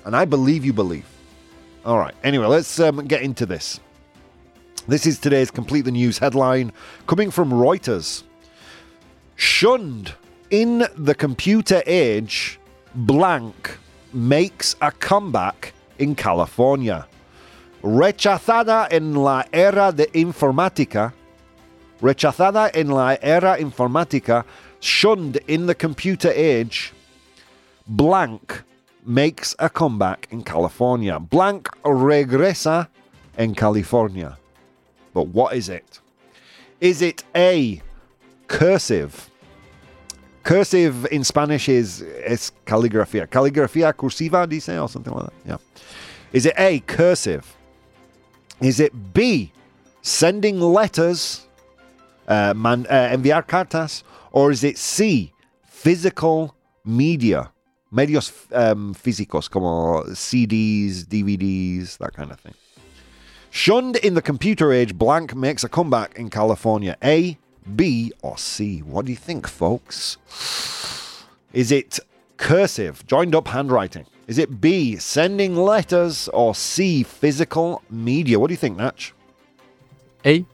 And 0.04 0.16
I 0.16 0.24
believe 0.24 0.64
you 0.64 0.72
believe. 0.72 1.06
All 1.84 1.98
right. 1.98 2.16
Anyway, 2.24 2.46
let's 2.46 2.80
um, 2.80 3.06
get 3.06 3.22
into 3.22 3.46
this. 3.46 3.78
This 4.88 5.06
is 5.06 5.20
today's 5.20 5.52
Complete 5.52 5.82
the 5.82 5.92
News 5.92 6.18
headline 6.18 6.72
coming 7.06 7.30
from 7.30 7.52
Reuters. 7.52 8.24
Shunned 9.36 10.14
in 10.50 10.86
the 10.96 11.14
computer 11.14 11.82
age, 11.86 12.58
blank 12.94 13.78
makes 14.12 14.76
a 14.80 14.90
comeback 14.92 15.72
in 15.98 16.14
California. 16.14 17.06
Rechazada 17.82 18.88
en 18.90 19.14
la 19.14 19.44
era 19.52 19.92
de 19.92 20.06
informática. 20.14 21.12
Rechazada 22.00 22.70
en 22.74 22.88
la 22.88 23.16
era 23.22 23.58
informática, 23.58 24.44
shunned 24.80 25.38
in 25.48 25.66
the 25.66 25.74
computer 25.74 26.30
age, 26.34 26.92
blank 27.86 28.62
makes 29.04 29.54
a 29.58 29.70
comeback 29.70 30.28
in 30.30 30.42
California. 30.42 31.18
Blank 31.18 31.70
regresa 31.82 32.88
en 33.38 33.54
California. 33.54 34.36
But 35.14 35.28
what 35.28 35.56
is 35.56 35.68
it? 35.68 36.00
Is 36.80 37.00
it 37.00 37.24
A, 37.34 37.80
cursive? 38.48 39.30
Cursive 40.46 41.08
in 41.10 41.24
Spanish 41.24 41.68
is, 41.68 42.02
es 42.24 42.52
caligrafía. 42.64 43.26
Caligrafía 43.26 43.92
cursiva, 43.92 44.48
dice, 44.48 44.78
or 44.78 44.88
something 44.88 45.12
like 45.12 45.24
that. 45.24 45.32
Yeah. 45.44 45.56
Is 46.32 46.46
it 46.46 46.54
A, 46.56 46.78
cursive? 46.86 47.56
Is 48.60 48.78
it 48.78 49.12
B, 49.12 49.50
sending 50.02 50.60
letters, 50.60 51.48
uh, 52.28 52.54
man, 52.54 52.86
uh, 52.88 53.10
enviar 53.10 53.44
cartas? 53.44 54.04
Or 54.30 54.52
is 54.52 54.62
it 54.62 54.78
C, 54.78 55.32
physical 55.66 56.54
media? 56.84 57.50
medios 57.92 58.32
um, 58.52 58.94
físicos 58.94 59.50
como 59.50 60.04
CDs, 60.14 61.06
DVDs, 61.06 61.98
that 61.98 62.12
kind 62.14 62.30
of 62.30 62.38
thing. 62.38 62.54
Shunned 63.50 63.96
in 63.96 64.14
the 64.14 64.22
computer 64.22 64.72
age, 64.72 64.94
blank 64.94 65.34
makes 65.34 65.64
a 65.64 65.68
comeback 65.68 66.16
in 66.16 66.30
California. 66.30 66.96
A, 67.02 67.36
B, 67.74 68.12
or 68.22 68.38
C? 68.38 68.80
What 68.80 69.06
do 69.06 69.12
you 69.12 69.16
think, 69.16 69.48
folks? 69.48 70.16
Is 71.52 71.72
it 71.72 71.98
cursive, 72.36 73.06
joined 73.06 73.34
up 73.34 73.48
handwriting? 73.48 74.06
Is 74.26 74.38
it 74.38 74.60
B, 74.60 74.96
sending 74.96 75.56
letters, 75.56 76.28
or 76.28 76.54
C, 76.54 77.02
physical 77.02 77.82
media? 77.88 78.38
What 78.38 78.48
do 78.48 78.52
you 78.52 78.58
think, 78.58 78.76
Natch? 78.76 79.14
A. 80.24 80.40
I 80.40 80.44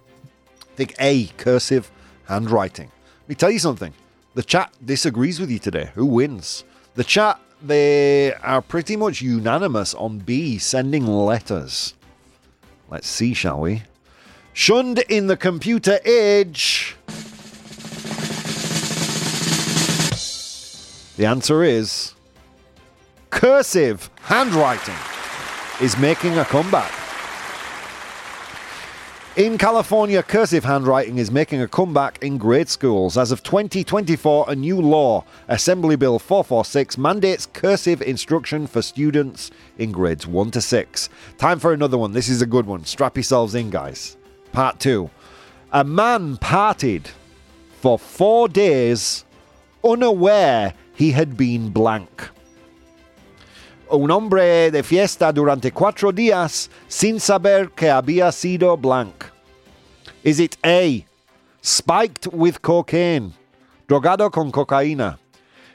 think 0.77 0.95
A, 1.01 1.27
cursive 1.37 1.91
handwriting. 2.27 2.91
Let 3.23 3.29
me 3.29 3.35
tell 3.35 3.51
you 3.51 3.59
something. 3.59 3.93
The 4.35 4.43
chat 4.43 4.73
disagrees 4.85 5.41
with 5.41 5.51
you 5.51 5.59
today. 5.59 5.91
Who 5.95 6.07
wins? 6.07 6.65
The 6.95 7.05
chat, 7.05 7.41
they 7.63 8.35
are 8.35 8.63
pretty 8.63 8.97
much 8.97 9.21
unanimous 9.21 9.95
on 9.95 10.19
B, 10.19 10.59
sending 10.59 11.07
letters. 11.07 11.95
Let's 12.91 13.09
see, 13.09 13.35
shall 13.35 13.61
we? 13.61 13.83
Shunned 14.55 14.99
in 15.09 15.27
the 15.27 15.37
computer 15.37 15.99
age. 16.05 16.97
The 21.17 21.27
answer 21.27 21.63
is 21.63 22.15
cursive 23.31 24.11
handwriting 24.23 24.95
is 25.81 25.97
making 25.99 26.39
a 26.39 26.45
comeback. 26.45 26.93
In 29.37 29.57
California, 29.57 30.23
cursive 30.23 30.65
handwriting 30.65 31.17
is 31.17 31.31
making 31.31 31.63
a 31.63 31.67
comeback 31.67 32.23
in 32.23 32.37
grade 32.37 32.69
schools. 32.69 33.17
As 33.17 33.33
of 33.33 33.43
2024, 33.43 34.51
a 34.51 34.55
new 34.55 34.79
law, 34.79 35.25
Assembly 35.49 35.97
Bill 35.97 36.19
446, 36.19 36.99
mandates 36.99 37.47
cursive 37.47 38.03
instruction 38.03 38.67
for 38.67 38.83
students 38.83 39.51
in 39.79 39.91
grades 39.91 40.27
1 40.27 40.51
to 40.51 40.61
6. 40.61 41.09
Time 41.39 41.59
for 41.59 41.73
another 41.73 41.97
one. 41.97 42.13
This 42.13 42.29
is 42.29 42.43
a 42.43 42.47
good 42.47 42.67
one. 42.67 42.85
Strap 42.85 43.17
yourselves 43.17 43.55
in, 43.55 43.71
guys. 43.71 44.19
Part 44.53 44.81
2. 44.81 45.11
A 45.73 45.85
man 45.85 46.37
partied 46.37 47.07
for 47.81 47.99
four 47.99 48.49
days 48.49 49.25
unaware 49.83 50.75
he 50.95 51.13
had 51.13 51.37
been 51.37 51.71
blank. 51.71 52.29
Un 53.91 54.11
hombre 54.11 54.71
de 54.71 54.83
fiesta 54.83 55.33
durante 55.33 55.71
cuatro 55.71 56.13
días 56.13 56.69
sin 56.89 57.19
saber 57.19 57.69
que 57.75 57.89
había 57.89 58.31
sido 58.33 58.81
blank. 58.81 59.27
Is 60.23 60.39
it 60.39 60.57
A, 60.65 61.05
spiked 61.63 62.27
with 62.29 62.63
cocaine, 62.63 63.33
drogado 63.89 64.31
con 64.31 64.53
cocaína? 64.53 65.19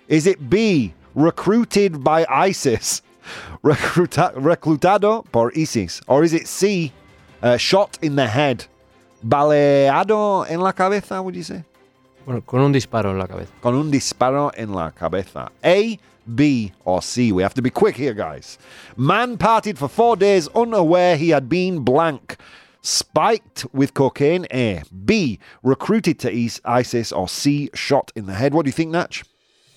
Is 0.07 0.25
it 0.25 0.49
B, 0.49 0.93
recruited 1.15 2.03
by 2.03 2.25
ISIS, 2.29 3.01
recruta- 3.63 4.33
reclutado 4.35 5.25
por 5.31 5.51
ISIS? 5.53 6.01
Or 6.07 6.23
is 6.23 6.33
it 6.33 6.47
C, 6.47 6.93
uh, 7.41 7.57
shot 7.57 7.97
in 8.01 8.15
the 8.15 8.27
head, 8.27 8.65
baleado 9.25 10.49
en 10.49 10.59
la 10.59 10.71
cabeza, 10.71 11.21
would 11.21 11.35
you 11.35 11.43
say? 11.43 11.63
Bueno, 12.25 12.41
con 12.41 12.59
un 12.59 12.71
disparo 12.73 13.11
en 13.11 13.17
la 13.17 13.27
cabeza. 13.27 13.51
con 13.61 13.75
un 13.75 13.89
disparo 13.89 14.51
en 14.57 14.73
la 14.73 14.91
cabeza. 14.91 15.49
A, 15.63 15.97
B, 16.35 16.73
or 16.83 17.01
C. 17.01 17.31
We 17.31 17.41
have 17.41 17.53
to 17.53 17.61
be 17.61 17.69
quick 17.69 17.95
here, 17.95 18.13
guys. 18.13 18.57
Man 18.97 19.37
partied 19.37 19.77
for 19.77 19.87
four 19.87 20.17
days 20.17 20.49
unaware 20.49 21.15
he 21.15 21.29
had 21.29 21.47
been 21.47 21.79
blank. 21.79 22.35
Spiked 22.81 23.65
with 23.73 23.93
cocaine. 23.93 24.45
A. 24.51 24.83
B. 25.05 25.39
Recruited 25.63 26.19
to 26.19 26.49
ISIS. 26.65 27.11
Or 27.13 27.29
C. 27.29 27.69
Shot 27.73 28.11
in 28.15 28.25
the 28.25 28.33
head. 28.33 28.53
What 28.53 28.65
do 28.65 28.69
you 28.69 28.73
think, 28.73 28.91
Natch? 28.91 29.23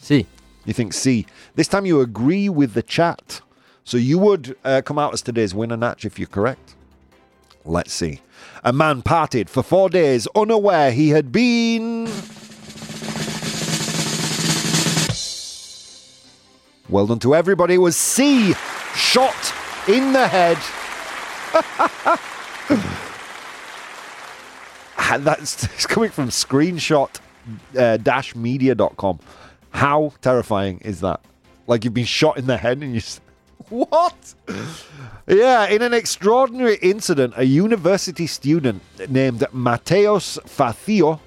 C. 0.00 0.26
You 0.64 0.72
think 0.72 0.92
C. 0.92 1.26
This 1.54 1.68
time 1.68 1.86
you 1.86 2.00
agree 2.00 2.48
with 2.48 2.74
the 2.74 2.82
chat. 2.82 3.40
So 3.84 3.96
you 3.96 4.18
would 4.18 4.56
uh, 4.64 4.82
come 4.84 4.98
out 4.98 5.12
as 5.12 5.22
today's 5.22 5.54
winner, 5.54 5.76
Natch, 5.76 6.04
if 6.04 6.18
you're 6.18 6.28
correct. 6.28 6.74
Let's 7.64 7.92
see. 7.92 8.20
A 8.64 8.72
man 8.72 9.02
parted 9.02 9.50
for 9.50 9.62
four 9.62 9.88
days 9.88 10.26
unaware 10.34 10.92
he 10.92 11.11
had 11.11 11.30
been. 11.30 12.04
Well 16.88 17.06
done 17.06 17.20
to 17.20 17.34
everybody. 17.34 17.74
It 17.74 17.78
was 17.78 17.96
C. 17.96 18.54
Shot 18.94 19.54
in 19.88 20.12
the 20.12 20.26
head. 20.26 20.58
And 25.11 25.24
That's 25.24 25.64
it's 25.64 25.86
coming 25.86 26.11
from 26.11 26.28
screenshot 26.28 27.18
uh, 27.76 27.96
dash 27.96 28.36
media.com. 28.36 29.18
How 29.70 30.12
terrifying 30.20 30.78
is 30.78 31.00
that? 31.00 31.20
Like 31.66 31.84
you've 31.84 31.94
been 31.94 32.04
shot 32.04 32.38
in 32.38 32.46
the 32.46 32.56
head 32.56 32.78
and 32.78 32.94
you. 32.94 33.00
What? 33.91 34.35
Yeah, 35.29 35.66
in 35.68 35.81
an 35.81 35.95
extraordinary 35.95 36.77
incident, 36.83 37.35
a 37.37 37.45
university 37.45 38.27
student 38.27 38.83
named 39.09 39.47
Mateus 39.53 40.39
Facio 40.39 41.21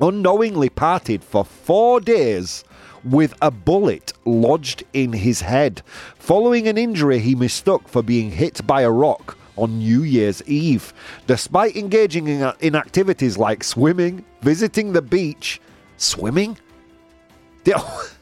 unknowingly 0.00 0.68
parted 0.68 1.22
for 1.22 1.44
four 1.44 2.00
days 2.00 2.64
with 3.04 3.34
a 3.40 3.52
bullet 3.52 4.12
lodged 4.24 4.82
in 4.92 5.12
his 5.12 5.40
head, 5.40 5.82
following 6.16 6.66
an 6.66 6.76
injury 6.76 7.20
he 7.20 7.36
mistook 7.36 7.88
for 7.88 8.02
being 8.02 8.32
hit 8.32 8.66
by 8.66 8.82
a 8.82 8.90
rock 8.90 9.38
on 9.56 9.78
New 9.78 10.02
Year's 10.02 10.42
Eve. 10.48 10.92
Despite 11.28 11.76
engaging 11.76 12.26
in, 12.26 12.52
in 12.58 12.74
activities 12.74 13.38
like 13.38 13.62
swimming, 13.62 14.24
visiting 14.42 14.92
the 14.92 15.02
beach, 15.02 15.60
swimming? 15.98 16.58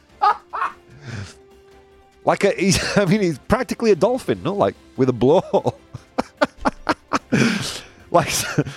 Like 2.27 2.45
a, 2.45 2.51
he's, 2.51 2.79
I 2.99 3.07
mean, 3.07 3.23
he's 3.23 3.39
practically 3.39 3.93
a 3.93 3.97
dolphin, 3.97 4.43
no? 4.43 4.53
Like 4.53 4.75
with 4.99 5.09
a 5.09 5.13
blowhole. 5.13 5.75
like 8.11 8.29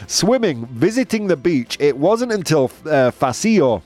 swimming, 0.08 0.66
visiting 0.68 1.28
the 1.28 1.36
beach. 1.36 1.76
It 1.80 1.98
wasn't 1.98 2.32
until 2.32 2.66
uh, 2.86 3.12
Facio 3.12 3.82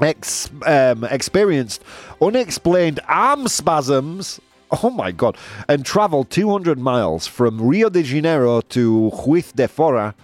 ex- 0.00 0.50
um, 0.66 1.04
experienced 1.04 1.82
unexplained 2.20 3.00
arm 3.08 3.48
spasms. 3.48 4.40
Oh 4.82 4.90
my 4.90 5.12
god! 5.12 5.36
And 5.68 5.84
traveled 5.84 6.30
200 6.30 6.78
miles 6.78 7.26
from 7.26 7.60
Rio 7.60 7.88
de 7.88 8.02
Janeiro 8.02 8.60
to 8.60 9.10
Juiz 9.24 9.52
de 9.52 9.68
Fora. 9.68 10.14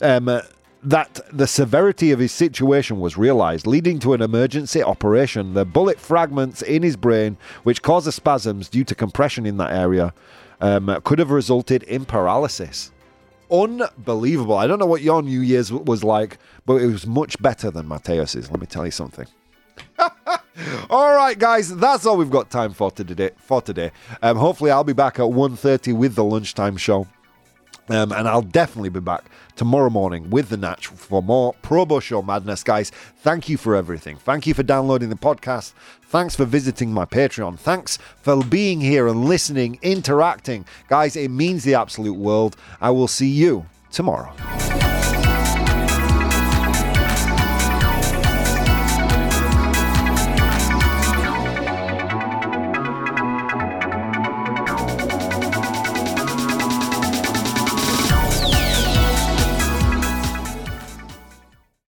Um, 0.00 0.40
that 0.82 1.20
the 1.32 1.46
severity 1.46 2.12
of 2.12 2.18
his 2.18 2.32
situation 2.32 3.00
was 3.00 3.16
realized, 3.16 3.66
leading 3.66 3.98
to 4.00 4.12
an 4.14 4.22
emergency 4.22 4.82
operation. 4.82 5.54
The 5.54 5.64
bullet 5.64 5.98
fragments 5.98 6.62
in 6.62 6.82
his 6.82 6.96
brain, 6.96 7.36
which 7.64 7.82
caused 7.82 8.06
the 8.06 8.12
spasms 8.12 8.68
due 8.68 8.84
to 8.84 8.94
compression 8.94 9.44
in 9.44 9.56
that 9.56 9.72
area, 9.72 10.14
um, 10.60 11.00
could 11.04 11.18
have 11.18 11.30
resulted 11.30 11.82
in 11.84 12.04
paralysis 12.04 12.92
unbelievable. 13.50 14.56
I 14.56 14.66
don't 14.66 14.78
know 14.78 14.86
what 14.86 15.02
your 15.02 15.22
New 15.22 15.40
Year's 15.40 15.72
was 15.72 16.04
like, 16.04 16.38
but 16.66 16.82
it 16.82 16.86
was 16.86 17.06
much 17.06 17.40
better 17.40 17.70
than 17.70 17.88
Mateus's. 17.88 18.50
Let 18.50 18.60
me 18.60 18.66
tell 18.66 18.84
you 18.84 18.90
something. 18.90 19.26
all 20.90 21.14
right, 21.14 21.38
guys, 21.38 21.74
that's 21.76 22.06
all 22.06 22.16
we've 22.16 22.30
got 22.30 22.50
time 22.50 22.72
for 22.72 22.90
today. 22.90 23.30
For 23.36 23.62
today, 23.62 23.92
um, 24.22 24.36
hopefully, 24.36 24.70
I'll 24.70 24.84
be 24.84 24.92
back 24.92 25.18
at 25.18 25.26
1.30 25.26 25.94
with 25.96 26.14
the 26.14 26.24
lunchtime 26.24 26.76
show. 26.76 27.06
Um, 27.88 28.12
and 28.12 28.28
I'll 28.28 28.42
definitely 28.42 28.90
be 28.90 29.00
back 29.00 29.24
tomorrow 29.56 29.90
morning 29.90 30.30
with 30.30 30.50
the 30.50 30.56
Natch 30.56 30.86
for 30.86 31.22
more 31.22 31.54
Probo 31.62 32.00
Show 32.02 32.22
madness, 32.22 32.62
guys. 32.62 32.90
Thank 32.90 33.48
you 33.48 33.56
for 33.56 33.74
everything. 33.74 34.16
Thank 34.16 34.46
you 34.46 34.54
for 34.54 34.62
downloading 34.62 35.08
the 35.08 35.16
podcast. 35.16 35.72
Thanks 36.02 36.34
for 36.36 36.44
visiting 36.44 36.92
my 36.92 37.04
Patreon. 37.04 37.58
Thanks 37.58 37.98
for 38.22 38.42
being 38.42 38.80
here 38.80 39.08
and 39.08 39.24
listening, 39.26 39.78
interacting. 39.82 40.64
Guys, 40.88 41.16
it 41.16 41.30
means 41.30 41.64
the 41.64 41.74
absolute 41.74 42.16
world. 42.16 42.56
I 42.80 42.90
will 42.90 43.08
see 43.08 43.28
you 43.28 43.66
tomorrow. 43.90 44.32